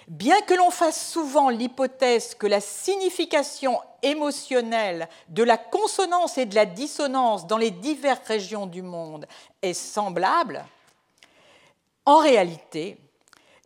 Bien 0.10 0.42
que 0.42 0.56
l'on 0.56 0.72
fasse 0.72 1.12
souvent 1.12 1.50
l'hypothèse 1.50 2.34
que 2.34 2.48
la 2.48 2.62
signification 2.62 3.80
émotionnelle 4.02 5.08
de 5.28 5.44
la 5.44 5.58
consonance 5.58 6.40
et 6.40 6.48
de 6.48 6.56
la 6.56 6.66
dissonance 6.66 7.46
dans 7.46 7.58
les 7.58 7.70
diverses 7.70 8.28
régions 8.28 8.66
du 8.66 8.82
monde 8.82 9.28
est 9.62 9.76
semblable, 9.76 10.66
en 12.08 12.18
réalité, 12.18 12.98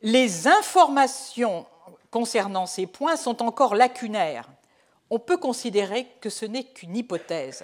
les 0.02 0.50
informations 0.50 1.66
concernant 2.12 2.66
ces 2.66 2.88
points 2.88 3.16
sont 3.16 3.42
encore 3.42 3.74
lacunaires. 3.74 4.50
On 5.10 5.20
peut 5.20 5.38
considérer 5.38 6.08
que 6.20 6.30
ce 6.30 6.46
n'est 6.46 6.66
qu'une 6.66 6.98
hypothèse. 6.98 7.64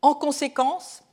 En 0.00 0.14
conséquence, 0.14 1.03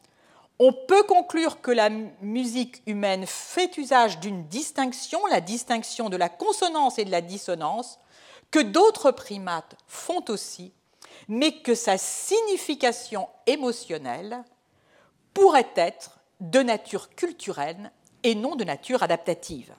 on 0.63 0.73
peut 0.73 1.01
conclure 1.01 1.59
que 1.59 1.71
la 1.71 1.89
musique 1.89 2.83
humaine 2.85 3.25
fait 3.25 3.77
usage 3.77 4.19
d'une 4.19 4.43
distinction, 4.43 5.25
la 5.25 5.41
distinction 5.41 6.07
de 6.07 6.17
la 6.17 6.29
consonance 6.29 6.99
et 6.99 7.03
de 7.03 7.09
la 7.09 7.21
dissonance, 7.21 7.97
que 8.51 8.59
d'autres 8.59 9.09
primates 9.09 9.75
font 9.87 10.23
aussi, 10.29 10.71
mais 11.27 11.63
que 11.63 11.73
sa 11.73 11.97
signification 11.97 13.27
émotionnelle 13.47 14.43
pourrait 15.33 15.71
être 15.75 16.19
de 16.41 16.59
nature 16.59 17.09
culturelle 17.15 17.91
et 18.21 18.35
non 18.35 18.55
de 18.55 18.63
nature 18.63 19.01
adaptative. 19.01 19.73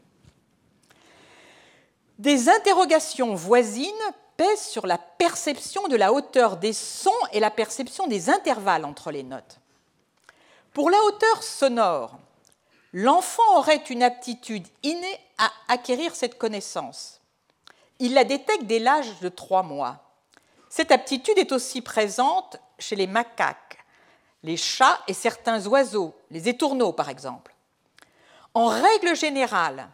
Des 2.19 2.49
interrogations 2.49 3.37
voisines 3.37 3.93
pèsent 4.37 4.67
sur 4.67 4.89
la 4.89 4.99
perception 4.99 5.87
de 5.87 5.95
la 5.95 6.13
hauteur 6.13 6.57
des 6.57 6.73
sons 6.73 7.11
et 7.33 7.39
la 7.39 7.53
perception 7.53 8.09
des 8.09 8.31
intervalles 8.31 8.85
entre 8.85 9.13
les 9.13 9.23
notes. 9.23 9.62
Pour 10.73 10.89
la 10.89 11.03
hauteur 11.05 11.43
sonore, 11.43 12.19
l'enfant 12.95 13.59
aurait 13.59 13.85
une 13.91 14.03
aptitude 14.03 14.67
innée 14.83 15.21
à 15.37 15.51
acquérir 15.69 16.15
cette 16.15 16.39
connaissance. 16.39 17.21
Il 17.99 18.15
la 18.15 18.25
détecte 18.25 18.65
dès 18.65 18.79
l'âge 18.79 19.21
de 19.21 19.29
trois 19.29 19.63
mois. 19.63 19.99
Cette 20.71 20.91
aptitude 20.91 21.37
est 21.37 21.53
aussi 21.53 21.83
présente 21.83 22.57
chez 22.79 22.97
les 22.97 23.07
macaques, 23.07 23.85
les 24.43 24.57
chats 24.57 24.99
et 25.09 25.13
certains 25.13 25.67
oiseaux, 25.67 26.15
les 26.31 26.49
étourneaux 26.49 26.93
par 26.93 27.11
exemple. 27.11 27.55
En 28.55 28.69
règle 28.69 29.15
générale, 29.15 29.91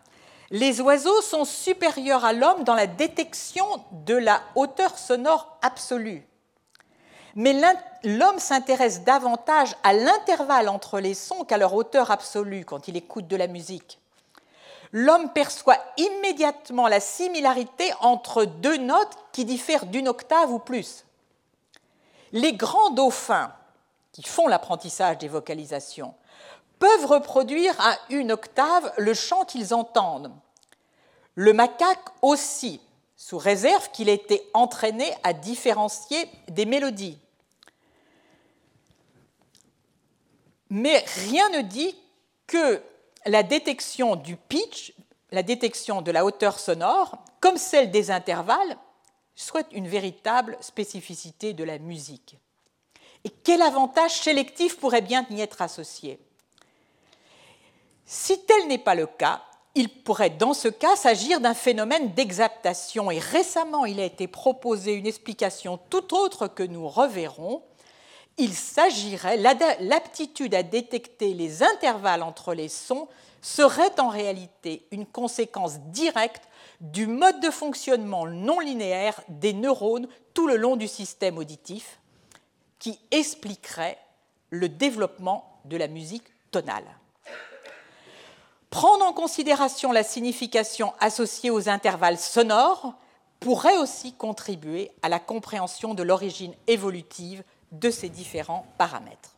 les 0.51 0.81
oiseaux 0.81 1.22
sont 1.22 1.45
supérieurs 1.45 2.24
à 2.24 2.33
l'homme 2.33 2.62
dans 2.62 2.76
la 2.76 2.87
détection 2.87 3.66
de 3.91 4.14
la 4.14 4.43
hauteur 4.55 4.97
sonore 4.97 5.59
absolue. 5.61 6.24
Mais 7.39 7.55
l'homme 8.03 8.41
s'intéresse 8.41 9.05
davantage 9.05 9.76
à 9.84 9.93
l'intervalle 9.93 10.68
entre 10.68 10.99
les 10.99 11.14
sons 11.14 11.45
qu'à 11.45 11.57
leur 11.57 11.72
hauteur 11.72 12.11
absolue 12.11 12.64
quand 12.64 12.89
il 12.89 12.97
écoute 12.97 13.28
de 13.28 13.36
la 13.36 13.47
musique. 13.47 14.01
L'homme 14.91 15.32
perçoit 15.32 15.78
immédiatement 15.99 16.89
la 16.89 16.99
similarité 16.99 17.93
entre 18.01 18.45
deux 18.45 18.78
notes 18.78 19.16
qui 19.30 19.45
diffèrent 19.45 19.86
d'une 19.86 20.09
octave 20.09 20.51
ou 20.51 20.59
plus. 20.59 21.05
Les 22.32 22.55
grands 22.55 22.91
dauphins, 22.91 23.53
qui 24.11 24.24
font 24.24 24.49
l'apprentissage 24.49 25.18
des 25.18 25.28
vocalisations, 25.28 26.14
peuvent 26.80 27.07
reproduire 27.07 27.80
à 27.80 27.97
une 28.11 28.32
octave 28.32 28.93
le 28.99 29.14
chant 29.14 29.45
qu'ils 29.45 29.74
entendent. 29.74 30.32
Le 31.36 31.53
macaque 31.53 32.09
aussi, 32.20 32.80
sous 33.16 33.39
réserve 33.39 33.93
qu'il 33.93 34.09
ait 34.09 34.14
été 34.14 34.43
entraîné 34.55 35.14
à 35.22 35.32
différencier 35.32 36.28
des 36.49 36.66
mélodies. 36.66 37.20
Mais 40.71 41.05
rien 41.29 41.49
ne 41.51 41.62
dit 41.62 41.97
que 42.47 42.83
la 43.27 43.43
détection 43.43 44.16
du 44.16 44.37
pitch, 44.37 44.93
la 45.31 45.43
détection 45.43 46.03
de 46.03 46.11
la 46.11 46.25
hauteur 46.25 46.59
sonore, 46.59 47.19
comme 47.41 47.57
celle 47.57 47.91
des 47.91 48.11
intervalles, 48.11 48.77
soit 49.35 49.66
une 49.73 49.89
véritable 49.89 50.57
spécificité 50.61 51.53
de 51.53 51.64
la 51.64 51.79
musique. 51.79 52.37
Et 53.25 53.31
quel 53.31 53.62
avantage 53.62 54.21
sélectif 54.21 54.79
pourrait 54.79 55.03
bien 55.03 55.27
y 55.31 55.41
être 55.41 55.62
associé? 55.62 56.19
Si 58.05 58.45
tel 58.45 58.69
n'est 58.69 58.79
pas 58.79 58.95
le 58.95 59.07
cas, 59.07 59.43
il 59.75 59.89
pourrait 59.89 60.31
dans 60.31 60.55
ce 60.55 60.69
cas 60.69 60.97
s'agir 60.97 61.41
d'un 61.41 61.55
phénomène 61.55 62.12
d'exaptation. 62.14 63.11
Et 63.11 63.19
récemment, 63.19 63.85
il 63.85 64.01
a 64.01 64.05
été 64.05 64.27
proposé 64.27 64.95
une 64.95 65.07
explication 65.07 65.79
tout 65.91 66.14
autre 66.14 66.49
que 66.49 66.62
nous 66.62 66.89
reverrons, 66.89 67.62
il 68.39 68.55
s'agirait, 68.55 69.36
l'aptitude 69.36 70.55
à 70.55 70.62
détecter 70.62 71.34
les 71.34 71.62
intervalles 71.62 72.22
entre 72.22 72.55
les 72.55 72.68
sons 72.68 73.09
serait 73.43 74.01
en 74.01 74.09
réalité 74.09 74.86
une 74.91 75.07
conséquence 75.07 75.78
directe 75.80 76.49
du 76.80 77.07
mode 77.07 77.41
de 77.41 77.51
fonctionnement 77.51 78.26
non 78.26 78.61
linéaire 78.61 79.20
des 79.28 79.53
neurones 79.53 80.09
tout 80.34 80.47
le 80.47 80.57
long 80.57 80.76
du 80.76 80.89
système 80.89 81.39
auditif, 81.39 81.99
qui 82.78 82.99
expliquerait 83.11 83.99
le 84.51 84.68
développement 84.68 85.61
de 85.64 85.76
la 85.76 85.89
musique 85.89 86.26
tonale. 86.51 86.84
Prendre 88.70 89.05
en 89.05 89.12
considération 89.12 89.93
la 89.93 90.03
signification 90.03 90.93
associée 91.01 91.51
aux 91.51 91.68
intervalles 91.68 92.18
sonores 92.18 92.95
pourrait 93.41 93.78
aussi 93.78 94.12
contribuer 94.12 94.91
à 95.03 95.09
la 95.09 95.18
compréhension 95.18 95.95
de 95.95 96.03
l'origine 96.03 96.55
évolutive 96.66 97.43
de 97.73 97.91
ces 97.91 98.09
différents 98.09 98.66
paramètres. 98.79 99.37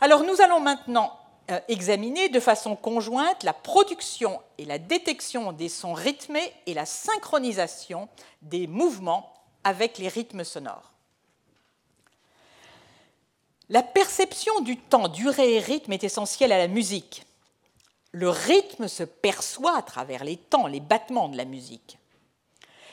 Alors 0.00 0.22
nous 0.24 0.40
allons 0.40 0.60
maintenant 0.60 1.18
euh, 1.50 1.60
examiner 1.68 2.28
de 2.28 2.40
façon 2.40 2.76
conjointe 2.76 3.42
la 3.42 3.52
production 3.52 4.40
et 4.58 4.64
la 4.64 4.78
détection 4.78 5.52
des 5.52 5.68
sons 5.68 5.94
rythmés 5.94 6.52
et 6.66 6.74
la 6.74 6.86
synchronisation 6.86 8.08
des 8.42 8.66
mouvements 8.66 9.32
avec 9.64 9.98
les 9.98 10.08
rythmes 10.08 10.44
sonores. 10.44 10.92
La 13.70 13.82
perception 13.82 14.60
du 14.60 14.78
temps, 14.78 15.08
durée 15.08 15.54
et 15.54 15.58
rythme 15.58 15.92
est 15.92 16.04
essentielle 16.04 16.52
à 16.52 16.58
la 16.58 16.68
musique. 16.68 17.24
Le 18.12 18.30
rythme 18.30 18.88
se 18.88 19.02
perçoit 19.02 19.76
à 19.76 19.82
travers 19.82 20.24
les 20.24 20.36
temps, 20.36 20.66
les 20.66 20.80
battements 20.80 21.28
de 21.28 21.36
la 21.36 21.44
musique. 21.44 21.98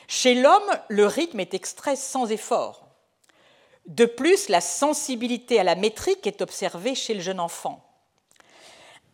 Chez 0.08 0.34
l'homme, 0.34 0.70
le 0.88 1.06
rythme 1.06 1.40
est 1.40 1.54
extrait 1.54 1.96
sans 1.96 2.30
effort. 2.30 2.85
De 3.86 4.04
plus, 4.04 4.48
la 4.48 4.60
sensibilité 4.60 5.60
à 5.60 5.64
la 5.64 5.76
métrique 5.76 6.26
est 6.26 6.42
observée 6.42 6.94
chez 6.94 7.14
le 7.14 7.20
jeune 7.20 7.40
enfant. 7.40 7.82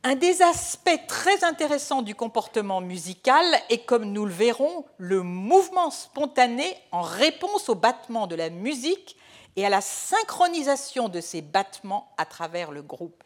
Un 0.05 0.17
des 0.17 0.43
aspects 0.43 1.07
très 1.07 1.45
intéressants 1.45 2.03
du 2.03 2.15
comportement 2.15 2.81
musical 2.81 3.45
est, 3.69 3.85
comme 3.85 4.07
nous 4.07 4.25
le 4.25 4.33
verrons, 4.33 4.85
le 4.97 5.23
mouvement 5.23 5.91
spontané 5.91 6.77
en 6.91 7.03
réponse 7.03 7.69
au 7.69 7.77
battement 7.77 8.27
de 8.27 8.35
la 8.35 8.51
musique 8.51 9.17
et 9.55 9.65
à 9.65 9.69
la 9.69 9.81
synchronisation 9.81 11.09
de 11.09 11.21
ces 11.21 11.43
battements 11.43 12.13
à 12.17 12.25
travers 12.25 12.73
le 12.73 12.83
groupe. 12.83 13.23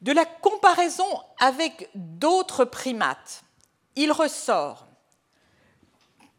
De 0.00 0.12
la 0.12 0.24
comparaison 0.24 1.04
avec 1.38 1.90
d'autres 1.94 2.64
primates, 2.64 3.44
il 3.96 4.10
ressort 4.10 4.86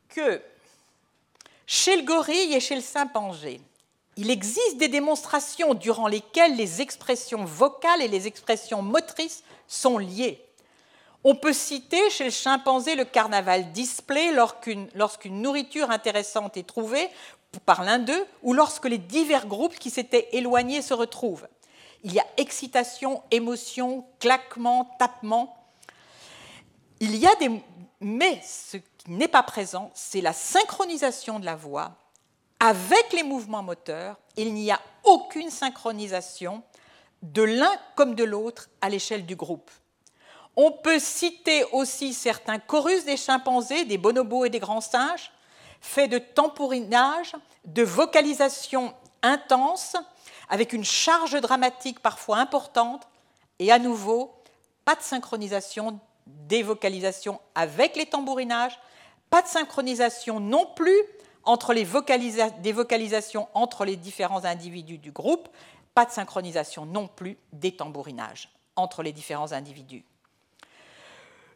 que 0.09 0.41
chez 1.73 1.95
le 1.95 2.03
gorille 2.03 2.53
et 2.53 2.59
chez 2.59 2.75
le 2.75 2.81
chimpanzé, 2.81 3.61
il 4.17 4.29
existe 4.29 4.75
des 4.75 4.89
démonstrations 4.89 5.73
durant 5.73 6.09
lesquelles 6.09 6.57
les 6.57 6.81
expressions 6.81 7.45
vocales 7.45 8.01
et 8.01 8.09
les 8.09 8.27
expressions 8.27 8.81
motrices 8.81 9.41
sont 9.69 9.97
liées. 9.97 10.45
On 11.23 11.33
peut 11.33 11.53
citer 11.53 12.09
chez 12.09 12.25
le 12.25 12.29
chimpanzé 12.29 12.95
le 12.95 13.05
carnaval 13.05 13.71
display 13.71 14.33
lorsqu'une 14.33 15.41
nourriture 15.41 15.91
intéressante 15.91 16.57
est 16.57 16.67
trouvée 16.67 17.07
par 17.65 17.85
l'un 17.85 17.99
d'eux 17.99 18.25
ou 18.43 18.51
lorsque 18.51 18.89
les 18.89 18.97
divers 18.97 19.47
groupes 19.47 19.79
qui 19.79 19.91
s'étaient 19.91 20.27
éloignés 20.33 20.81
se 20.81 20.93
retrouvent. 20.93 21.47
Il 22.03 22.11
y 22.13 22.19
a 22.19 22.25
excitation, 22.35 23.23
émotion, 23.31 24.03
claquement, 24.19 24.93
tapement. 24.99 25.55
Il 26.99 27.15
y 27.15 27.25
a 27.25 27.35
des... 27.35 27.49
Mais 28.01 28.41
qui 29.03 29.11
n'est 29.11 29.27
pas 29.27 29.43
présent, 29.43 29.91
c'est 29.93 30.21
la 30.21 30.33
synchronisation 30.33 31.39
de 31.39 31.45
la 31.45 31.55
voix 31.55 31.93
avec 32.59 33.13
les 33.13 33.23
mouvements 33.23 33.63
moteurs. 33.63 34.17
Il 34.37 34.53
n'y 34.53 34.71
a 34.71 34.79
aucune 35.03 35.49
synchronisation 35.49 36.61
de 37.23 37.41
l'un 37.41 37.71
comme 37.95 38.15
de 38.15 38.23
l'autre 38.23 38.69
à 38.81 38.89
l'échelle 38.89 39.25
du 39.25 39.35
groupe. 39.35 39.71
On 40.55 40.71
peut 40.71 40.99
citer 40.99 41.63
aussi 41.71 42.13
certains 42.13 42.59
chorus 42.59 43.05
des 43.05 43.17
chimpanzés, 43.17 43.85
des 43.85 43.97
bonobos 43.97 44.45
et 44.45 44.49
des 44.49 44.59
grands 44.59 44.81
singes, 44.81 45.31
faits 45.79 46.11
de 46.11 46.19
tambourinage, 46.19 47.33
de 47.65 47.83
vocalisation 47.83 48.93
intense, 49.23 49.95
avec 50.49 50.73
une 50.73 50.83
charge 50.83 51.39
dramatique 51.39 51.99
parfois 51.99 52.37
importante, 52.37 53.07
et 53.59 53.71
à 53.71 53.79
nouveau, 53.79 54.35
pas 54.85 54.95
de 54.95 55.01
synchronisation 55.01 55.99
des 56.25 56.63
vocalisations 56.63 57.39
avec 57.55 57.95
les 57.95 58.05
tambourinages, 58.05 58.77
pas 59.29 59.41
de 59.41 59.47
synchronisation 59.47 60.39
non 60.39 60.67
plus 60.75 60.97
entre 61.43 61.73
les 61.73 61.87
des 62.61 62.71
vocalisations 62.71 63.47
entre 63.53 63.85
les 63.85 63.95
différents 63.95 64.45
individus 64.45 64.97
du 64.97 65.11
groupe, 65.11 65.49
pas 65.95 66.05
de 66.05 66.11
synchronisation 66.11 66.85
non 66.85 67.07
plus 67.07 67.37
des 67.53 67.75
tambourinages 67.75 68.49
entre 68.75 69.03
les 69.03 69.11
différents 69.11 69.51
individus. 69.51 70.05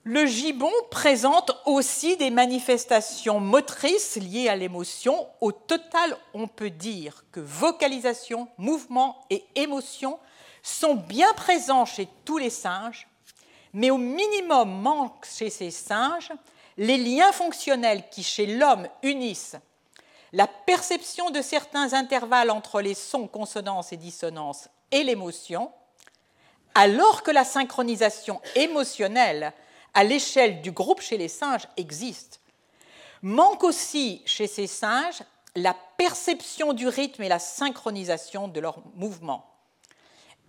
Le 0.07 0.27
gibbon 0.27 0.71
présente 0.91 1.51
aussi 1.65 2.15
des 2.15 2.29
manifestations 2.29 3.39
motrices 3.39 4.17
liées 4.17 4.49
à 4.49 4.55
l'émotion. 4.55 5.27
Au 5.41 5.51
total, 5.51 6.15
on 6.35 6.47
peut 6.47 6.69
dire 6.69 7.25
que 7.31 7.39
vocalisation, 7.39 8.47
mouvement 8.59 9.25
et 9.31 9.43
émotion 9.55 10.19
sont 10.61 10.93
bien 10.93 11.33
présents 11.33 11.85
chez 11.85 12.07
tous 12.23 12.37
les 12.37 12.51
singes, 12.51 13.07
mais 13.75 13.91
au 13.91 13.97
minimum 13.97 14.81
manquent 14.81 15.25
chez 15.25 15.49
ces 15.49 15.69
singes 15.69 16.31
les 16.77 16.97
liens 16.97 17.33
fonctionnels 17.33 18.03
qui, 18.09 18.23
chez 18.23 18.45
l'homme, 18.45 18.87
unissent 19.03 19.57
la 20.31 20.47
perception 20.47 21.29
de 21.29 21.41
certains 21.41 21.93
intervalles 21.93 22.51
entre 22.51 22.81
les 22.81 22.93
sons, 22.93 23.27
consonances 23.27 23.91
et 23.91 23.97
dissonances 23.97 24.69
et 24.91 25.03
l'émotion, 25.03 25.71
alors 26.73 27.21
que 27.21 27.31
la 27.31 27.43
synchronisation 27.43 28.41
émotionnelle 28.55 29.53
à 29.93 30.03
l'échelle 30.05 30.61
du 30.61 30.71
groupe 30.71 31.01
chez 31.01 31.17
les 31.17 31.29
singes 31.29 31.67
existe. 31.75 32.39
Manque 33.21 33.63
aussi 33.63 34.21
chez 34.25 34.47
ces 34.47 34.67
singes 34.67 35.23
la 35.55 35.75
perception 35.97 36.71
du 36.71 36.87
rythme 36.87 37.23
et 37.23 37.29
la 37.29 37.39
synchronisation 37.39 38.47
de 38.47 38.59
leurs 38.61 38.79
mouvements. 38.95 39.54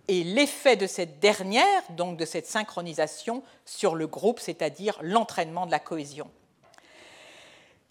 Et 0.07 0.23
l'effet 0.23 0.75
de 0.77 0.87
cette 0.87 1.19
dernière, 1.19 1.83
donc 1.89 2.17
de 2.17 2.25
cette 2.25 2.47
synchronisation, 2.47 3.43
sur 3.65 3.95
le 3.95 4.07
groupe, 4.07 4.39
c'est-à-dire 4.39 4.97
l'entraînement 5.01 5.65
de 5.65 5.71
la 5.71 5.79
cohésion. 5.79 6.29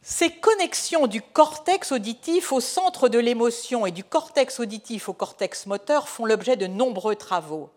Ces 0.08 0.30
connexions 0.30 1.08
du 1.08 1.20
cortex 1.20 1.90
auditif 1.90 2.52
au 2.52 2.60
centre 2.60 3.08
de 3.08 3.18
l'émotion 3.18 3.86
et 3.86 3.90
du 3.90 4.04
cortex 4.04 4.60
auditif 4.60 5.08
au 5.08 5.12
cortex 5.12 5.66
moteur 5.66 6.08
font 6.08 6.24
l'objet 6.24 6.56
de 6.56 6.68
nombreux 6.68 7.16
travaux. 7.16 7.70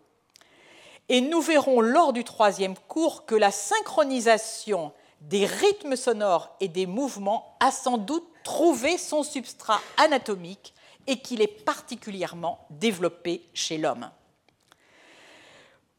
Et 1.10 1.22
nous 1.22 1.42
verrons 1.42 1.82
lors 1.82 2.14
du 2.14 2.24
troisième 2.24 2.78
cours 2.88 3.26
que 3.26 3.34
la 3.34 3.50
synchronisation 3.50 4.94
des 5.22 5.48
rythmes 5.48 5.96
sonores 5.96 6.56
et 6.60 6.68
des 6.68 6.86
mouvements 6.86 7.58
a 7.60 7.72
sans 7.72 7.98
doute 7.98 8.28
trouvé 8.44 9.00
son 9.00 9.24
substrat 9.24 9.82
anatomique 9.98 10.76
et 11.08 11.20
qu'il 11.20 11.42
est 11.42 11.66
particulièrement 11.66 12.66
développé 12.70 13.44
chez 13.56 13.80
l'homme. 13.80 14.12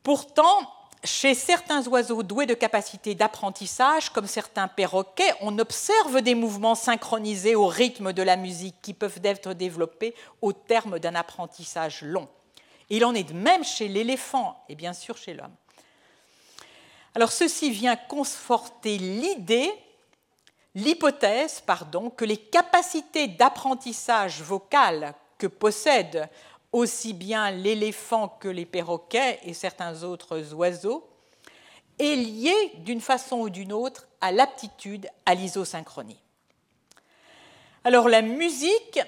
Pourtant, 0.02 0.72
chez 1.04 1.34
certains 1.34 1.86
oiseaux 1.88 2.22
doués 2.22 2.46
de 2.46 2.54
capacités 2.54 3.14
d'apprentissage, 3.14 4.10
comme 4.10 4.26
certains 4.26 4.68
perroquets, 4.68 5.32
on 5.40 5.58
observe 5.58 6.20
des 6.20 6.34
mouvements 6.34 6.74
synchronisés 6.74 7.54
au 7.54 7.66
rythme 7.66 8.12
de 8.12 8.22
la 8.22 8.36
musique 8.36 8.76
qui 8.82 8.94
peuvent 8.94 9.20
être 9.24 9.54
développés 9.54 10.14
au 10.42 10.52
terme 10.52 10.98
d'un 10.98 11.14
apprentissage 11.14 12.02
long. 12.02 12.28
Il 12.90 13.04
en 13.04 13.14
est 13.14 13.24
de 13.24 13.34
même 13.34 13.64
chez 13.64 13.88
l'éléphant 13.88 14.62
et 14.68 14.74
bien 14.74 14.92
sûr 14.92 15.16
chez 15.16 15.32
l'homme. 15.32 15.54
Alors 17.14 17.32
ceci 17.32 17.70
vient 17.70 17.96
conforter 17.96 18.98
l'idée, 18.98 19.70
l'hypothèse, 20.74 21.60
pardon, 21.60 22.10
que 22.10 22.24
les 22.24 22.36
capacités 22.36 23.26
d'apprentissage 23.26 24.42
vocal 24.42 25.14
que 25.38 25.46
possèdent 25.46 26.28
aussi 26.72 27.12
bien 27.12 27.50
l'éléphant 27.50 28.28
que 28.28 28.48
les 28.48 28.66
perroquets 28.66 29.40
et 29.44 29.54
certains 29.54 30.02
autres 30.02 30.52
oiseaux 30.54 31.08
est 31.98 32.16
liée 32.16 32.72
d'une 32.78 33.00
façon 33.00 33.40
ou 33.40 33.50
d'une 33.50 33.72
autre 33.72 34.08
à 34.20 34.32
l'aptitude 34.32 35.08
à 35.26 35.34
l'isosynchronie. 35.34 36.20
Alors 37.84 38.08
la 38.08 38.22
musique 38.22 39.00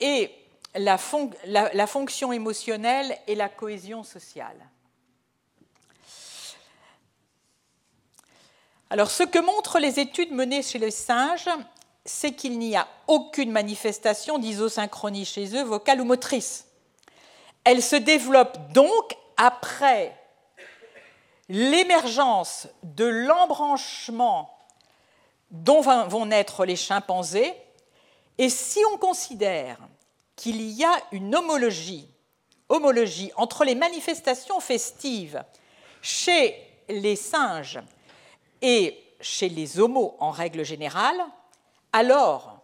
et 0.00 0.30
la, 0.74 0.98
la, 1.44 1.86
fonction 1.86 2.32
émotionnelle 2.32 3.16
et 3.26 3.34
la 3.34 3.48
cohésion 3.48 4.02
sociale. 4.04 4.56
Alors 8.90 9.10
ce 9.10 9.22
que 9.22 9.38
montrent 9.38 9.78
les 9.78 10.00
études 10.00 10.32
menées 10.32 10.62
chez 10.62 10.78
les 10.78 10.90
singes, 10.90 11.48
c'est 12.04 12.32
qu'il 12.32 12.58
n'y 12.58 12.76
a 12.76 12.86
aucune 13.06 13.50
manifestation 13.50 14.38
d'isosynchronie 14.38 15.24
chez 15.24 15.56
eux, 15.56 15.62
vocale 15.62 16.00
ou 16.00 16.04
motrice. 16.04 16.66
Elle 17.64 17.82
se 17.82 17.96
développe 17.96 18.72
donc 18.72 19.16
après 19.36 20.16
l'émergence 21.48 22.68
de 22.82 23.04
l'embranchement 23.04 24.56
dont 25.50 25.80
vont 25.80 26.26
naître 26.26 26.64
les 26.64 26.76
chimpanzés. 26.76 27.54
Et 28.38 28.48
si 28.48 28.80
on 28.92 28.96
considère 28.96 29.78
qu'il 30.34 30.62
y 30.62 30.84
a 30.84 30.96
une 31.12 31.34
homologie, 31.34 32.08
entre 33.36 33.64
les 33.64 33.74
manifestations 33.74 34.60
festives 34.60 35.44
chez 36.00 36.56
les 36.88 37.16
singes 37.16 37.80
et 38.62 38.98
chez 39.20 39.50
les 39.50 39.78
homos 39.78 40.16
en 40.20 40.30
règle 40.30 40.64
générale, 40.64 41.22
alors 41.92 42.58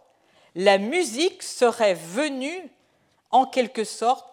la 0.55 0.79
musique 0.79 1.43
serait 1.43 1.93
venue 1.93 2.71
en 3.29 3.45
quelque 3.45 3.83
sorte 3.83 4.28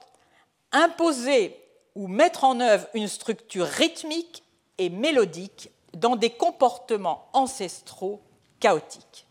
imposer 0.77 1.57
ou 1.95 2.09
mettre 2.09 2.45
en 2.45 2.61
œuvre 2.61 2.87
une 2.95 3.09
structure 3.09 3.67
rythmique 3.67 4.43
et 4.79 4.91
mélodique 4.91 5.71
dans 5.95 6.17
des 6.17 6.31
comportements 6.31 7.29
ancestraux 7.33 8.21
chaotiques. 8.61 9.27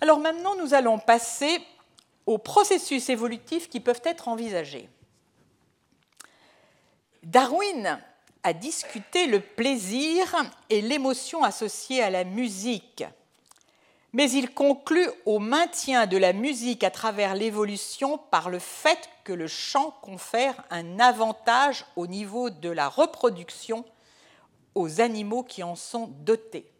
Alors 0.00 0.20
maintenant, 0.20 0.54
nous 0.56 0.74
allons 0.74 0.98
passer 0.98 1.60
aux 2.26 2.38
processus 2.38 3.08
évolutifs 3.08 3.68
qui 3.68 3.80
peuvent 3.80 4.02
être 4.04 4.28
envisagés. 4.28 4.88
Darwin 7.22 7.98
a 8.42 8.52
discuté 8.52 9.26
le 9.26 9.40
plaisir 9.40 10.36
et 10.68 10.82
l'émotion 10.82 11.42
associés 11.42 12.02
à 12.02 12.10
la 12.10 12.24
musique 12.24 13.04
mais 14.14 14.30
il 14.30 14.54
conclut 14.54 15.10
au 15.26 15.40
maintien 15.40 16.06
de 16.06 16.16
la 16.16 16.32
musique 16.32 16.84
à 16.84 16.90
travers 16.92 17.34
l'évolution 17.34 18.16
par 18.16 18.48
le 18.48 18.60
fait 18.60 19.10
que 19.24 19.32
le 19.32 19.48
chant 19.48 19.90
confère 20.02 20.64
un 20.70 21.00
avantage 21.00 21.84
au 21.96 22.06
niveau 22.06 22.48
de 22.48 22.70
la 22.70 22.88
reproduction 22.88 23.84
aux 24.76 25.00
animaux 25.00 25.42
qui 25.42 25.64
en 25.64 25.74
sont 25.74 26.06
dotés. 26.20 26.70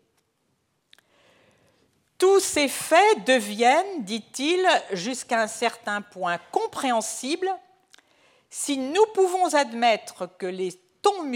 Tous 2.19 2.39
ces 2.39 2.69
faits 2.69 3.25
deviennent, 3.27 4.05
dit-il, 4.05 4.65
jusqu'à 4.93 5.43
un 5.43 5.49
certain 5.49 6.03
point 6.03 6.39
compréhensibles 6.53 7.53
si 8.49 8.79
nous 8.79 9.07
pouvons 9.13 9.53
admettre 9.55 10.29
que 10.39 10.47
les 10.47 10.73
tons 11.03 11.29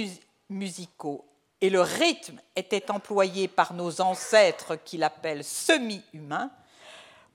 musicaux 0.49 1.28
et 1.61 1.71
le 1.71 1.81
rythme 1.81 2.41
était 2.57 2.91
employé 2.91 3.49
par 3.49 3.75
nos 3.75 4.01
ancêtres 4.01 4.77
qu'il 4.85 5.03
appelle 5.03 5.45
semi-humains 5.45 6.51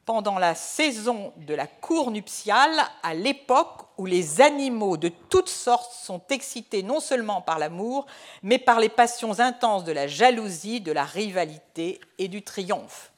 pendant 0.06 0.38
la 0.38 0.54
saison 0.54 1.34
de 1.38 1.54
la 1.54 1.68
cour 1.68 2.12
nuptiale, 2.12 2.78
à 3.04 3.14
l'époque 3.14 3.88
où 3.98 4.06
les 4.06 4.42
animaux 4.42 4.98
de 4.98 5.10
toutes 5.30 5.50
sortes 5.50 5.94
sont 5.94 6.22
excités 6.30 6.84
non 6.84 7.00
seulement 7.00 7.42
par 7.42 7.58
l'amour, 7.58 8.06
mais 8.42 8.58
par 8.58 8.80
les 8.82 8.90
passions 8.90 9.40
intenses 9.40 9.86
de 9.86 9.94
la 9.94 10.08
jalousie, 10.08 10.82
de 10.82 10.92
la 10.92 11.06
rivalité 11.06 12.02
et 12.18 12.28
du 12.28 12.42
triomphe. 12.42 13.13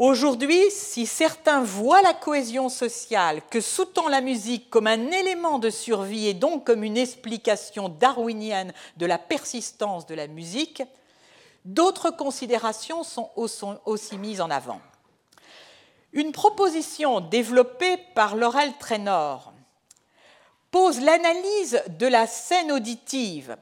Aujourd'hui, 0.00 0.70
si 0.70 1.04
certains 1.04 1.62
voient 1.62 2.00
la 2.00 2.14
cohésion 2.14 2.70
sociale 2.70 3.42
que 3.50 3.60
sous-tend 3.60 4.08
la 4.08 4.22
musique 4.22 4.70
comme 4.70 4.86
un 4.86 5.10
élément 5.10 5.58
de 5.58 5.68
survie 5.68 6.26
et 6.26 6.32
donc 6.32 6.64
comme 6.64 6.84
une 6.84 6.96
explication 6.96 7.90
darwinienne 7.90 8.72
de 8.96 9.04
la 9.04 9.18
persistance 9.18 10.06
de 10.06 10.14
la 10.14 10.26
musique, 10.26 10.82
d'autres 11.66 12.08
considérations 12.10 13.02
sont 13.04 13.28
aussi 13.36 14.16
mises 14.16 14.40
en 14.40 14.48
avant. 14.48 14.80
Une 16.14 16.32
proposition 16.32 17.20
développée 17.20 17.98
par 18.14 18.36
Laurel 18.36 18.72
Traynor 18.78 19.52
pose 20.70 20.98
l'analyse 20.98 21.82
de 21.98 22.06
la 22.06 22.26
scène 22.26 22.72
auditive, 22.72 23.54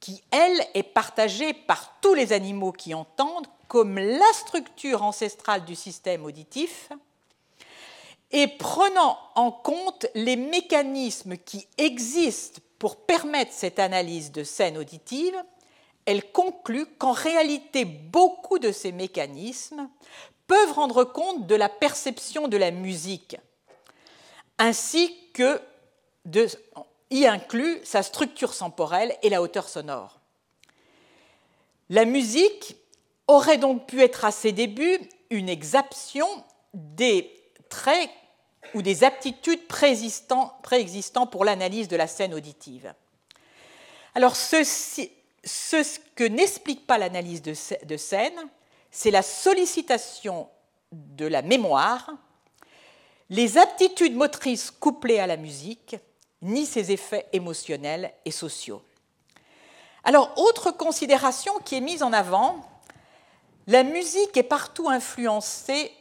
qui, 0.00 0.20
elle, 0.32 0.66
est 0.74 0.82
partagée 0.82 1.52
par 1.52 2.00
tous 2.00 2.14
les 2.14 2.32
animaux 2.32 2.72
qui 2.72 2.92
entendent, 2.92 3.46
comme 3.70 4.00
la 4.00 4.32
structure 4.32 5.04
ancestrale 5.04 5.64
du 5.64 5.76
système 5.76 6.24
auditif 6.24 6.90
et 8.32 8.48
prenant 8.48 9.16
en 9.36 9.52
compte 9.52 10.08
les 10.16 10.34
mécanismes 10.34 11.36
qui 11.36 11.68
existent 11.78 12.60
pour 12.80 12.96
permettre 12.96 13.52
cette 13.52 13.78
analyse 13.78 14.32
de 14.32 14.42
scène 14.42 14.76
auditive, 14.76 15.36
elle 16.04 16.32
conclut 16.32 16.84
qu'en 16.98 17.12
réalité, 17.12 17.84
beaucoup 17.84 18.58
de 18.58 18.72
ces 18.72 18.90
mécanismes 18.90 19.88
peuvent 20.48 20.72
rendre 20.72 21.04
compte 21.04 21.46
de 21.46 21.54
la 21.54 21.68
perception 21.68 22.48
de 22.48 22.56
la 22.56 22.72
musique, 22.72 23.36
ainsi 24.58 25.16
que 25.32 25.60
de, 26.24 26.48
y 27.10 27.24
inclut 27.24 27.78
sa 27.84 28.02
structure 28.02 28.56
temporelle 28.56 29.16
et 29.22 29.30
la 29.30 29.40
hauteur 29.40 29.68
sonore. 29.68 30.18
La 31.88 32.04
musique 32.04 32.76
aurait 33.30 33.58
donc 33.58 33.86
pu 33.86 34.02
être 34.02 34.24
à 34.24 34.32
ses 34.32 34.52
débuts 34.52 34.98
une 35.30 35.48
exaptation 35.48 36.26
des 36.74 37.30
traits 37.68 38.10
ou 38.74 38.82
des 38.82 39.04
aptitudes 39.04 39.66
préexistants 39.66 41.26
pour 41.30 41.44
l'analyse 41.44 41.88
de 41.88 41.96
la 41.96 42.06
scène 42.06 42.34
auditive. 42.34 42.92
Alors, 44.14 44.34
ce 44.34 45.98
que 46.14 46.24
n'explique 46.24 46.86
pas 46.86 46.98
l'analyse 46.98 47.42
de, 47.42 47.54
de 47.84 47.96
scène, 47.96 48.38
c'est 48.90 49.10
la 49.10 49.22
sollicitation 49.22 50.48
de 50.92 51.26
la 51.26 51.42
mémoire, 51.42 52.10
les 53.28 53.58
aptitudes 53.58 54.16
motrices 54.16 54.72
couplées 54.72 55.20
à 55.20 55.28
la 55.28 55.36
musique, 55.36 55.96
ni 56.42 56.66
ses 56.66 56.90
effets 56.90 57.28
émotionnels 57.32 58.12
et 58.24 58.32
sociaux. 58.32 58.82
Alors, 60.02 60.32
autre 60.36 60.72
considération 60.72 61.52
qui 61.64 61.76
est 61.76 61.80
mise 61.80 62.02
en 62.02 62.12
avant, 62.12 62.69
la 63.70 63.84
musique 63.84 64.36
est 64.36 64.42
partout 64.42 64.88
influencée 64.88 65.92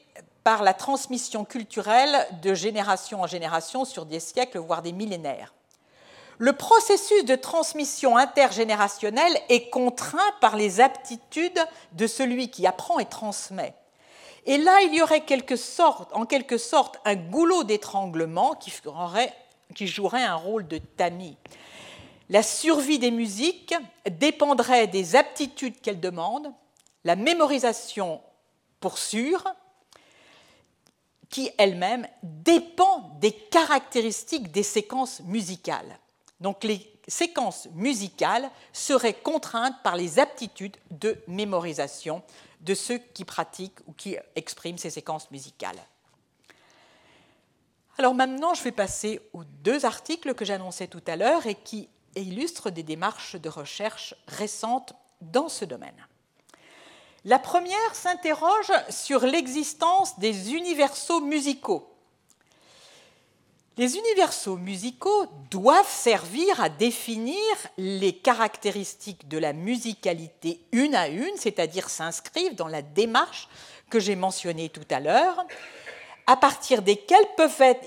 par 0.43 0.63
la 0.63 0.73
transmission 0.73 1.45
culturelle 1.45 2.17
de 2.41 2.55
génération 2.55 3.21
en 3.21 3.27
génération 3.27 3.85
sur 3.85 4.07
des 4.07 4.19
siècles, 4.19 4.57
voire 4.57 4.81
des 4.81 4.91
millénaires. 4.91 5.53
Le 6.39 6.53
processus 6.53 7.25
de 7.25 7.35
transmission 7.35 8.17
intergénérationnelle 8.17 9.37
est 9.49 9.69
contraint 9.69 10.17
par 10.41 10.55
les 10.55 10.81
aptitudes 10.81 11.63
de 11.91 12.07
celui 12.07 12.49
qui 12.49 12.65
apprend 12.65 12.97
et 12.97 13.05
transmet. 13.05 13.75
Et 14.47 14.57
là, 14.57 14.81
il 14.81 14.95
y 14.95 15.03
aurait 15.03 15.23
en 16.13 16.25
quelque 16.25 16.57
sorte 16.57 16.99
un 17.05 17.15
goulot 17.15 17.63
d'étranglement 17.65 18.55
qui, 18.55 18.73
qui, 19.75 19.85
jouerait 19.85 20.23
un 20.23 20.35
rôle 20.35 20.67
de 20.67 20.79
tamis. 20.79 21.37
La 22.29 22.41
survie 22.41 22.97
des 22.97 23.11
musiques 23.11 23.75
dépendrait 24.09 24.87
des 24.87 25.15
aptitudes 25.15 25.79
qu'elles 25.81 25.99
demandent, 25.99 26.51
la 27.03 27.15
mémorisation 27.15 28.21
pour 28.79 28.97
sûr, 28.97 29.43
qui 31.29 31.51
elle-même 31.57 32.07
dépend 32.23 33.11
des 33.19 33.31
caractéristiques 33.31 34.51
des 34.51 34.63
séquences 34.63 35.21
musicales. 35.21 35.99
Donc 36.39 36.63
les 36.63 36.91
séquences 37.07 37.67
musicales 37.73 38.49
seraient 38.73 39.13
contraintes 39.13 39.75
par 39.83 39.95
les 39.95 40.19
aptitudes 40.19 40.77
de 40.91 41.21
mémorisation 41.27 42.23
de 42.61 42.73
ceux 42.73 42.97
qui 42.97 43.25
pratiquent 43.25 43.79
ou 43.87 43.93
qui 43.93 44.17
expriment 44.35 44.77
ces 44.77 44.89
séquences 44.89 45.29
musicales. 45.31 45.79
Alors 47.97 48.13
maintenant, 48.13 48.53
je 48.53 48.63
vais 48.63 48.71
passer 48.71 49.19
aux 49.33 49.43
deux 49.43 49.85
articles 49.85 50.33
que 50.33 50.45
j'annonçais 50.45 50.87
tout 50.87 51.03
à 51.05 51.15
l'heure 51.15 51.45
et 51.45 51.55
qui 51.55 51.89
et 52.15 52.21
illustre 52.21 52.69
des 52.69 52.83
démarches 52.83 53.35
de 53.35 53.49
recherche 53.49 54.15
récentes 54.27 54.93
dans 55.21 55.49
ce 55.49 55.65
domaine. 55.65 56.07
La 57.25 57.39
première 57.39 57.95
s'interroge 57.95 58.71
sur 58.89 59.25
l'existence 59.25 60.17
des 60.19 60.53
universaux 60.53 61.19
musicaux. 61.19 61.85
Les 63.75 63.97
universaux 63.97 64.57
musicaux 64.57 65.25
doivent 65.49 65.89
servir 65.89 66.61
à 66.61 66.69
définir 66.69 67.39
les 67.77 68.13
caractéristiques 68.13 69.27
de 69.27 69.37
la 69.37 69.53
musicalité 69.53 70.61
une 70.71 70.95
à 70.95 71.07
une, 71.07 71.37
c'est-à-dire 71.37 71.89
s'inscrivent 71.89 72.55
dans 72.55 72.67
la 72.67 72.81
démarche 72.81 73.47
que 73.89 73.99
j'ai 73.99 74.15
mentionnée 74.15 74.69
tout 74.69 74.87
à 74.89 74.99
l'heure, 74.99 75.45
à 76.27 76.37
partir 76.37 76.81
desquelles 76.81 77.25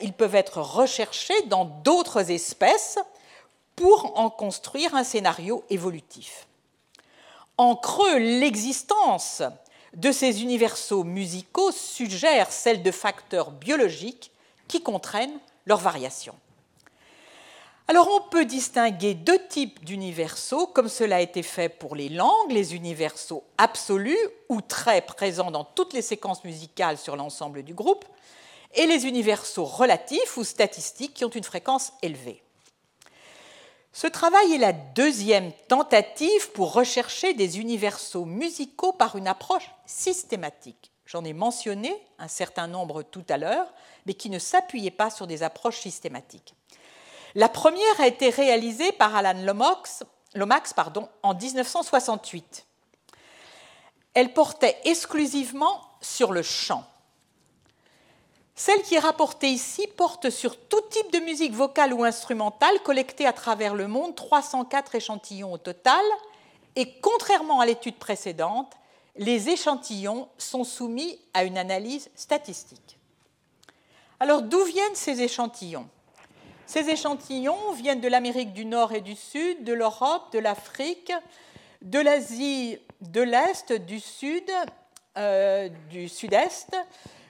ils 0.03 0.13
peuvent 0.13 0.35
être 0.35 0.61
recherchés 0.61 1.41
dans 1.47 1.65
d'autres 1.65 2.31
espèces 2.31 2.99
pour 3.77 4.19
en 4.19 4.31
construire 4.31 4.95
un 4.95 5.05
scénario 5.05 5.65
évolutif. 5.71 6.47
En 7.59 7.77
creux, 7.77 8.19
l'existence 8.19 9.43
de 9.95 10.11
ces 10.11 10.43
universaux 10.43 11.05
musicaux 11.05 11.71
suggère 11.71 12.51
celle 12.51 12.83
de 12.83 12.91
facteurs 12.91 13.51
biologiques 13.51 14.33
qui 14.69 14.83
contraignent 14.83 15.39
leur 15.67 15.79
variation. 15.79 16.35
Alors 17.89 18.09
on 18.11 18.29
peut 18.31 18.47
distinguer 18.47 19.13
deux 19.13 19.47
types 19.49 19.85
d'universaux, 19.85 20.67
comme 20.67 20.89
cela 20.89 21.17
a 21.17 21.21
été 21.21 21.43
fait 21.43 21.69
pour 21.69 21.95
les 21.95 22.09
langues, 22.09 22.51
les 22.51 22.75
universaux 22.75 23.45
absolus 23.59 24.17
ou 24.49 24.61
très 24.61 25.03
présents 25.03 25.51
dans 25.51 25.65
toutes 25.65 25.93
les 25.93 26.01
séquences 26.01 26.45
musicales 26.45 26.97
sur 26.97 27.17
l'ensemble 27.17 27.63
du 27.63 27.75
groupe, 27.75 28.07
et 28.75 28.87
les 28.87 29.07
universaux 29.07 29.65
relatifs 29.65 30.37
ou 30.39 30.45
statistiques 30.45 31.13
qui 31.13 31.25
ont 31.27 31.29
une 31.29 31.45
fréquence 31.45 31.93
élevée. 32.01 32.43
Ce 33.93 34.07
travail 34.07 34.55
est 34.55 34.59
la 34.59 34.73
deuxième 34.73 35.53
tentative 35.69 36.51
pour 36.53 36.73
rechercher 36.73 37.35
des 37.35 37.61
universaux 37.61 38.25
musicaux 38.25 38.93
par 38.93 39.17
une 39.17 39.29
approche 39.29 39.71
systématique. 39.85 40.91
J'en 41.05 41.25
ai 41.25 41.35
mentionné 41.35 41.95
un 42.19 42.29
certain 42.29 42.67
nombre 42.67 43.03
tout 43.03 43.25
à 43.29 43.37
l'heure, 43.37 43.67
mais 44.07 44.15
qui 44.15 44.31
ne 44.31 44.39
s'appuyaient 44.39 44.91
pas 44.91 45.11
sur 45.11 45.27
des 45.27 45.43
approches 45.43 45.81
systématiques. 45.81 46.55
La 47.35 47.51
première 47.51 48.01
a 48.01 48.07
été 48.07 48.31
réalisée 48.31 48.93
par 48.93 49.15
Alan 49.15 49.39
Lomax, 49.43 50.05
en 51.23 51.35
1968. 51.35 52.67
Elle 54.15 54.33
portait 54.33 54.79
exclusivement 54.85 55.83
sur 56.01 56.33
le 56.33 56.43
chant. 56.43 56.85
Celle 58.55 58.83
qui 58.83 58.95
est 58.95 59.01
rapportée 59.01 59.49
ici 59.49 59.87
porte 59.97 60.31
sur 60.31 60.57
tout 60.57 60.81
type 60.91 61.11
de 61.13 61.19
musique 61.21 61.53
vocale 61.53 61.95
ou 61.95 62.05
instrumentale 62.05 62.81
collectée 62.85 63.27
à 63.27 63.33
travers 63.33 63.75
le 63.75 63.89
monde, 63.89 64.15
304 64.15 64.95
échantillons 64.95 65.53
au 65.53 65.59
total, 65.59 66.03
et 66.77 67.01
contrairement 67.01 67.61
à 67.61 67.67
l'étude 67.67 67.97
précédente, 67.97 68.73
les 69.17 69.49
échantillons 69.49 70.29
sont 70.39 70.65
soumis 70.65 71.19
à 71.35 71.45
une 71.45 71.59
analyse 71.59 72.11
statistique. 72.15 72.99
Alors 74.21 74.43
d'où 74.43 74.63
viennent 74.65 74.95
ces 74.95 75.23
échantillons? 75.23 75.89
Ces 76.67 76.89
échantillons 76.89 77.73
viennent 77.73 78.01
de 78.01 78.09
l'Amérique 78.09 78.53
du 78.53 78.65
Nord 78.65 78.93
et 78.93 79.01
du 79.01 79.17
Sud, 79.17 79.65
de 79.65 79.73
l'Europe, 79.73 80.33
de 80.33 80.39
l'Afrique, 80.39 81.13
de 81.83 81.99
l'Asie 81.99 82.79
de 83.03 83.21
l'Est, 83.21 83.73
du 83.73 84.01
Sud, 84.01 84.51
euh, 85.19 85.69
du 85.91 86.09
Sud-Est, 86.09 86.77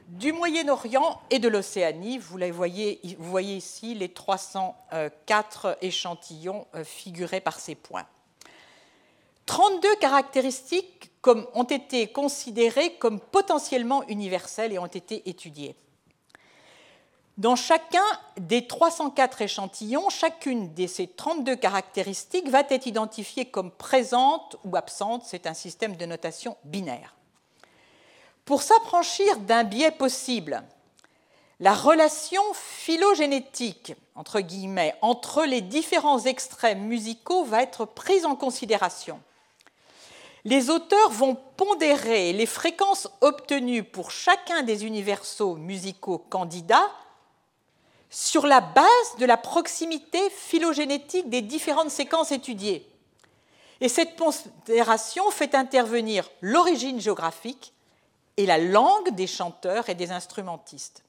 du 0.09 0.33
Moyen-Orient 0.33 1.21
et 1.31 1.39
de 1.39 1.49
l'Océanie. 1.49 2.19
Vous, 2.19 2.39
voyez, 2.49 3.57
ici 3.57 3.95
les 3.95 4.09
304 4.09 5.79
échantillons 5.83 6.67
euh, 6.75 6.85
figurés 6.85 7.41
par 7.41 7.59
ces 7.59 7.75
points. 7.75 8.07
32 9.47 9.97
caractéristiques 9.97 11.11
ont 11.27 11.65
été 11.65 12.09
considérées 12.09 12.95
comme 12.95 13.21
potentiellement 13.21 14.07
universelles 14.09 14.73
et 14.73 14.79
ont 14.79 14.87
été 14.87 15.29
étudiées. 15.29 15.77
Dans 17.39 17.57
chacun 17.57 18.05
des 18.37 18.67
304 18.67 19.43
échantillons, 19.43 20.11
chacune 20.11 20.75
de 20.75 20.87
ces 20.87 21.07
32 21.07 21.57
caractéristiques 21.57 22.49
va 22.49 22.61
être 22.69 22.87
identifiée 22.87 23.47
comme 23.47 23.71
présente 23.71 24.57
ou 24.65 24.77
absente. 24.77 25.23
C'est 25.25 25.47
un 25.47 25.55
système 25.55 25.97
de 25.97 26.05
notation 26.05 26.57
binaire. 26.65 27.15
Pour 28.45 28.63
s'affranchir 28.63 29.39
d'un 29.39 29.65
biais 29.65 29.93
possible, 29.93 30.63
la 31.61 31.75
relation 31.75 32.43
phylogénétique 32.55 33.95
entre 34.17 35.45
les 35.45 35.61
différents 35.61 36.19
extraits 36.25 36.77
musicaux 36.77 37.45
va 37.45 37.63
être 37.63 37.85
prise 37.85 38.27
en 38.27 38.35
considération. 38.35 39.21
Les 40.45 40.71
auteurs 40.71 41.11
vont 41.11 41.37
pondérer 41.57 42.33
les 42.33 42.47
fréquences 42.47 43.09
obtenues 43.21 43.85
pour 43.85 44.11
chacun 44.11 44.65
des 44.65 44.85
universaux 44.85 45.55
musicaux 45.55 46.19
candidats 46.19 46.91
sur 48.11 48.47
la 48.47 48.61
base 48.61 49.17
de 49.19 49.25
la 49.25 49.37
proximité 49.37 50.19
phylogénétique 50.31 51.31
des 51.31 51.43
différentes 51.43 51.91
séquences 51.91 52.33
étudiées. 52.33 52.89
Et 53.81 53.89
cette 53.89 54.17
pondération 54.17 55.31
fait 55.31 55.55
intervenir 55.55 56.29
l'origine 56.41 57.01
géographique, 57.01 57.73
et 58.43 58.47
la 58.47 58.59
langue 58.59 59.15
des 59.15 59.29
chanteurs 59.29 59.89
et 59.89 59.95
des 59.95 60.11
instrumentistes. 60.11 61.05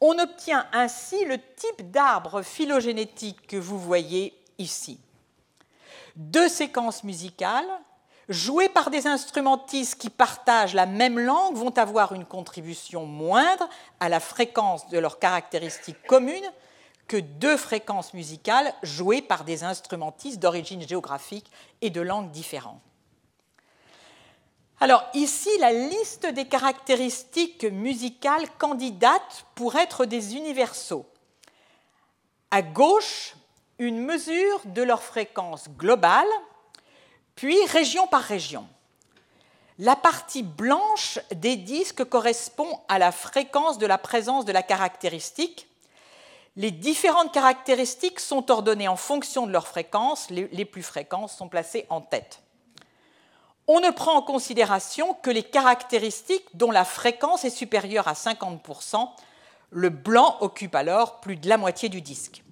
On 0.00 0.16
obtient 0.18 0.64
ainsi 0.72 1.24
le 1.24 1.38
type 1.38 1.90
d'arbre 1.90 2.42
phylogénétique 2.42 3.48
que 3.48 3.56
vous 3.56 3.80
voyez 3.80 4.32
ici. 4.58 5.00
Deux 6.14 6.48
séquences 6.48 7.02
musicales 7.02 7.66
jouées 8.28 8.68
par 8.68 8.90
des 8.90 9.08
instrumentistes 9.08 10.00
qui 10.00 10.08
partagent 10.08 10.74
la 10.74 10.86
même 10.86 11.18
langue 11.18 11.56
vont 11.56 11.76
avoir 11.76 12.12
une 12.12 12.24
contribution 12.24 13.06
moindre 13.06 13.68
à 13.98 14.08
la 14.08 14.20
fréquence 14.20 14.88
de 14.88 14.98
leurs 14.98 15.18
caractéristiques 15.18 16.02
communes 16.06 16.52
que 17.08 17.16
deux 17.16 17.56
fréquences 17.56 18.14
musicales 18.14 18.72
jouées 18.84 19.22
par 19.22 19.42
des 19.42 19.64
instrumentistes 19.64 20.38
d'origine 20.38 20.86
géographique 20.86 21.50
et 21.80 21.90
de 21.90 22.00
langues 22.00 22.30
différentes. 22.30 22.85
Alors 24.78 25.04
ici, 25.14 25.48
la 25.58 25.72
liste 25.72 26.26
des 26.26 26.44
caractéristiques 26.44 27.64
musicales 27.64 28.46
candidates 28.58 29.46
pour 29.54 29.76
être 29.76 30.04
des 30.04 30.36
universaux. 30.36 31.06
À 32.50 32.60
gauche, 32.60 33.36
une 33.78 34.04
mesure 34.04 34.60
de 34.66 34.82
leur 34.82 35.02
fréquence 35.02 35.70
globale, 35.78 36.28
puis 37.36 37.56
région 37.66 38.06
par 38.06 38.20
région. 38.20 38.68
La 39.78 39.96
partie 39.96 40.42
blanche 40.42 41.18
des 41.34 41.56
disques 41.56 42.04
correspond 42.04 42.80
à 42.88 42.98
la 42.98 43.12
fréquence 43.12 43.78
de 43.78 43.86
la 43.86 43.98
présence 43.98 44.44
de 44.44 44.52
la 44.52 44.62
caractéristique. 44.62 45.68
Les 46.56 46.70
différentes 46.70 47.32
caractéristiques 47.32 48.20
sont 48.20 48.50
ordonnées 48.50 48.88
en 48.88 48.96
fonction 48.96 49.46
de 49.46 49.52
leur 49.52 49.68
fréquence. 49.68 50.30
Les 50.30 50.64
plus 50.64 50.82
fréquentes 50.82 51.30
sont 51.30 51.48
placées 51.48 51.86
en 51.90 52.00
tête 52.00 52.42
on 53.68 53.80
ne 53.80 53.90
prend 53.90 54.16
en 54.16 54.22
considération 54.22 55.14
que 55.14 55.30
les 55.30 55.42
caractéristiques 55.42 56.46
dont 56.54 56.70
la 56.70 56.84
fréquence 56.84 57.44
est 57.44 57.50
supérieure 57.50 58.08
à 58.08 58.12
50%. 58.12 59.08
Le 59.70 59.88
blanc 59.88 60.36
occupe 60.40 60.74
alors 60.74 61.20
plus 61.20 61.36
de 61.36 61.48
la 61.48 61.56
moitié 61.56 61.88
du 61.88 62.00
disque. 62.00 62.44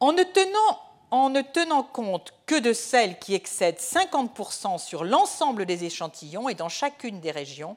En 0.00 0.12
ne 0.12 0.22
tenant, 0.22 1.82
compte 1.82 2.34
que 2.46 2.58
de 2.58 2.72
celles 2.72 3.18
qui 3.18 3.34
excèdent 3.34 3.78
50% 3.78 4.78
sur 4.78 5.04
l'ensemble 5.04 5.66
des 5.66 5.84
échantillons 5.84 6.48
et 6.48 6.54
dans 6.54 6.68
chacune 6.68 7.20
des 7.20 7.30
régions, 7.30 7.76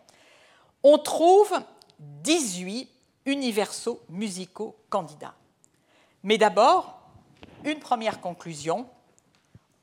on 0.84 0.98
trouve 0.98 1.54
18 2.00 2.90
universaux 3.26 4.02
musicaux 4.10 4.76
candidats. 4.90 5.36
Mais 6.24 6.38
d'abord, 6.38 7.00
une 7.64 7.80
première 7.80 8.20
conclusion. 8.20 8.88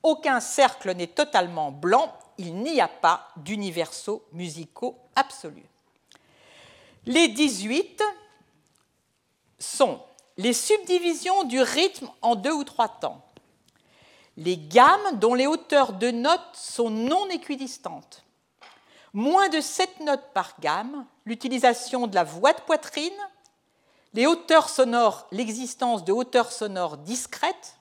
Aucun 0.02 0.40
cercle 0.40 0.94
n'est 0.94 1.06
totalement 1.06 1.70
blanc 1.70 2.12
il 2.38 2.56
n'y 2.56 2.80
a 2.80 2.88
pas 2.88 3.28
d'universaux 3.36 4.24
musicaux 4.32 4.96
absolus. 5.14 5.66
Les 7.04 7.28
18 7.28 8.02
sont 9.58 10.00
les 10.36 10.52
subdivisions 10.52 11.44
du 11.44 11.60
rythme 11.60 12.08
en 12.22 12.36
deux 12.36 12.52
ou 12.52 12.64
trois 12.64 12.88
temps, 12.88 13.24
les 14.36 14.56
gammes 14.56 15.18
dont 15.18 15.34
les 15.34 15.48
hauteurs 15.48 15.92
de 15.92 16.12
notes 16.12 16.54
sont 16.54 16.90
non 16.90 17.28
équidistantes, 17.28 18.24
moins 19.12 19.48
de 19.48 19.60
7 19.60 20.00
notes 20.00 20.32
par 20.32 20.54
gamme, 20.60 21.06
l'utilisation 21.24 22.06
de 22.06 22.14
la 22.14 22.22
voix 22.22 22.52
de 22.52 22.60
poitrine, 22.60 23.10
les 24.14 24.26
hauteurs 24.26 24.68
sonores, 24.68 25.26
l'existence 25.32 26.04
de 26.04 26.12
hauteurs 26.12 26.52
sonores 26.52 26.98
discrètes, 26.98 27.77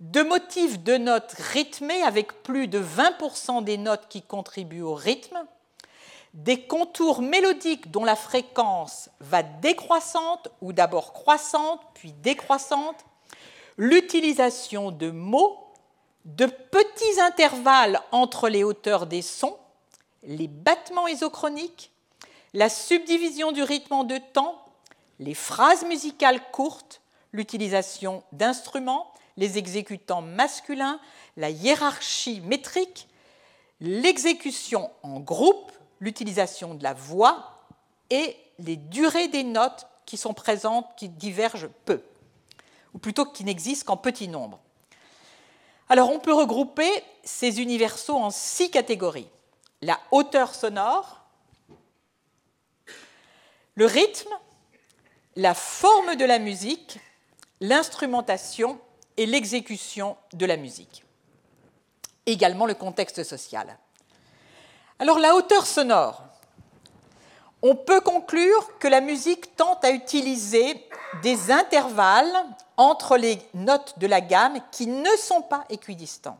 de 0.00 0.22
motifs 0.22 0.82
de 0.82 0.96
notes 0.96 1.34
rythmées 1.52 2.02
avec 2.02 2.42
plus 2.42 2.68
de 2.68 2.82
20% 2.82 3.62
des 3.62 3.76
notes 3.76 4.08
qui 4.08 4.22
contribuent 4.22 4.80
au 4.82 4.94
rythme, 4.94 5.38
des 6.32 6.62
contours 6.62 7.22
mélodiques 7.22 7.90
dont 7.90 8.04
la 8.04 8.16
fréquence 8.16 9.10
va 9.20 9.42
décroissante 9.42 10.48
ou 10.62 10.72
d'abord 10.72 11.12
croissante 11.12 11.80
puis 11.94 12.12
décroissante, 12.12 13.04
l'utilisation 13.76 14.90
de 14.90 15.10
mots, 15.10 15.58
de 16.24 16.46
petits 16.46 17.20
intervalles 17.20 18.00
entre 18.12 18.48
les 18.48 18.64
hauteurs 18.64 19.06
des 19.06 19.22
sons, 19.22 19.56
les 20.22 20.48
battements 20.48 21.08
isochroniques, 21.08 21.90
la 22.54 22.68
subdivision 22.68 23.52
du 23.52 23.62
rythme 23.62 23.94
en 23.94 24.04
deux 24.04 24.20
temps, 24.32 24.64
les 25.18 25.34
phrases 25.34 25.84
musicales 25.84 26.40
courtes, 26.52 27.00
l'utilisation 27.32 28.22
d'instruments, 28.32 29.09
les 29.36 29.58
exécutants 29.58 30.22
masculins, 30.22 31.00
la 31.36 31.50
hiérarchie 31.50 32.40
métrique, 32.40 33.08
l'exécution 33.80 34.90
en 35.02 35.20
groupe, 35.20 35.72
l'utilisation 36.00 36.74
de 36.74 36.82
la 36.82 36.94
voix 36.94 37.66
et 38.10 38.36
les 38.58 38.76
durées 38.76 39.28
des 39.28 39.44
notes 39.44 39.86
qui 40.06 40.16
sont 40.16 40.34
présentes, 40.34 40.86
qui 40.96 41.08
divergent 41.08 41.70
peu, 41.84 42.02
ou 42.94 42.98
plutôt 42.98 43.24
qui 43.24 43.44
n'existent 43.44 43.86
qu'en 43.86 43.96
petit 43.96 44.28
nombre. 44.28 44.60
Alors 45.88 46.10
on 46.10 46.18
peut 46.18 46.34
regrouper 46.34 46.90
ces 47.24 47.60
universaux 47.60 48.16
en 48.16 48.30
six 48.30 48.70
catégories. 48.70 49.28
La 49.82 49.98
hauteur 50.10 50.54
sonore, 50.54 51.20
le 53.74 53.86
rythme, 53.86 54.32
la 55.36 55.54
forme 55.54 56.16
de 56.16 56.24
la 56.24 56.38
musique, 56.38 56.98
l'instrumentation 57.60 58.80
et 59.20 59.26
l'exécution 59.26 60.16
de 60.32 60.46
la 60.46 60.56
musique. 60.56 61.04
Également 62.24 62.64
le 62.64 62.72
contexte 62.72 63.22
social. 63.22 63.76
Alors 64.98 65.18
la 65.18 65.34
hauteur 65.34 65.66
sonore. 65.66 66.24
On 67.60 67.76
peut 67.76 68.00
conclure 68.00 68.78
que 68.78 68.88
la 68.88 69.02
musique 69.02 69.54
tente 69.56 69.84
à 69.84 69.90
utiliser 69.90 70.88
des 71.22 71.50
intervalles 71.50 72.32
entre 72.78 73.18
les 73.18 73.38
notes 73.52 73.98
de 73.98 74.06
la 74.06 74.22
gamme 74.22 74.58
qui 74.72 74.86
ne 74.86 75.16
sont 75.18 75.42
pas 75.42 75.66
équidistants. 75.68 76.38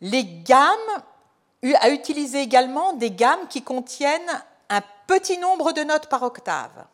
Les 0.00 0.22
gammes, 0.22 1.02
à 1.80 1.90
utiliser 1.90 2.42
également 2.42 2.92
des 2.92 3.10
gammes 3.10 3.48
qui 3.48 3.62
contiennent 3.62 4.44
un 4.68 4.82
petit 5.08 5.38
nombre 5.38 5.72
de 5.72 5.82
notes 5.82 6.06
par 6.06 6.22
octave, 6.22 6.86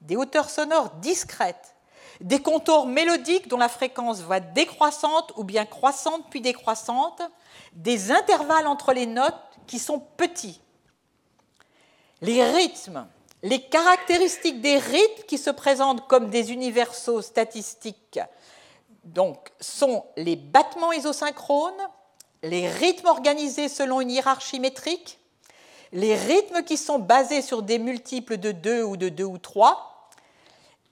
des 0.00 0.16
hauteurs 0.16 0.48
sonores 0.48 0.88
discrètes, 1.02 1.71
des 2.22 2.40
contours 2.40 2.86
mélodiques 2.86 3.48
dont 3.48 3.58
la 3.58 3.68
fréquence 3.68 4.20
va 4.20 4.40
décroissante 4.40 5.32
ou 5.36 5.44
bien 5.44 5.66
croissante 5.66 6.24
puis 6.30 6.40
décroissante, 6.40 7.20
des 7.72 8.10
intervalles 8.10 8.66
entre 8.66 8.92
les 8.92 9.06
notes 9.06 9.34
qui 9.66 9.78
sont 9.78 10.00
petits. 10.16 10.60
Les 12.20 12.44
rythmes, 12.44 13.06
les 13.42 13.60
caractéristiques 13.60 14.60
des 14.60 14.78
rythmes 14.78 15.24
qui 15.26 15.36
se 15.36 15.50
présentent 15.50 16.06
comme 16.06 16.30
des 16.30 16.52
universaux 16.52 17.22
statistiques 17.22 18.20
donc, 19.04 19.50
sont 19.60 20.04
les 20.16 20.36
battements 20.36 20.92
isosynchrones, 20.92 21.88
les 22.44 22.68
rythmes 22.68 23.08
organisés 23.08 23.68
selon 23.68 24.00
une 24.00 24.10
hiérarchie 24.10 24.60
métrique, 24.60 25.18
les 25.92 26.14
rythmes 26.14 26.62
qui 26.62 26.76
sont 26.76 26.98
basés 26.98 27.42
sur 27.42 27.62
des 27.62 27.78
multiples 27.78 28.38
de 28.38 28.52
2 28.52 28.82
ou 28.84 28.96
de 28.96 29.08
2 29.08 29.24
ou 29.24 29.38
3, 29.38 29.91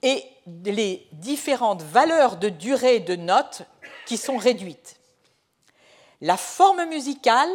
et 0.01 0.25
les 0.65 1.07
différentes 1.13 1.81
valeurs 1.81 2.37
de 2.37 2.49
durée 2.49 2.99
de 2.99 3.15
notes 3.15 3.63
qui 4.05 4.17
sont 4.17 4.37
réduites. 4.37 4.97
La 6.21 6.37
forme 6.37 6.85
musicale, 6.85 7.49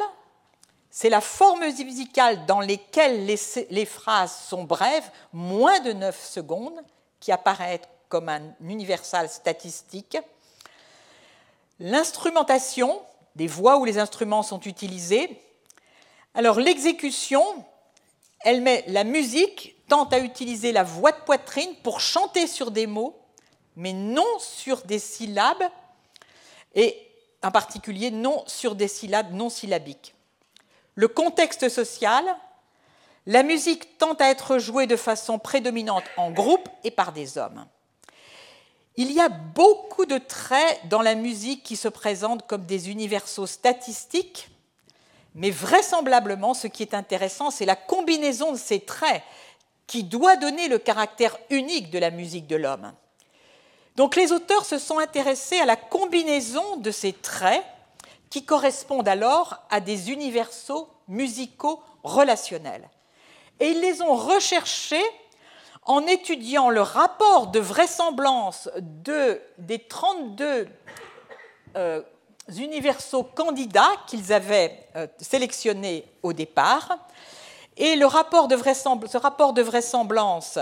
c'est 0.91 1.11
la 1.11 1.21
forme 1.21 1.67
musicale 1.67 2.47
dans 2.47 2.61
laquelle 2.61 3.27
les, 3.27 3.85
phrases 3.85 4.35
sont 4.49 4.65
brèves, 4.65 5.09
moins 5.33 5.79
de 5.81 5.93
9 5.93 6.25
secondes, 6.25 6.81
qui 7.21 7.33
apparaît 7.33 7.83
comme 8.09 8.29
un 8.29 8.55
universal 8.61 9.29
statistique. 9.29 10.17
L'instrumentation, 11.79 13.01
des 13.35 13.47
voix 13.47 13.77
où 13.77 13.85
les 13.85 13.99
instruments 13.99 14.43
sont 14.43 14.61
utilisés. 14.61 15.41
Alors 16.35 16.59
l'exécution, 16.59 17.45
elle 18.41 18.63
met 18.63 18.85
la 18.89 19.05
musique, 19.05 19.76
tente 19.89 20.13
à 20.13 20.19
utiliser 20.19 20.73
la 20.73 20.83
voix 20.83 21.13
de 21.13 21.21
poitrine 21.25 21.75
pour 21.83 22.01
chanter 22.01 22.47
sur 22.47 22.71
des 22.71 22.87
mots, 22.87 23.19
mais 23.77 23.93
non 23.93 24.27
sur 24.39 24.83
des 24.83 24.99
syllabes, 24.99 25.65
et 26.75 26.97
en 27.43 27.51
particulier 27.51 28.11
non 28.11 28.43
sur 28.47 28.75
des 28.75 28.89
syllabes 28.89 29.33
non 29.33 29.51
syllabiques 29.51 30.17
le 30.97 31.09
contexte 31.09 31.69
social, 31.69 32.25
la 33.27 33.43
musique 33.43 33.99
tend 33.99 34.15
à 34.15 34.27
être 34.27 34.59
jouée 34.59 34.87
de 34.87 34.97
façon 34.97 35.39
prédominante 35.39 36.05
en 36.17 36.31
groupe 36.31 36.69
et 36.83 36.91
par 36.91 37.13
des 37.13 37.39
hommes. 37.39 37.67
Il 38.97 39.13
y 39.13 39.21
a 39.21 39.29
beaucoup 39.29 40.07
de 40.07 40.17
traits 40.17 40.81
dans 40.89 41.03
la 41.03 41.15
musique 41.15 41.63
qui 41.63 41.77
se 41.77 41.89
présentent 41.89 42.47
comme 42.47 42.65
des 42.65 42.91
universaux 42.91 43.47
statistiques, 43.47 44.49
mais 45.35 45.51
vraisemblablement, 45.51 46.55
ce 46.55 46.67
qui 46.67 46.83
est 46.83 46.95
intéressant, 46.95 47.51
c'est 47.51 47.67
la 47.67 47.77
combinaison 47.77 48.53
de 48.53 48.59
ces 48.59 48.81
traits 48.81 49.23
qui 49.87 50.03
doit 50.05 50.37
donner 50.37 50.69
le 50.69 50.79
caractère 50.79 51.37
unique 51.51 51.91
de 51.91 51.99
la 51.99 52.11
musique 52.11 52.47
de 52.47 52.57
l'homme. 52.57 52.93
Donc 53.97 54.17
les 54.17 54.33
auteurs 54.33 54.65
se 54.65 54.79
sont 54.79 54.99
intéressés 54.99 55.59
à 55.59 55.65
la 55.65 55.77
combinaison 55.77 56.77
de 56.77 56.91
ces 56.91 57.13
traits 57.13 57.65
qui 58.31 58.45
correspondent 58.45 59.09
alors 59.09 59.63
à 59.71 59.81
des 59.81 60.11
universaux 60.11 60.89
musicaux 61.09 61.81
relationnels. 62.03 62.89
Et 63.61 63.69
ils 63.69 63.81
les 63.81 64.03
ont 64.03 64.15
recherchés 64.15 65.05
en 65.85 66.07
étudiant 66.07 66.69
le 66.69 66.83
rapport 66.83 67.47
de 67.47 67.61
vraisemblance 67.61 68.69
de, 68.79 69.41
des 69.59 69.79
32 69.79 70.67
euh, 71.77 72.03
universaux 72.59 73.23
candidats 73.23 73.93
qu'ils 74.07 74.33
avaient 74.33 74.89
euh, 74.97 75.07
sélectionnés 75.19 76.05
au 76.23 76.33
départ 76.33 76.99
et 77.77 77.97
le 77.97 78.07
rapport 78.07 78.49
de 78.49 78.57
ce 78.57 79.19
rapport 79.19 79.53
de 79.53 79.63
vraisemblance 79.63 80.59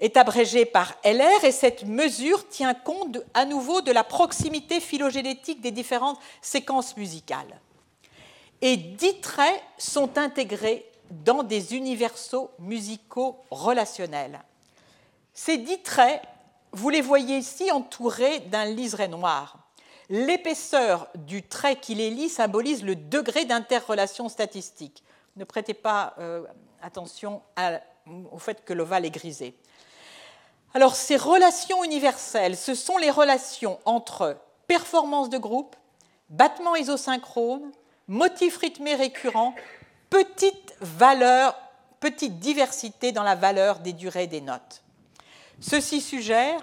est 0.00 0.16
abrégé 0.16 0.66
par 0.66 0.94
LR 1.04 1.44
et 1.44 1.52
cette 1.52 1.84
mesure 1.84 2.46
tient 2.48 2.74
compte 2.74 3.18
à 3.32 3.46
nouveau 3.46 3.80
de 3.80 3.90
la 3.90 4.04
proximité 4.04 4.80
phylogénétique 4.80 5.62
des 5.62 5.70
différentes 5.70 6.18
séquences 6.42 6.96
musicales. 6.96 7.60
Et 8.60 8.76
dix 8.76 9.20
traits 9.20 9.62
sont 9.78 10.18
intégrés 10.18 10.84
dans 11.10 11.42
des 11.42 11.74
universaux 11.74 12.50
musicaux 12.58 13.36
relationnels. 13.50 14.40
Ces 15.32 15.56
dix 15.56 15.80
traits, 15.82 16.20
vous 16.72 16.90
les 16.90 17.00
voyez 17.00 17.38
ici 17.38 17.70
entourés 17.70 18.40
d'un 18.40 18.66
liseré 18.66 19.08
noir. 19.08 19.56
L'épaisseur 20.10 21.08
du 21.14 21.42
trait 21.42 21.76
qui 21.76 21.94
les 21.94 22.10
lie 22.10 22.28
symbolise 22.28 22.82
le 22.82 22.96
degré 22.96 23.46
d'interrelation 23.46 24.28
statistique 24.28 25.02
ne 25.38 25.44
prêtez 25.44 25.74
pas 25.74 26.14
euh, 26.18 26.44
attention 26.82 27.42
au 28.32 28.38
fait 28.38 28.64
que 28.64 28.72
l'ovale 28.72 29.06
est 29.06 29.10
grisé. 29.10 29.54
Alors, 30.74 30.96
ces 30.96 31.16
relations 31.16 31.84
universelles, 31.84 32.56
ce 32.56 32.74
sont 32.74 32.98
les 32.98 33.10
relations 33.10 33.78
entre 33.84 34.36
performance 34.66 35.30
de 35.30 35.38
groupe, 35.38 35.76
battements 36.28 36.76
isosynchrones, 36.76 37.70
motifs 38.08 38.56
rythmés 38.58 38.96
récurrents, 38.96 39.54
petite 40.10 40.74
diversité 42.38 43.12
dans 43.12 43.22
la 43.22 43.34
valeur 43.34 43.78
des 43.78 43.92
durées 43.92 44.26
des 44.26 44.40
notes. 44.40 44.82
Ceci 45.60 46.00
suggère 46.00 46.60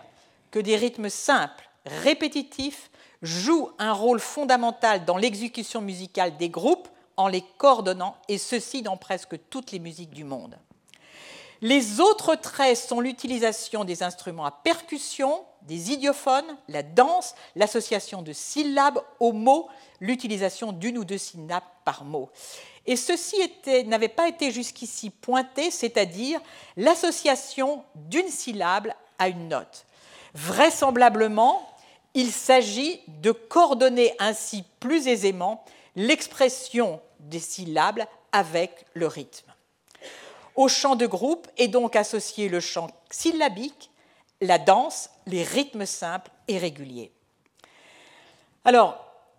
que 0.52 0.60
des 0.60 0.76
rythmes 0.76 1.10
simples, 1.10 1.70
répétitifs, 1.86 2.92
jouent 3.22 3.72
un 3.80 3.94
rôle 3.94 4.20
fondamental 4.20 5.06
dans 5.06 5.18
l'exécution 5.18 5.82
musicale 5.82 6.38
des 6.38 6.50
groupes 6.50 6.88
en 7.18 7.28
les 7.28 7.44
coordonnant, 7.58 8.16
et 8.28 8.38
ceci 8.38 8.82
dans 8.82 8.98
presque 8.98 9.38
toutes 9.50 9.72
les 9.72 9.80
musiques 9.80 10.14
du 10.14 10.24
monde. 10.24 10.58
Les 11.62 12.00
autres 12.00 12.36
traits 12.36 12.78
sont 12.78 13.00
l'utilisation 13.00 13.86
des 13.86 14.04
instruments 14.04 14.46
à 14.46 14.52
percussion, 14.52 15.46
des 15.62 15.92
idiophones, 15.92 16.58
la 16.68 16.84
danse, 16.84 17.34
l'association 17.56 18.22
de 18.22 18.34
syllabes 18.34 19.02
aux 19.20 19.32
mots, 19.32 19.68
l'utilisation 20.00 20.74
d'une 20.74 20.98
ou 20.98 21.06
deux 21.06 21.18
syllabes 21.18 21.64
par 21.86 22.04
mot. 22.04 22.30
Et 22.86 22.96
ceci 22.96 23.38
n'avait 23.86 24.10
pas 24.10 24.28
été 24.28 24.52
jusqu'ici 24.52 25.10
pointé, 25.10 25.72
c'est-à-dire 25.72 26.40
l'association 26.78 27.84
d'une 27.96 28.28
syllabe 28.28 28.92
à 29.18 29.30
une 29.30 29.48
note. 29.48 29.86
Vraisemblablement, 30.34 31.68
il 32.14 32.32
s'agit 32.32 33.02
de 33.08 33.32
coordonner 33.32 34.14
ainsi 34.20 34.64
plus 34.80 35.08
aisément 35.08 35.64
l'expression 35.96 37.02
des 37.30 37.40
syllabes 37.40 38.04
avec 38.32 38.86
le 38.94 39.08
rythme. 39.08 39.52
Au 40.56 40.68
chant 40.68 40.96
de 40.96 41.06
groupe 41.06 41.48
est 41.58 41.68
donc 41.68 41.96
associé 41.96 42.48
le 42.48 42.60
chant 42.60 42.90
syllabique, 43.10 43.92
la 44.42 44.58
danse, 44.58 45.10
les 45.26 45.44
rythmes 45.44 45.86
simples 45.86 46.32
et 46.48 46.58
réguliers. 46.58 47.12
Alors, 48.64 48.98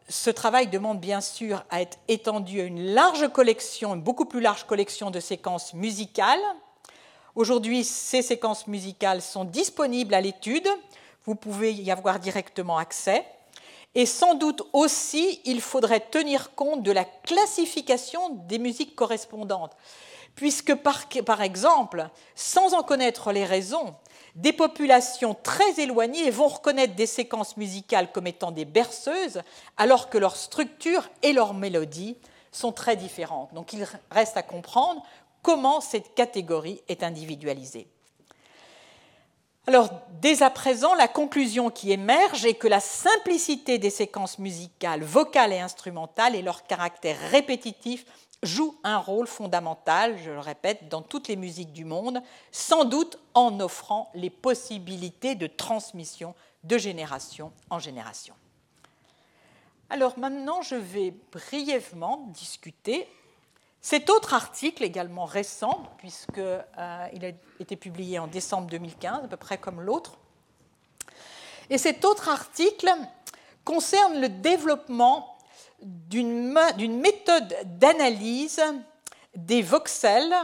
ce 0.09 0.31
travail 0.31 0.69
demande 0.69 1.01
bien 1.01 1.21
sûr 1.21 1.65
à 1.71 1.81
être 1.81 1.99
étendu 2.09 2.61
à 2.61 2.65
une 2.65 2.95
large 2.95 3.29
collection, 3.33 3.95
une 3.95 4.03
beaucoup 4.03 4.27
plus 4.27 4.41
large 4.41 4.65
collection 4.65 5.11
de 5.11 5.19
séquences 5.19 5.75
musicales. 5.75 6.43
Aujourd'hui, 7.35 7.83
ces 7.83 8.23
séquences 8.23 8.67
musicales 8.67 9.21
sont 9.21 9.45
disponibles 9.45 10.15
à 10.15 10.21
l'étude. 10.21 10.69
vous 11.25 11.35
pouvez 11.35 11.73
y 11.73 11.91
avoir 11.91 12.21
directement 12.21 12.79
accès. 12.79 13.27
Et 13.97 14.05
sans 14.05 14.35
doute 14.35 14.63
aussi, 14.75 15.41
il 15.47 15.63
faudrait 15.63 16.01
tenir 16.01 16.55
compte 16.55 16.83
de 16.83 16.93
la 16.93 17.07
classification 17.07 18.29
des 18.47 18.59
musiques 18.59 18.95
correspondantes, 18.95 19.75
puisque 20.35 20.75
par, 20.75 21.41
exemple, 21.41 22.11
sans 22.35 22.75
en 22.75 22.83
connaître 22.83 23.33
les 23.33 23.47
raisons, 23.47 23.95
des 24.35 24.53
populations 24.53 25.35
très 25.35 25.81
éloignées 25.81 26.31
vont 26.31 26.49
reconnaître 26.49 26.95
des 26.95 27.07
séquences 27.07 27.57
musicales 27.57 28.13
comme 28.13 28.27
étant 28.27 28.51
des 28.51 28.67
berceuses, 28.67 29.41
alors 29.79 30.11
que 30.11 30.19
leur 30.19 30.37
structure 30.37 31.09
et 31.23 31.33
leur 31.33 31.55
mélodie 31.55 32.19
sont 32.53 32.73
très 32.73 32.97
différentes. 32.97 33.55
Donc 33.55 33.73
il 33.73 33.89
reste 34.11 34.37
à 34.37 34.43
comprendre 34.43 35.03
comment 35.41 35.81
cette 35.81 36.15
catégorie 36.15 36.83
est 36.89 37.03
individualisée. 37.03 37.89
Alors, 39.69 39.91
dès 40.21 40.45
à 40.45 40.51
présent, 40.51 40.95
la 40.95 41.09
conclusion 41.09 41.71
qui 41.71 41.91
émerge 41.91 42.47
est 42.47 42.55
que 42.55 42.69
la 42.69 42.79
simplicité 42.79 43.79
des 43.79 43.91
séquences 43.91 44.39
musicales, 44.39 45.03
vocales 45.03 45.53
et 45.53 45.59
instrumentales 45.59 46.37
et 46.37 46.43
leur 46.43 46.69
caractère 46.69 47.19
répétitif 47.31 48.05
jouent 48.45 48.77
un 48.85 48.99
rôle 48.99 49.27
fondamental, 49.27 50.17
je 50.25 50.31
le 50.31 50.39
répète, 50.39 50.89
dans 50.89 51.03
toutes 51.03 51.27
les 51.27 51.35
musiques 51.35 51.73
du 51.73 51.85
monde, 51.85 52.23
sans 52.53 52.85
doute 52.85 53.19
en 53.35 53.59
offrant 53.59 54.09
les 54.15 54.31
possibilités 54.31 55.35
de 55.35 55.49
transmission 55.49 56.35
de 56.63 56.79
génération 56.79 57.51
en 57.69 57.81
génération. 57.81 58.35
Alors 59.91 60.17
maintenant, 60.17 60.63
je 60.63 60.77
vais 60.77 61.13
brièvement 61.33 62.29
discuter 62.29 63.09
cet 63.89 64.11
autre 64.11 64.35
article, 64.35 64.83
également 64.83 65.27
récent, 65.27 65.85
puisqu'il 65.99 66.41
euh, 66.41 66.61
a 66.77 67.09
été 67.61 67.77
publié 67.77 68.19
en 68.19 68.27
décembre 68.27 68.69
2015, 68.69 69.27
à 69.27 69.29
peu 69.29 69.37
près 69.37 69.59
comme 69.59 69.81
l'autre, 69.81 70.19
et 71.71 71.79
cet 71.79 72.05
autre 72.05 72.29
article 72.29 72.93
concerne 73.65 74.21
le 74.21 74.29
développement 74.29 75.39
d'une 75.83 76.99
méthode 77.01 77.55
d'analyse 77.79 78.61
des 79.37 79.63
voxels 79.63 80.35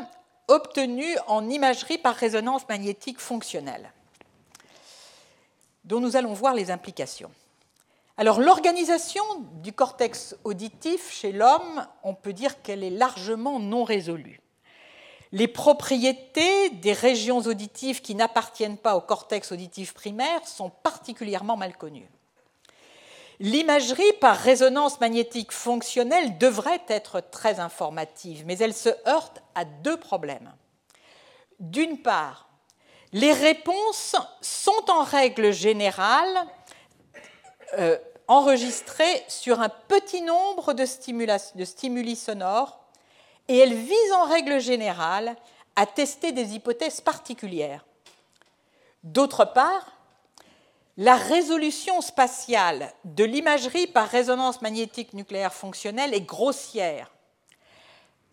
obtenus 0.46 1.16
en 1.26 1.50
imagerie 1.50 1.98
par 1.98 2.14
résonance 2.14 2.68
magnétique 2.68 3.18
fonctionnelle, 3.18 3.90
dont 5.82 5.98
nous 5.98 6.14
allons 6.14 6.32
voir 6.32 6.54
les 6.54 6.70
implications. 6.70 7.32
Alors 8.16 8.40
l'organisation 8.40 9.24
du 9.62 9.72
cortex 9.72 10.36
auditif 10.44 11.10
chez 11.10 11.32
l'homme, 11.32 11.86
on 12.02 12.14
peut 12.14 12.32
dire 12.32 12.60
qu'elle 12.62 12.84
est 12.84 12.90
largement 12.90 13.58
non 13.58 13.84
résolue. 13.84 14.40
Les 15.32 15.48
propriétés 15.48 16.68
des 16.70 16.92
régions 16.92 17.38
auditives 17.38 18.02
qui 18.02 18.14
n'appartiennent 18.14 18.76
pas 18.76 18.96
au 18.96 19.00
cortex 19.00 19.50
auditif 19.50 19.94
primaire 19.94 20.46
sont 20.46 20.68
particulièrement 20.68 21.56
mal 21.56 21.74
connues. 21.76 22.10
L'imagerie 23.40 24.12
par 24.20 24.36
résonance 24.36 25.00
magnétique 25.00 25.50
fonctionnelle 25.50 26.36
devrait 26.36 26.82
être 26.86 27.22
très 27.30 27.60
informative, 27.60 28.44
mais 28.46 28.58
elle 28.58 28.74
se 28.74 28.90
heurte 29.08 29.42
à 29.54 29.64
deux 29.64 29.96
problèmes. 29.96 30.52
D'une 31.58 32.02
part, 32.02 32.50
les 33.12 33.32
réponses 33.32 34.16
sont 34.42 34.90
en 34.90 35.02
règle 35.02 35.50
générale 35.50 36.46
euh, 37.78 37.98
enregistrées 38.28 39.24
sur 39.28 39.60
un 39.60 39.68
petit 39.68 40.22
nombre 40.22 40.72
de, 40.72 40.84
de 41.58 41.64
stimuli 41.64 42.16
sonores 42.16 42.78
et 43.48 43.58
elles 43.58 43.74
visent 43.74 44.12
en 44.14 44.24
règle 44.24 44.60
générale 44.60 45.36
à 45.76 45.86
tester 45.86 46.32
des 46.32 46.54
hypothèses 46.54 47.00
particulières. 47.00 47.84
D'autre 49.02 49.44
part, 49.44 49.92
la 50.96 51.16
résolution 51.16 52.00
spatiale 52.00 52.92
de 53.04 53.24
l'imagerie 53.24 53.86
par 53.86 54.08
résonance 54.08 54.62
magnétique 54.62 55.14
nucléaire 55.14 55.54
fonctionnelle 55.54 56.14
est 56.14 56.20
grossière. 56.20 57.10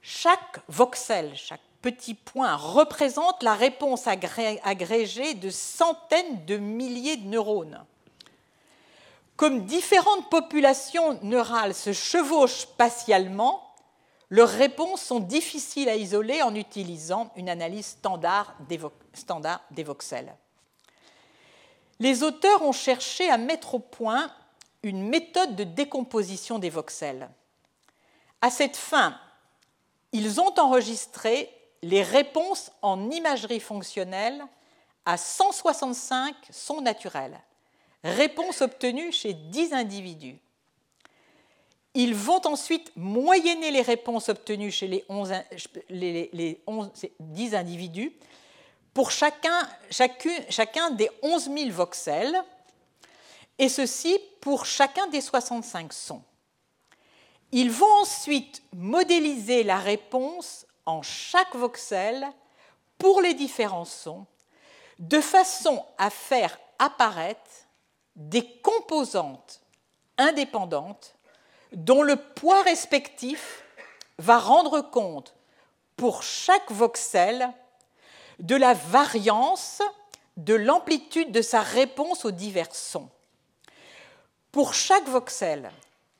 Chaque 0.02 0.60
voxel, 0.68 1.36
chaque 1.36 1.61
petit 1.82 2.14
point 2.14 2.56
représente 2.56 3.41
la 3.44 3.53
réponse 3.53 4.07
agrégée 4.07 5.34
de 5.34 5.49
centaines 5.49 6.45
de 6.45 6.57
milliers 6.57 7.18
de 7.18 7.28
neurones. 7.28 7.86
Comme 9.40 9.64
différentes 9.64 10.30
populations 10.30 11.18
neurales 11.22 11.74
se 11.74 11.94
chevauchent 11.94 12.64
spatialement, 12.64 13.74
leurs 14.30 14.49
réponses 14.49 15.02
sont 15.02 15.22
difficiles 15.22 15.88
à 15.88 15.95
isoler 15.95 16.41
en 16.41 16.53
utilisant 16.56 17.32
une 17.38 17.48
analyse 17.48 17.86
standard 17.86 18.53
des, 18.68 19.84
voxels. 19.86 20.36
Les 22.02 22.22
auteurs 22.22 22.64
ont 22.64 22.74
cherché 22.74 23.30
à 23.30 23.38
mettre 23.38 23.76
au 23.76 23.80
point 23.80 24.30
une 24.84 25.07
méthode 25.07 25.56
de 25.56 25.64
décomposition 25.64 26.60
des 26.60 26.70
voxels. 26.70 27.30
À 28.41 28.49
cette 28.49 28.76
fin, 28.76 29.18
ils 30.11 30.41
ont 30.41 30.53
enregistré 30.60 31.49
les 31.82 32.03
réponses 32.03 32.74
en 32.82 33.10
imagerie 33.10 33.61
fonctionnelle 33.61 34.44
à 35.06 35.16
165 35.16 36.36
sons 36.52 36.82
naturels 36.82 37.40
Réponse 38.03 38.61
obtenue 38.61 39.11
chez 39.11 39.34
10 39.34 39.73
individus. 39.73 40.38
Ils 41.93 42.15
vont 42.15 42.41
ensuite 42.45 42.91
moyenner 42.95 43.71
les 43.71 43.81
réponses 43.81 44.30
obtenues 44.30 44.71
chez 44.71 44.88
les, 44.88 46.63
10 47.19 47.55
individus 47.55 48.13
pour 48.93 49.11
chacun, 49.11 49.67
chacun 49.89 50.91
des 50.91 51.09
11 51.23 51.51
000 51.51 51.69
voxels, 51.71 52.41
et 53.57 53.69
ceci 53.69 54.17
pour 54.39 54.65
chacun 54.65 55.07
des 55.07 55.21
65 55.21 55.91
sons. 55.91 56.23
Ils 57.51 57.71
vont 57.71 57.91
ensuite 58.01 58.61
modéliser 58.73 59.63
la 59.63 59.77
réponse 59.77 60.65
en 60.85 61.01
chaque 61.01 61.55
voxel 61.55 62.27
pour 62.97 63.21
les 63.21 63.34
différents 63.34 63.85
sons, 63.85 64.26
de 64.99 65.19
façon 65.19 65.84
à 65.97 66.09
faire 66.09 66.57
apparaître 66.77 67.67
des 68.20 68.46
composantes 68.62 69.62
indépendantes 70.18 71.16
dont 71.72 72.04
le 72.04 72.18
poids 72.18 72.62
respectif 72.64 73.64
va 74.18 74.38
rendre 74.38 74.82
compte 74.82 75.34
pour 75.96 76.22
chaque 76.22 76.70
voxel 76.70 77.50
de 78.40 78.56
la 78.56 78.74
variance 78.74 79.82
de 80.38 80.54
l'amplitude 80.54 81.32
de 81.32 81.41
sa 81.41 81.62
réponse 81.62 82.26
aux 82.26 82.32
divers 82.32 82.76
sons. 82.76 83.10
Pour 84.52 84.74
chaque 84.74 85.08
voxel, 85.08 85.72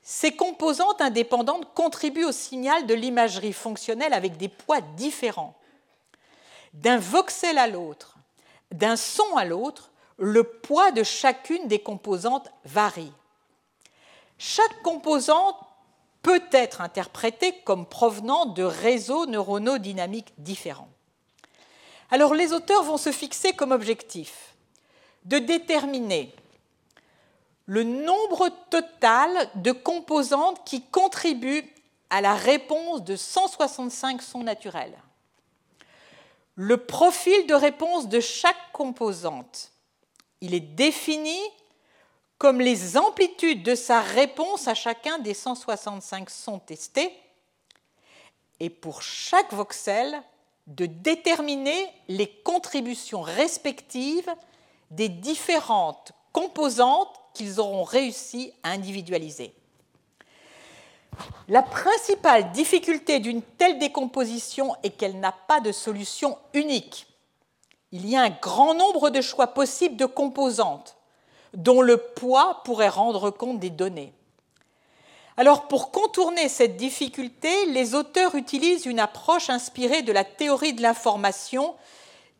ces 0.02 0.34
composantes 0.34 1.02
indépendantes 1.02 1.72
contribuent 1.74 2.24
au 2.24 2.32
signal 2.32 2.86
de 2.86 2.94
l'imagerie 2.94 3.52
fonctionnelle 3.52 4.14
avec 4.14 4.38
des 4.38 4.48
poids 4.48 4.80
différents. 4.80 5.54
D'un 6.72 6.98
voxel 6.98 7.58
à 7.58 7.66
l'autre, 7.66 8.16
d'un 8.70 8.96
son 8.96 9.36
à 9.36 9.44
l'autre, 9.44 9.89
le 10.20 10.44
poids 10.44 10.92
de 10.92 11.02
chacune 11.02 11.66
des 11.66 11.78
composantes 11.78 12.50
varie. 12.66 13.12
Chaque 14.36 14.82
composante 14.82 15.56
peut 16.20 16.42
être 16.52 16.82
interprétée 16.82 17.54
comme 17.64 17.86
provenant 17.86 18.44
de 18.44 18.62
réseaux 18.62 19.24
neuronaux 19.24 19.78
dynamiques 19.78 20.34
différents. 20.36 20.90
Alors 22.10 22.34
les 22.34 22.52
auteurs 22.52 22.82
vont 22.82 22.98
se 22.98 23.12
fixer 23.12 23.54
comme 23.54 23.72
objectif 23.72 24.54
de 25.24 25.38
déterminer 25.38 26.34
le 27.64 27.82
nombre 27.82 28.50
total 28.68 29.30
de 29.54 29.72
composantes 29.72 30.66
qui 30.66 30.82
contribuent 30.82 31.72
à 32.10 32.20
la 32.20 32.34
réponse 32.34 33.04
de 33.04 33.16
165 33.16 34.20
sons 34.20 34.42
naturels, 34.42 34.98
le 36.56 36.76
profil 36.76 37.46
de 37.46 37.54
réponse 37.54 38.08
de 38.08 38.20
chaque 38.20 38.72
composante 38.72 39.70
il 40.40 40.54
est 40.54 40.60
défini 40.60 41.38
comme 42.38 42.60
les 42.60 42.96
amplitudes 42.96 43.62
de 43.62 43.74
sa 43.74 44.00
réponse 44.00 44.66
à 44.66 44.74
chacun 44.74 45.18
des 45.18 45.34
165 45.34 46.30
sons 46.30 46.58
testés, 46.58 47.12
et 48.60 48.70
pour 48.70 49.02
chaque 49.02 49.52
voxel, 49.52 50.22
de 50.66 50.86
déterminer 50.86 51.86
les 52.08 52.28
contributions 52.28 53.22
respectives 53.22 54.30
des 54.90 55.08
différentes 55.08 56.12
composantes 56.32 57.14
qu'ils 57.34 57.60
auront 57.60 57.84
réussi 57.84 58.52
à 58.62 58.70
individualiser. 58.70 59.52
La 61.48 61.62
principale 61.62 62.52
difficulté 62.52 63.18
d'une 63.18 63.42
telle 63.42 63.78
décomposition 63.78 64.74
est 64.82 64.90
qu'elle 64.90 65.20
n'a 65.20 65.32
pas 65.32 65.60
de 65.60 65.72
solution 65.72 66.38
unique 66.54 67.06
il 67.92 68.08
y 68.08 68.16
a 68.16 68.22
un 68.22 68.30
grand 68.30 68.74
nombre 68.74 69.10
de 69.10 69.20
choix 69.20 69.48
possibles 69.48 69.96
de 69.96 70.06
composantes 70.06 70.96
dont 71.54 71.82
le 71.82 71.96
poids 71.96 72.62
pourrait 72.64 72.88
rendre 72.88 73.30
compte 73.30 73.58
des 73.58 73.70
données. 73.70 74.12
Alors 75.36 75.68
pour 75.68 75.90
contourner 75.90 76.48
cette 76.48 76.76
difficulté, 76.76 77.66
les 77.66 77.94
auteurs 77.94 78.34
utilisent 78.34 78.86
une 78.86 79.00
approche 79.00 79.50
inspirée 79.50 80.02
de 80.02 80.12
la 80.12 80.24
théorie 80.24 80.74
de 80.74 80.82
l'information 80.82 81.74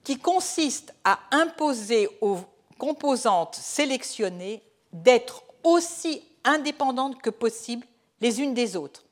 qui 0.04 0.18
consiste 0.18 0.94
à 1.04 1.18
imposer 1.30 2.08
aux 2.20 2.38
composantes 2.78 3.54
sélectionnées 3.54 4.62
d'être 4.92 5.44
aussi 5.64 6.22
indépendantes 6.44 7.20
que 7.20 7.30
possible 7.30 7.86
les 8.20 8.40
unes 8.40 8.54
des 8.54 8.76
autres. 8.76 9.04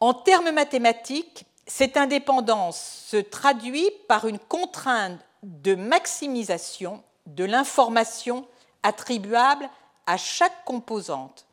En 0.00 0.14
termes 0.14 0.50
mathématiques, 0.50 1.44
cette 1.74 1.96
indépendance 1.96 3.06
se 3.06 3.16
traduit 3.16 3.90
par 4.06 4.26
une 4.26 4.38
contrainte 4.38 5.18
de 5.42 5.74
maximisation 5.74 7.02
de 7.24 7.44
l'information 7.44 8.46
attribuable 8.82 9.70
à 10.06 10.18
chaque 10.18 10.66
composante. 10.66 11.46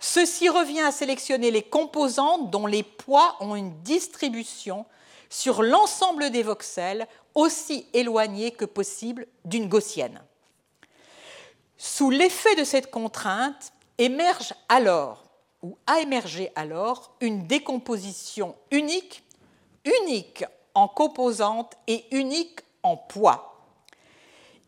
Ceci 0.00 0.48
revient 0.48 0.80
à 0.80 0.90
sélectionner 0.90 1.52
les 1.52 1.62
composantes 1.62 2.50
dont 2.50 2.66
les 2.66 2.82
poids 2.82 3.36
ont 3.38 3.54
une 3.54 3.72
distribution 3.82 4.84
sur 5.30 5.62
l'ensemble 5.62 6.30
des 6.30 6.42
voxels 6.42 7.06
aussi 7.36 7.86
éloignée 7.92 8.50
que 8.50 8.64
possible 8.64 9.28
d'une 9.44 9.68
gaussienne. 9.68 10.20
Sous 11.78 12.10
l'effet 12.10 12.56
de 12.56 12.64
cette 12.64 12.90
contrainte 12.90 13.72
émerge 13.96 14.54
alors, 14.68 15.22
ou 15.62 15.78
a 15.86 16.00
émergé 16.00 16.50
alors, 16.56 17.14
une 17.20 17.46
décomposition 17.46 18.56
unique, 18.72 19.22
unique 19.86 20.44
en 20.74 20.88
composantes 20.88 21.72
et 21.86 22.04
unique 22.10 22.60
en 22.82 22.96
poids. 22.96 23.54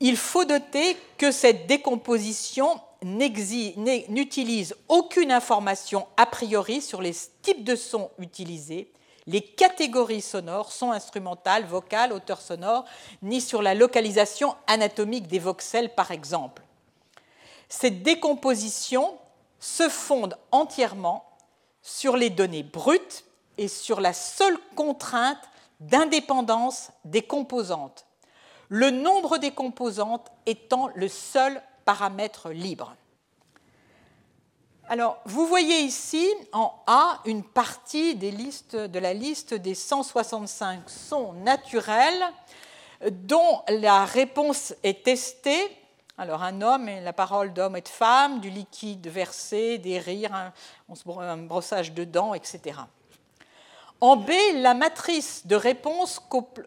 Il 0.01 0.17
faut 0.17 0.45
noter 0.45 0.97
que 1.19 1.31
cette 1.31 1.67
décomposition 1.67 2.81
n'utilise 3.03 4.75
aucune 4.89 5.31
information 5.31 6.07
a 6.17 6.27
priori 6.27 6.81
sur 6.81 7.03
les 7.03 7.15
types 7.43 7.65
de 7.65 7.77
sons 7.77 8.11
utilisés, 8.19 8.93
les 9.27 9.43
catégories 9.43 10.23
sonores, 10.23 10.73
sons 10.73 10.93
instrumentales, 10.93 11.67
vocales, 11.67 12.13
auteurs 12.13 12.41
sonores, 12.41 12.85
ni 13.23 13.41
sur 13.41 13.61
la 13.61 13.75
localisation 13.75 14.55
anatomique 14.67 15.27
des 15.27 15.39
voxels, 15.39 15.95
par 15.95 16.11
exemple. 16.13 16.63
Cette 17.69 18.03
décomposition 18.03 19.19
se 19.61 19.89
fonde 19.89 20.37
entièrement 20.51 21.25
sur 21.83 22.17
les 22.17 22.31
données 22.31 22.63
brutes 22.63 23.25
et 23.59 23.69
sur 23.69 24.01
la 24.01 24.13
seule 24.13 24.57
contrainte 24.75 25.43
d'indépendance 25.81 26.91
des 27.05 27.23
composantes, 27.23 28.07
le 28.69 28.91
nombre 28.91 29.39
des 29.39 29.51
composantes 29.51 30.29
étant 30.47 30.91
le 30.95 31.09
seul 31.09 31.61
paramètre 31.85 32.51
libre. 32.51 32.95
Alors, 34.91 35.19
vous 35.27 35.47
voyez 35.47 35.81
ici 35.81 36.27
en 36.53 36.73
A 36.87 37.21
une 37.27 37.43
partie 37.43 38.15
de 38.15 38.99
la 38.99 39.13
liste 39.13 39.53
des 39.55 39.75
165 39.75 40.89
sons 40.89 41.35
naturels 41.35 42.25
dont 43.11 43.63
la 43.69 44.07
réponse 44.07 44.75
est 44.83 45.05
testée. 45.05 45.61
Alors, 46.17 46.43
un 46.43 46.63
homme, 46.63 46.87
la 46.87 47.13
parole 47.13 47.53
d'homme 47.53 47.77
et 47.77 47.83
de 47.83 47.89
femme, 47.89 48.41
du 48.41 48.49
liquide 48.49 49.09
versé, 49.09 49.77
des 49.77 49.99
rires, 49.99 50.35
un, 50.35 50.53
un 51.21 51.37
brossage 51.37 51.93
de 51.93 52.05
dents, 52.05 52.33
etc. 52.33 52.81
En 54.01 54.15
B, 54.15 54.31
la 54.55 54.75
matrice 54.75 55.47
de 55.47 55.57
réponse 55.57 56.21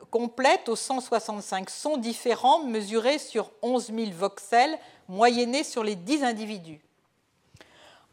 complète 0.10 0.68
aux 0.68 0.76
165 0.76 1.70
sons 1.70 1.98
différents 1.98 2.64
mesurés 2.64 3.20
sur 3.20 3.52
11 3.62 3.86
000 3.88 4.12
voxels 4.12 4.78
moyennés 5.08 5.64
sur 5.64 5.84
les 5.84 5.96
10 5.96 6.26
individus. 6.26 6.82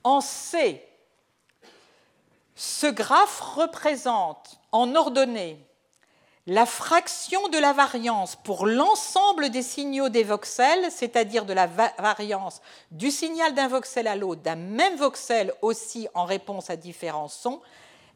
En 0.04 0.20
C, 0.20 0.84
ce 2.54 2.86
graphe 2.86 3.40
représente 3.40 4.60
en 4.70 4.94
ordonnée 4.94 5.58
la 6.46 6.64
fraction 6.64 7.48
de 7.48 7.58
la 7.58 7.72
variance 7.72 8.36
pour 8.36 8.66
l'ensemble 8.66 9.50
des 9.50 9.62
signaux 9.62 10.08
des 10.08 10.24
voxels, 10.24 10.90
c'est-à-dire 10.90 11.44
de 11.44 11.52
la 11.52 11.66
variance 11.66 12.62
du 12.92 13.10
signal 13.10 13.52
d'un 13.54 13.68
voxel 13.68 14.06
à 14.06 14.16
l'autre, 14.16 14.42
d'un 14.42 14.56
même 14.56 14.96
voxel 14.96 15.52
aussi 15.60 16.08
en 16.14 16.24
réponse 16.24 16.70
à 16.70 16.76
différents 16.76 17.28
sons, 17.28 17.60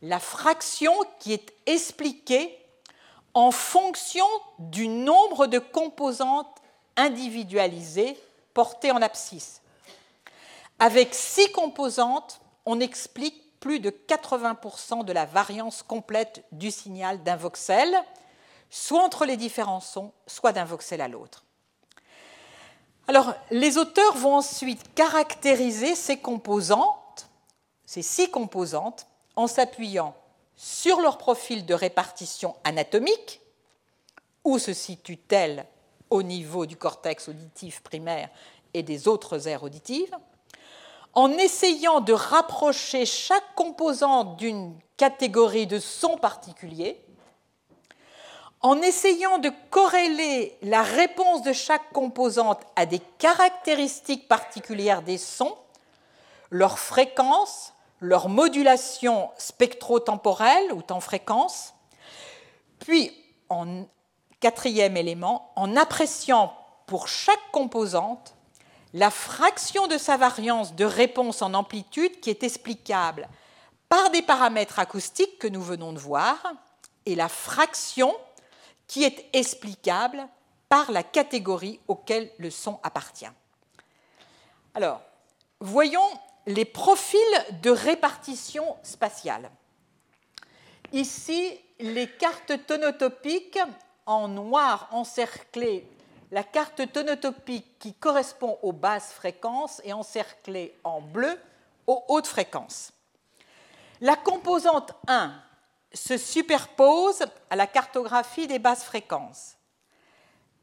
la 0.02 0.18
fraction 0.18 0.92
qui 1.20 1.32
est 1.32 1.54
expliquée 1.66 2.58
en 3.34 3.50
fonction 3.50 4.26
du 4.58 4.88
nombre 4.88 5.46
de 5.46 5.58
composantes 5.58 6.58
individualisées 6.96 8.18
portées 8.52 8.90
en 8.90 9.00
abscisse. 9.00 9.62
Avec 10.78 11.14
six 11.14 11.50
composantes, 11.52 12.40
on 12.66 12.80
explique 12.80 13.60
plus 13.60 13.78
de 13.78 13.90
80% 13.90 15.04
de 15.04 15.12
la 15.12 15.24
variance 15.24 15.82
complète 15.82 16.44
du 16.50 16.70
signal 16.70 17.22
d'un 17.22 17.36
voxel, 17.36 17.96
soit 18.68 19.02
entre 19.02 19.24
les 19.24 19.36
différents 19.36 19.80
sons, 19.80 20.12
soit 20.26 20.52
d'un 20.52 20.64
voxel 20.64 21.00
à 21.00 21.08
l'autre. 21.08 21.44
Alors, 23.06 23.34
les 23.50 23.78
auteurs 23.78 24.16
vont 24.16 24.36
ensuite 24.36 24.94
caractériser 24.94 25.94
ces 25.94 26.18
composantes, 26.18 27.28
ces 27.84 28.02
six 28.02 28.30
composantes, 28.30 29.06
en 29.36 29.46
s'appuyant 29.46 30.14
sur 30.56 31.00
leur 31.00 31.18
profil 31.18 31.66
de 31.66 31.74
répartition 31.74 32.54
anatomique, 32.64 33.40
où 34.44 34.58
se 34.58 34.72
situe-t-elle 34.72 35.66
au 36.10 36.22
niveau 36.22 36.66
du 36.66 36.76
cortex 36.76 37.28
auditif 37.28 37.80
primaire 37.80 38.28
et 38.74 38.82
des 38.82 39.08
autres 39.08 39.48
aires 39.48 39.62
auditives, 39.62 40.14
en 41.14 41.30
essayant 41.32 42.00
de 42.00 42.12
rapprocher 42.12 43.06
chaque 43.06 43.54
composante 43.54 44.36
d'une 44.36 44.74
catégorie 44.96 45.66
de 45.66 45.78
son 45.78 46.16
particulier, 46.16 46.98
en 48.60 48.80
essayant 48.80 49.38
de 49.38 49.50
corréler 49.70 50.56
la 50.62 50.82
réponse 50.82 51.42
de 51.42 51.52
chaque 51.52 51.92
composante 51.92 52.60
à 52.76 52.86
des 52.86 53.00
caractéristiques 53.18 54.28
particulières 54.28 55.02
des 55.02 55.18
sons, 55.18 55.56
leur 56.50 56.78
fréquence, 56.78 57.72
leur 58.02 58.28
modulation 58.28 59.30
spectro-temporelle 59.38 60.72
ou 60.72 60.82
temps-fréquence, 60.82 61.72
puis 62.80 63.12
en 63.48 63.86
quatrième 64.40 64.96
élément, 64.96 65.52
en 65.54 65.76
appréciant 65.76 66.52
pour 66.86 67.06
chaque 67.06 67.50
composante 67.52 68.34
la 68.92 69.10
fraction 69.10 69.86
de 69.86 69.96
sa 69.96 70.16
variance 70.16 70.74
de 70.74 70.84
réponse 70.84 71.42
en 71.42 71.54
amplitude 71.54 72.20
qui 72.20 72.28
est 72.28 72.42
explicable 72.42 73.28
par 73.88 74.10
des 74.10 74.22
paramètres 74.22 74.80
acoustiques 74.80 75.38
que 75.38 75.46
nous 75.46 75.62
venons 75.62 75.92
de 75.92 75.98
voir 75.98 76.36
et 77.06 77.14
la 77.14 77.28
fraction 77.28 78.12
qui 78.88 79.04
est 79.04 79.26
explicable 79.32 80.26
par 80.68 80.90
la 80.90 81.04
catégorie 81.04 81.78
auquel 81.86 82.30
le 82.38 82.50
son 82.50 82.80
appartient. 82.82 83.30
Alors, 84.74 85.00
voyons 85.60 86.00
les 86.46 86.64
profils 86.64 87.20
de 87.62 87.70
répartition 87.70 88.76
spatiale. 88.82 89.50
Ici, 90.92 91.58
les 91.78 92.08
cartes 92.08 92.66
tonotopiques 92.66 93.60
en 94.06 94.28
noir 94.28 94.88
encerclées 94.90 95.86
la 96.32 96.42
carte 96.42 96.90
tonotopique 96.90 97.78
qui 97.78 97.92
correspond 97.92 98.58
aux 98.62 98.72
basses 98.72 99.12
fréquences 99.12 99.82
est 99.84 99.92
encerclée 99.92 100.74
en 100.82 101.02
bleu 101.02 101.38
aux 101.86 102.02
hautes 102.08 102.26
fréquences. 102.26 102.90
La 104.00 104.16
composante 104.16 104.92
1 105.08 105.30
se 105.92 106.16
superpose 106.16 107.22
à 107.50 107.56
la 107.56 107.66
cartographie 107.66 108.46
des 108.46 108.58
basses 108.58 108.84
fréquences. 108.84 109.56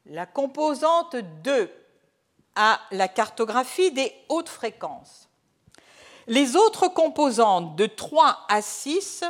La 0.07 0.25
composante 0.25 1.15
2 1.15 1.71
à 2.55 2.79
la 2.89 3.07
cartographie 3.07 3.91
des 3.91 4.11
hautes 4.27 4.49
fréquences. 4.49 5.28
Les 6.29 6.55
autres 6.55 6.89
composantes 6.89 7.75
de 7.75 7.87
3 7.87 8.45
à 8.49 8.61
6 8.61 9.23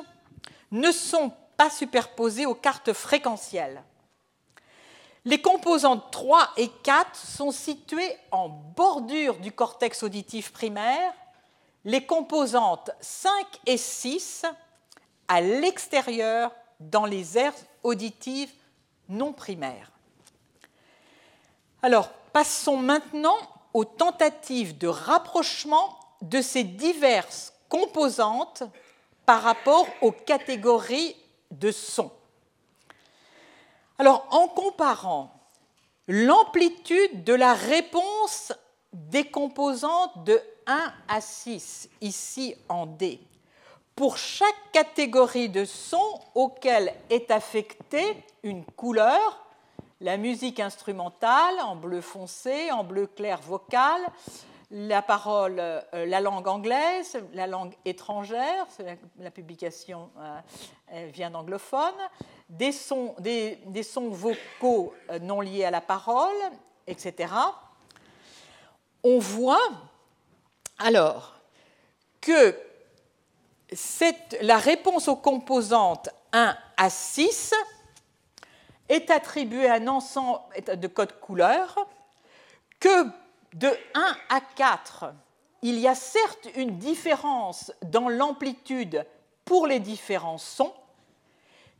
ne 0.71 0.91
sont 0.91 1.31
pas 1.55 1.69
superposées 1.69 2.45
aux 2.45 2.55
cartes 2.55 2.91
fréquentielles. 2.91 3.81
Les 5.23 5.41
composantes 5.41 6.11
3 6.11 6.49
et 6.57 6.67
4 6.67 7.15
sont 7.15 7.51
situées 7.51 8.17
en 8.31 8.49
bordure 8.49 9.37
du 9.37 9.53
cortex 9.53 10.03
auditif 10.03 10.51
primaire, 10.51 11.13
les 11.85 12.05
composantes 12.05 12.91
5 12.99 13.31
et 13.65 13.77
6 13.77 14.43
à 15.29 15.39
l'extérieur 15.39 16.51
dans 16.81 17.05
les 17.05 17.37
aires 17.37 17.55
auditives 17.81 18.51
non 19.07 19.31
primaires. 19.31 19.89
Alors, 21.81 22.09
passons 22.33 22.75
maintenant 22.75 23.37
aux 23.73 23.85
tentatives 23.85 24.77
de 24.77 24.87
rapprochement 24.87 25.98
de 26.21 26.41
ces 26.41 26.63
diverses 26.63 27.53
composantes 27.69 28.63
par 29.25 29.41
rapport 29.43 29.87
aux 30.01 30.11
catégories 30.11 31.15
de 31.51 31.71
sons. 31.71 32.11
Alors, 33.97 34.27
en 34.31 34.47
comparant 34.47 35.31
l'amplitude 36.07 37.23
de 37.23 37.33
la 37.33 37.53
réponse 37.53 38.53
des 38.93 39.25
composantes 39.25 40.23
de 40.23 40.41
1 40.65 40.93
à 41.07 41.21
6, 41.21 41.89
ici 42.01 42.55
en 42.69 42.85
D, 42.85 43.19
pour 43.95 44.17
chaque 44.17 44.71
catégorie 44.71 45.49
de 45.49 45.65
son 45.65 46.21
auquel 46.33 46.93
est 47.09 47.29
affectée 47.31 48.23
une 48.43 48.63
couleur, 48.63 49.45
la 50.01 50.15
musique 50.15 50.61
instrumentale 50.61 51.59
en 51.61 51.75
bleu 51.75 51.99
foncé, 51.99 52.71
en 52.71 52.85
bleu 52.85 53.07
clair 53.07 53.41
vocal, 53.41 54.01
la 54.71 55.01
parole, 55.01 55.55
euh, 55.59 55.81
la 56.05 56.21
langue 56.21 56.47
anglaise, 56.47 57.17
la 57.33 57.47
langue 57.47 57.73
étrangère, 57.85 58.67
la, 59.17 59.31
publication 59.31 60.11
euh, 60.19 61.09
vient 61.11 61.31
d'anglophone, 61.31 61.95
des 62.49 62.71
sons, 62.71 63.15
vocaux 64.09 64.93
euh, 65.09 65.19
non 65.19 65.41
liés 65.41 65.65
à 65.65 65.71
la 65.71 65.81
parole, 65.81 66.35
etc. 66.85 67.33
On 69.03 69.17
voit 69.17 69.69
alors 70.77 71.35
que 72.21 72.55
la 74.41 74.57
réponse 74.57 75.07
aux 75.07 75.15
composantes 75.15 76.09
1 76.31 76.55
à 76.77 76.89
6 76.89 77.53
est 78.87 79.09
attribuée 79.09 79.67
à 79.67 79.75
un 79.75 79.87
ensemble 79.87 80.41
de 80.75 80.87
codes 80.87 81.19
couleurs 81.19 81.75
que 82.79 83.07
de 83.53 83.69
1 83.93 84.17
à 84.29 84.41
4, 84.41 85.13
il 85.61 85.79
y 85.79 85.87
a 85.87 85.95
certes 85.95 86.47
une 86.55 86.77
différence 86.77 87.71
dans 87.83 88.09
l'amplitude 88.09 89.05
pour 89.45 89.67
les 89.67 89.79
différents 89.79 90.37
sons, 90.37 90.73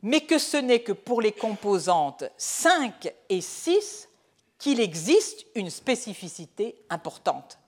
mais 0.02 0.22
que 0.22 0.38
ce 0.38 0.56
n'est 0.56 0.82
que 0.82 0.92
pour 0.92 1.22
les 1.22 1.32
composantes 1.32 2.24
5 2.36 3.12
et 3.28 3.40
6 3.40 4.08
qu'il 4.58 4.80
existe 4.80 5.46
une 5.54 5.70
spécificité 5.70 6.76
importante. 6.90 7.58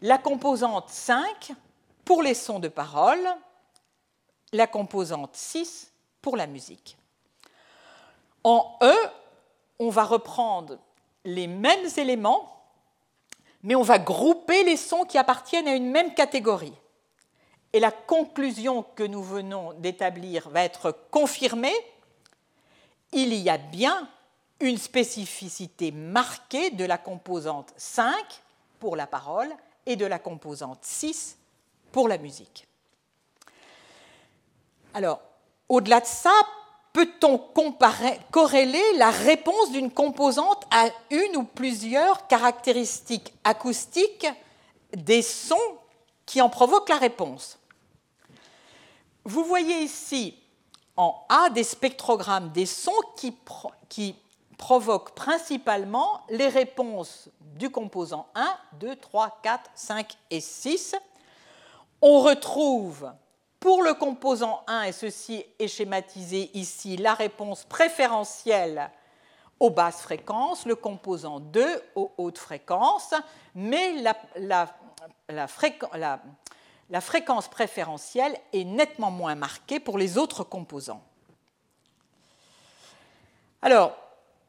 La 0.00 0.18
composante 0.18 0.88
5 0.88 1.52
pour 2.04 2.22
les 2.22 2.34
sons 2.34 2.58
de 2.58 2.68
parole, 2.68 3.26
la 4.52 4.66
composante 4.66 5.34
6 5.34 5.92
pour 6.20 6.36
la 6.36 6.46
musique. 6.46 6.96
En 8.44 8.78
E, 8.82 8.94
on 9.78 9.90
va 9.90 10.04
reprendre 10.04 10.78
les 11.24 11.46
mêmes 11.46 11.88
éléments 11.96 12.61
mais 13.62 13.74
on 13.74 13.82
va 13.82 13.98
grouper 13.98 14.64
les 14.64 14.76
sons 14.76 15.04
qui 15.04 15.18
appartiennent 15.18 15.68
à 15.68 15.74
une 15.74 15.90
même 15.90 16.14
catégorie. 16.14 16.74
Et 17.72 17.80
la 17.80 17.90
conclusion 17.90 18.84
que 18.94 19.02
nous 19.02 19.22
venons 19.22 19.72
d'établir 19.74 20.48
va 20.50 20.62
être 20.62 20.96
confirmée. 21.10 21.74
Il 23.12 23.32
y 23.34 23.48
a 23.48 23.58
bien 23.58 24.08
une 24.60 24.78
spécificité 24.78 25.90
marquée 25.90 26.70
de 26.70 26.84
la 26.84 26.98
composante 26.98 27.72
5 27.76 28.14
pour 28.78 28.96
la 28.96 29.06
parole 29.06 29.50
et 29.86 29.96
de 29.96 30.06
la 30.06 30.18
composante 30.18 30.80
6 30.82 31.38
pour 31.92 32.08
la 32.08 32.18
musique. 32.18 32.66
Alors, 34.94 35.20
au-delà 35.68 36.00
de 36.00 36.06
ça, 36.06 36.32
peut-on 36.92 37.38
corréler 38.30 38.82
la 38.96 39.10
réponse 39.10 39.70
d'une 39.72 39.90
composante 39.90 40.64
à 40.70 40.86
une 41.10 41.36
ou 41.36 41.44
plusieurs 41.44 42.26
caractéristiques 42.26 43.32
acoustiques 43.44 44.26
des 44.96 45.22
sons 45.22 45.56
qui 46.26 46.40
en 46.40 46.48
provoquent 46.48 46.90
la 46.90 46.98
réponse? 46.98 47.58
Vous 49.24 49.44
voyez 49.44 49.82
ici 49.82 50.38
en 50.96 51.24
A 51.28 51.48
des 51.50 51.64
spectrogrammes 51.64 52.50
des 52.50 52.66
sons 52.66 52.90
qui, 53.16 53.34
qui 53.88 54.16
provoquent 54.58 55.14
principalement 55.14 56.20
les 56.28 56.48
réponses 56.48 57.28
du 57.40 57.70
composant 57.70 58.26
1, 58.34 58.56
2, 58.80 58.96
3, 58.96 59.40
4, 59.42 59.70
5 59.74 60.16
et 60.30 60.40
6. 60.40 60.94
On 62.00 62.20
retrouve 62.20 63.10
pour 63.62 63.84
le 63.84 63.94
composant 63.94 64.64
1, 64.66 64.82
et 64.82 64.92
ceci 64.92 65.46
est 65.60 65.68
schématisé 65.68 66.50
ici, 66.54 66.96
la 66.96 67.14
réponse 67.14 67.64
préférentielle 67.64 68.90
aux 69.60 69.70
basses 69.70 70.02
fréquences, 70.02 70.66
le 70.66 70.74
composant 70.74 71.38
2 71.38 71.82
aux 71.94 72.10
hautes 72.18 72.38
fréquences, 72.38 73.14
mais 73.54 74.02
la, 74.02 75.46
fréquence 77.00 77.46
préférentielle 77.46 78.36
est 78.52 78.64
nettement 78.64 79.12
moins 79.12 79.36
marquée 79.36 79.78
pour 79.78 79.96
les 79.96 80.18
autres 80.18 80.42
composants. 80.42 81.04
Alors, 83.62 83.96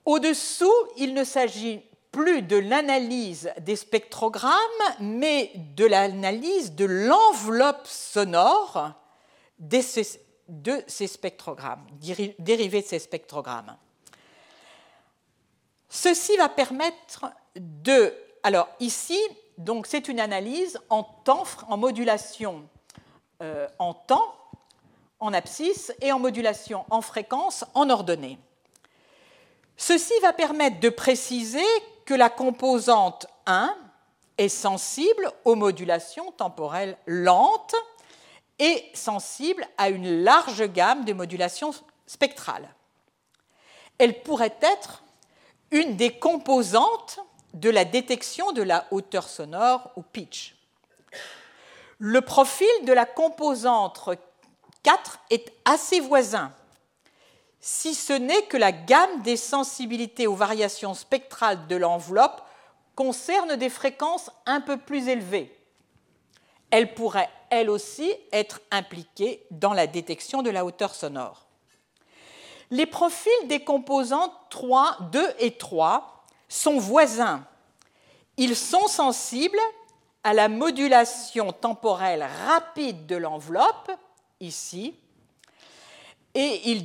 au-dessous, 0.06 0.74
il 0.98 1.14
ne 1.14 1.24
s'agit 1.24 1.84
plus 2.12 2.42
de 2.42 2.58
l'analyse 2.58 3.54
des 3.60 3.76
spectrogrammes, 3.76 4.52
mais 5.00 5.52
de 5.76 5.86
l'analyse 5.86 6.74
de 6.74 6.86
l'enveloppe 6.86 7.86
sonore 7.86 8.96
de 9.70 10.84
ces 10.88 11.08
spectrogrammes, 11.08 11.86
dérivés 12.40 12.82
de 12.82 12.88
ces 12.88 13.00
spectrogrammes. 13.00 13.76
Ceci 15.90 16.36
va 16.38 16.50
permettre 16.50 17.26
de... 17.56 18.14
Alors 18.42 18.68
ici, 18.80 19.20
c'est 19.86 20.08
une 20.08 20.20
analyse 20.20 20.80
en 20.90 21.04
temps, 21.04 21.44
en 21.68 21.78
modulation 21.78 22.68
euh, 23.42 23.68
en 23.80 23.94
temps, 23.94 24.36
en 25.20 25.34
abscisse, 25.34 25.94
et 26.02 26.12
en 26.12 26.20
modulation 26.20 26.86
en 26.90 27.02
fréquence, 27.02 27.66
en 27.74 27.90
ordonnée. 27.90 28.38
Ceci 29.78 30.14
va 30.22 30.34
permettre 30.34 30.80
de 30.80 30.90
préciser 30.90 31.66
que 32.06 32.14
la 32.14 32.30
composante 32.30 33.28
1 33.46 33.76
est 34.38 34.50
sensible 34.50 35.32
aux 35.46 35.56
modulations 35.56 36.32
temporelles 36.32 36.98
lentes 37.06 37.76
et 38.64 38.90
sensible 38.94 39.68
à 39.78 39.90
une 39.90 40.24
large 40.24 40.66
gamme 40.72 41.04
de 41.04 41.12
modulations 41.12 41.74
spectrales. 42.08 42.74
Elle 43.98 44.22
pourrait 44.24 44.58
être 44.62 45.04
une 45.72 45.98
des 45.98 46.18
composantes 46.18 47.20
de 47.54 47.70
la 47.70 47.84
détection 47.84 48.54
de 48.54 48.62
la 48.62 48.86
hauteur 48.92 49.28
sonore 49.28 49.92
ou 49.98 50.02
pitch. 50.02 50.56
Le 52.00 52.22
profil 52.22 52.68
de 52.86 52.94
la 52.94 53.06
composante 53.06 54.00
4 54.84 55.20
est 55.30 55.52
assez 55.66 56.00
voisin, 56.00 56.54
si 57.60 57.94
ce 57.94 58.14
n'est 58.14 58.44
que 58.44 58.58
la 58.58 58.72
gamme 58.72 59.22
des 59.24 59.38
sensibilités 59.38 60.26
aux 60.26 60.36
variations 60.36 60.94
spectrales 60.94 61.68
de 61.68 61.76
l'enveloppe 61.76 62.42
concerne 62.96 63.58
des 63.58 63.70
fréquences 63.70 64.32
un 64.46 64.62
peu 64.62 64.78
plus 64.78 65.10
élevées. 65.10 65.54
Elle 66.74 66.96
pourrait 66.96 67.30
elle 67.52 67.70
aussi 67.70 68.12
être 68.32 68.60
impliquée 68.72 69.46
dans 69.52 69.74
la 69.74 69.86
détection 69.86 70.42
de 70.42 70.50
la 70.50 70.66
hauteur 70.66 70.96
sonore. 70.96 71.46
Les 72.72 72.88
profils 72.88 73.32
des 73.48 73.64
composantes 73.64 74.34
3, 74.50 74.98
2 75.12 75.24
et 75.38 75.52
3 75.52 76.26
sont 76.50 76.80
voisins. 76.80 77.46
Ils 78.38 78.56
sont 78.56 78.88
sensibles 78.88 79.60
à 80.24 80.34
la 80.34 80.50
modulation 80.50 81.52
temporelle 81.52 82.28
rapide 82.48 83.06
de 83.06 83.18
l'enveloppe, 83.18 83.92
ici, 84.40 84.96
et 86.34 86.80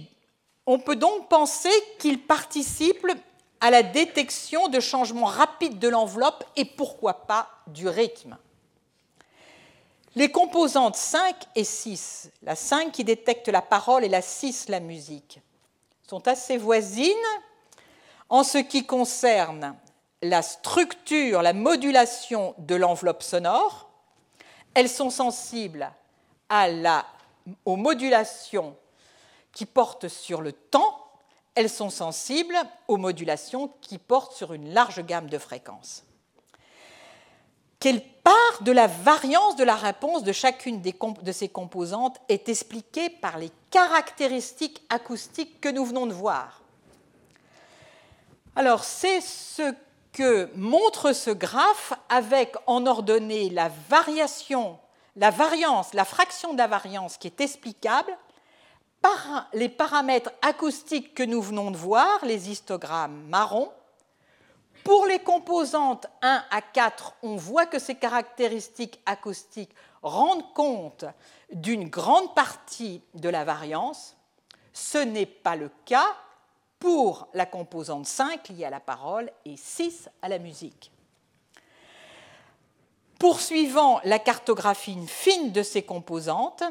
on 0.66 0.78
peut 0.78 0.96
donc 0.96 1.30
penser 1.30 1.72
qu'ils 1.98 2.20
participent 2.20 3.06
à 3.62 3.70
la 3.70 3.82
détection 3.82 4.68
de 4.68 4.80
changements 4.80 5.24
rapides 5.24 5.78
de 5.78 5.88
l'enveloppe 5.88 6.44
et 6.56 6.66
pourquoi 6.66 7.26
pas 7.26 7.48
du 7.68 7.88
rythme. 7.88 8.36
Les 10.18 10.32
composantes 10.32 10.96
5 10.96 11.36
et 11.54 11.62
6, 11.62 12.32
la 12.42 12.56
5 12.56 12.90
qui 12.90 13.04
détecte 13.04 13.46
la 13.46 13.62
parole 13.62 14.04
et 14.04 14.08
la 14.08 14.20
6 14.20 14.68
la 14.68 14.80
musique, 14.80 15.40
sont 16.08 16.26
assez 16.26 16.56
voisines 16.56 17.14
en 18.28 18.42
ce 18.42 18.58
qui 18.58 18.84
concerne 18.84 19.76
la 20.20 20.42
structure, 20.42 21.40
la 21.40 21.52
modulation 21.52 22.56
de 22.58 22.74
l'enveloppe 22.74 23.22
sonore. 23.22 23.90
Elles 24.74 24.88
sont 24.88 25.10
sensibles 25.10 25.88
aux 27.64 27.76
modulations 27.76 28.74
qui 29.52 29.66
portent 29.66 30.08
sur 30.08 30.40
le 30.40 30.50
temps. 30.50 31.12
Elles 31.54 31.70
sont 31.70 31.90
sensibles 31.90 32.58
aux 32.88 32.96
modulations 32.96 33.70
qui 33.80 33.98
portent 33.98 34.32
sur 34.32 34.52
une 34.52 34.74
large 34.74 35.00
gamme 35.04 35.30
de 35.30 35.38
fréquences. 35.38 36.07
Quelle 37.80 38.02
part 38.02 38.62
de 38.62 38.72
la 38.72 38.88
variance 38.88 39.54
de 39.56 39.64
la 39.64 39.76
réponse 39.76 40.24
de 40.24 40.32
chacune 40.32 40.82
de 40.82 41.32
ces 41.32 41.48
composantes 41.48 42.18
est 42.28 42.48
expliquée 42.48 43.08
par 43.08 43.38
les 43.38 43.50
caractéristiques 43.70 44.82
acoustiques 44.88 45.60
que 45.60 45.68
nous 45.68 45.84
venons 45.84 46.06
de 46.06 46.12
voir? 46.12 46.62
Alors, 48.56 48.82
c'est 48.82 49.20
ce 49.20 49.72
que 50.12 50.50
montre 50.56 51.12
ce 51.12 51.30
graphe 51.30 51.92
avec 52.08 52.56
en 52.66 52.86
ordonnée 52.86 53.50
la 53.50 53.70
variation, 53.88 54.78
la 55.14 55.30
variance, 55.30 55.94
la 55.94 56.04
fraction 56.04 56.54
de 56.54 56.58
la 56.58 56.66
variance 56.66 57.16
qui 57.16 57.28
est 57.28 57.40
explicable 57.40 58.10
par 59.00 59.48
les 59.52 59.68
paramètres 59.68 60.32
acoustiques 60.42 61.14
que 61.14 61.22
nous 61.22 61.40
venons 61.40 61.70
de 61.70 61.76
voir, 61.76 62.18
les 62.24 62.50
histogrammes 62.50 63.22
marrons, 63.28 63.70
pour 64.84 65.06
les 65.06 65.18
composantes 65.18 66.06
1 66.22 66.44
à 66.50 66.62
4, 66.62 67.14
on 67.22 67.36
voit 67.36 67.66
que 67.66 67.78
ces 67.78 67.94
caractéristiques 67.94 69.00
acoustiques 69.06 69.74
rendent 70.02 70.52
compte 70.54 71.04
d'une 71.52 71.88
grande 71.88 72.34
partie 72.34 73.02
de 73.14 73.28
la 73.28 73.44
variance. 73.44 74.16
Ce 74.72 74.98
n'est 74.98 75.26
pas 75.26 75.56
le 75.56 75.70
cas 75.84 76.16
pour 76.78 77.28
la 77.34 77.46
composante 77.46 78.06
5 78.06 78.48
liée 78.50 78.64
à 78.64 78.70
la 78.70 78.80
parole 78.80 79.30
et 79.44 79.56
6 79.56 80.08
à 80.22 80.28
la 80.28 80.38
musique. 80.38 80.90
Poursuivant 83.18 84.00
la 84.04 84.20
cartographie 84.20 84.96
fine 85.08 85.50
de 85.50 85.64
ces 85.64 85.82
composantes, 85.82 86.62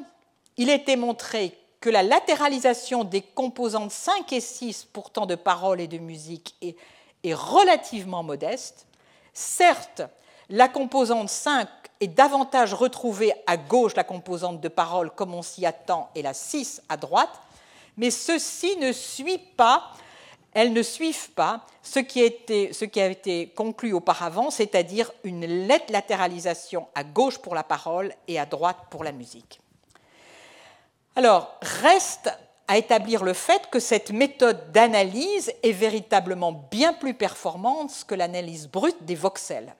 il 0.55 0.69
était 0.69 0.95
montré 0.95 1.57
que 1.81 1.89
la 1.89 2.03
latéralisation 2.03 3.03
des 3.03 3.21
composantes 3.21 3.91
5 3.91 4.31
et 4.33 4.39
6, 4.39 4.87
pourtant 4.91 5.25
de 5.25 5.35
parole 5.35 5.81
et 5.81 5.87
de 5.87 5.97
musique, 5.97 6.55
est, 6.61 6.77
est 7.27 7.33
relativement 7.33 8.23
modeste. 8.23 8.87
Certes, 9.33 10.01
la 10.49 10.67
composante 10.67 11.29
5 11.29 11.67
est 11.99 12.07
davantage 12.07 12.73
retrouvée 12.73 13.33
à 13.45 13.57
gauche, 13.57 13.95
la 13.95 14.03
composante 14.03 14.61
de 14.61 14.67
parole, 14.67 15.11
comme 15.11 15.33
on 15.33 15.41
s'y 15.41 15.65
attend, 15.65 16.09
et 16.15 16.21
la 16.21 16.33
6 16.33 16.81
à 16.89 16.97
droite, 16.97 17.41
mais 17.97 18.11
ceci 18.11 18.77
ne 18.77 18.91
suit 18.91 19.39
pas, 19.39 19.91
elles 20.53 20.73
ne 20.73 20.83
suivent 20.83 21.31
pas 21.31 21.65
ce 21.81 21.99
qui, 21.99 22.21
a 22.21 22.25
été, 22.25 22.73
ce 22.73 22.85
qui 22.85 23.01
a 23.01 23.07
été 23.07 23.49
conclu 23.49 23.93
auparavant, 23.93 24.49
c'est-à-dire 24.51 25.11
une 25.23 25.67
latéralisation 25.67 26.87
à 26.95 27.03
gauche 27.03 27.39
pour 27.39 27.55
la 27.55 27.63
parole 27.63 28.13
et 28.27 28.39
à 28.39 28.45
droite 28.45 28.77
pour 28.89 29.03
la 29.03 29.11
musique. 29.11 29.59
Alors, 31.15 31.55
reste 31.61 32.29
à 32.67 32.77
établir 32.77 33.23
le 33.23 33.33
fait 33.33 33.69
que 33.69 33.79
cette 33.79 34.11
méthode 34.11 34.71
d'analyse 34.71 35.53
est 35.63 35.71
véritablement 35.71 36.51
bien 36.51 36.93
plus 36.93 37.13
performante 37.13 38.05
que 38.07 38.15
l'analyse 38.15 38.67
brute 38.67 39.05
des 39.05 39.15
voxels. 39.15 39.75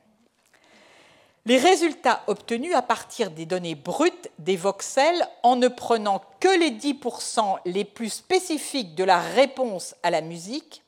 Les 1.46 1.58
résultats 1.58 2.24
obtenus 2.28 2.76
à 2.76 2.82
partir 2.82 3.32
des 3.32 3.46
données 3.46 3.76
brutes 3.76 4.30
des 4.38 4.58
voxels 4.58 5.26
en 5.44 5.56
ne 5.56 5.70
prenant 5.70 6.22
que 6.42 6.60
les 6.60 6.72
10% 6.72 7.60
les 7.66 7.86
plus 7.86 8.10
spécifiques 8.10 8.96
de 8.96 9.06
la 9.06 9.20
réponse 9.20 9.96
à 10.04 10.10
la 10.10 10.20
musique 10.20 10.84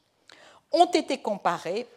ont 0.74 0.92
été 0.92 1.20
comparés 1.20 1.88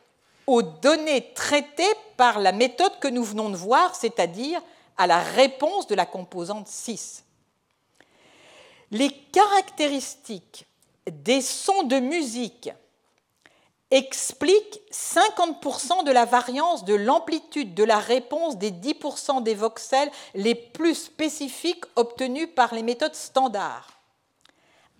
aux 0.46 0.62
données 0.62 1.32
traitées 1.34 1.82
par 2.16 2.38
la 2.38 2.52
méthode 2.52 2.98
que 3.00 3.08
nous 3.08 3.24
venons 3.24 3.50
de 3.50 3.56
voir, 3.56 3.94
c'est-à-dire 3.94 4.60
à 4.96 5.06
la 5.06 5.18
réponse 5.18 5.86
de 5.86 5.94
la 5.94 6.06
composante 6.06 6.68
6. 6.68 7.24
Les 8.92 9.10
caractéristiques 9.10 10.66
des 11.10 11.40
sons 11.40 11.84
de 11.84 11.98
musique 11.98 12.70
explique 13.90 14.82
50% 14.92 16.04
de 16.04 16.12
la 16.12 16.26
variance 16.26 16.84
de 16.84 16.92
l'amplitude 16.92 17.72
de 17.72 17.84
la 17.84 17.98
réponse 17.98 18.58
des 18.58 18.70
10% 18.70 19.42
des 19.42 19.54
voxels 19.54 20.10
les 20.34 20.54
plus 20.54 20.94
spécifiques 20.94 21.86
obtenus 21.96 22.50
par 22.54 22.74
les 22.74 22.82
méthodes 22.82 23.14
standards, 23.14 23.98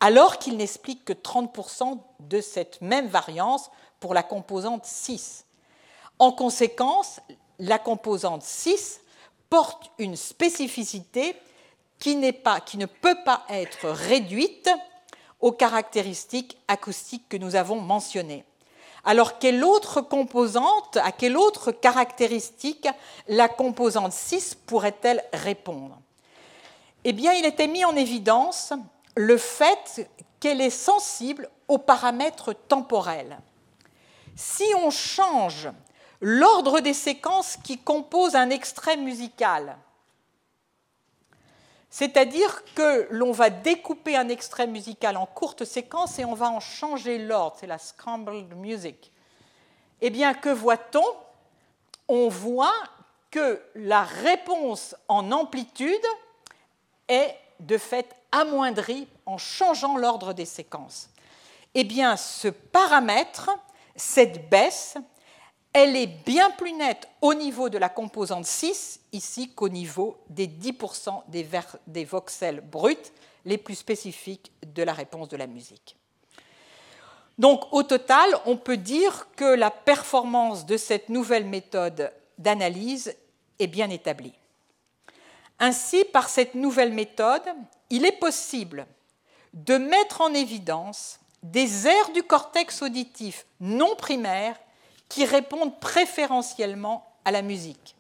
alors 0.01 0.39
qu'il 0.39 0.56
n'explique 0.56 1.05
que 1.05 1.12
30% 1.12 1.98
de 2.20 2.40
cette 2.40 2.81
même 2.81 3.09
variance 3.09 3.70
pour 4.01 4.14
la 4.14 4.23
composante 4.23 4.86
6. 4.86 5.44
En 6.19 6.32
conséquence, 6.32 7.20
la 7.59 7.78
composante 7.78 8.43
6 8.43 9.02
porte 9.51 9.90
une 9.98 10.16
spécificité 10.16 11.36
qui, 12.03 12.33
pas, 12.33 12.61
qui 12.61 12.79
ne 12.79 12.87
peut 12.87 13.16
pas 13.24 13.45
être 13.49 13.89
réduite 13.89 14.69
aux 15.39 15.53
caractéristiques 15.53 16.59
acoustiques 16.66 17.29
que 17.29 17.37
nous 17.37 17.55
avons 17.55 17.81
mentionnées. 17.81 18.45
Alors, 19.05 19.39
quelle 19.39 19.65
autre 19.65 20.01
composante, 20.01 20.97
à 20.97 21.12
quelle 21.12 21.37
autre 21.37 21.70
caractéristique 21.70 22.89
la 23.29 23.49
composante 23.49 24.12
6 24.12 24.57
pourrait-elle 24.66 25.23
répondre? 25.33 25.97
Eh 27.05 27.12
bien, 27.12 27.35
il 27.35 27.45
était 27.45 27.69
mis 27.69 27.85
en 27.85 27.95
évidence 27.95 28.73
le 29.16 29.37
fait 29.37 30.11
qu'elle 30.41 30.61
est 30.61 30.70
sensible 30.70 31.49
aux 31.69 31.79
paramètres 31.79 32.53
temporels. 32.53 33.39
Si 34.35 34.66
on 34.83 34.91
change 34.91 35.69
l'ordre 36.20 36.81
des 36.81 36.95
séquences 36.95 37.59
qui 37.62 37.79
composent 37.79 38.35
un 38.35 38.51
extrait 38.51 38.97
musical, 38.97 39.77
c'est-à-dire 41.93 42.64
que 42.74 43.06
l'on 43.10 43.32
va 43.32 43.51
découper 43.51 44.16
un 44.16 44.31
extrait 44.31 44.66
musical 44.66 45.19
en 45.19 45.27
courtes 45.27 45.66
séquences 45.66 46.19
et 46.19 46.24
on 46.24 46.32
va 46.32 46.48
en 46.48 46.59
changer 46.59 47.19
l'ordre. 47.19 47.59
C'est 47.60 47.66
la 47.66 47.77
scrambled 47.77 48.56
music. 48.56 49.12
Eh 50.01 50.09
bien, 50.09 50.32
que 50.32 50.48
voit-on? 50.48 51.05
On 52.09 52.28
voit 52.28 52.73
que 53.31 53.60
la 53.74 54.05
réponse 54.05 54.97
en 55.06 55.31
amplitude 55.32 55.93
est 57.09 57.36
de 57.60 57.77
fait 57.77 58.16
amoindrie 58.32 59.06
en 59.27 59.36
changeant 59.36 59.98
l'ordre 59.98 60.32
des 60.32 60.47
séquences. 60.47 61.10
Eh 61.74 61.85
bien, 61.85 62.16
ce 62.16 62.48
paramètre, 62.48 63.51
cette 63.97 64.48
baisse, 64.48 64.97
elle 65.73 65.97
est 65.97 66.07
bien 66.07 66.51
plus 66.51 66.73
nette 66.73 67.09
au 67.20 67.35
niveau 67.35 67.69
de 67.69 67.78
la 67.78 67.89
composante 67.89 68.44
6 68.44 69.01
ici 69.12 69.53
qu'au 69.55 69.69
niveau 69.69 70.19
des 70.28 70.47
10% 70.47 71.23
des, 71.28 71.49
des 71.86 72.05
voxels 72.05 72.61
bruts 72.61 72.97
les 73.44 73.59
plus 73.59 73.74
spécifiques 73.74 74.53
de 74.66 74.82
la 74.82 74.93
réponse 74.93 75.28
de 75.28 75.36
la 75.36 75.47
musique. 75.47 75.97
Donc 77.39 77.73
au 77.73 77.82
total, 77.82 78.28
on 78.44 78.57
peut 78.57 78.77
dire 78.77 79.28
que 79.36 79.44
la 79.44 79.70
performance 79.70 80.66
de 80.66 80.77
cette 80.77 81.09
nouvelle 81.09 81.47
méthode 81.47 82.12
d'analyse 82.39 83.16
est 83.59 83.66
bien 83.66 83.90
établie. 83.90 84.35
Ainsi, 85.59 86.05
par 86.05 86.28
cette 86.28 86.55
nouvelle 86.55 86.93
méthode, 86.93 87.43
il 87.89 88.05
est 88.05 88.19
possible 88.19 88.86
de 89.55 89.77
mettre 89.77 90.20
en 90.20 90.35
évidence 90.35 91.20
des 91.43 91.86
aires 91.86 92.12
du 92.15 92.23
cortex 92.23 92.82
auditif 92.82 93.47
non 93.61 93.94
primaires 93.97 94.59
qui 95.12 95.26
répondent 95.26 95.78
préférentiellement 95.78 97.06
à 97.26 97.30
la 97.30 97.43
musique. 97.43 97.94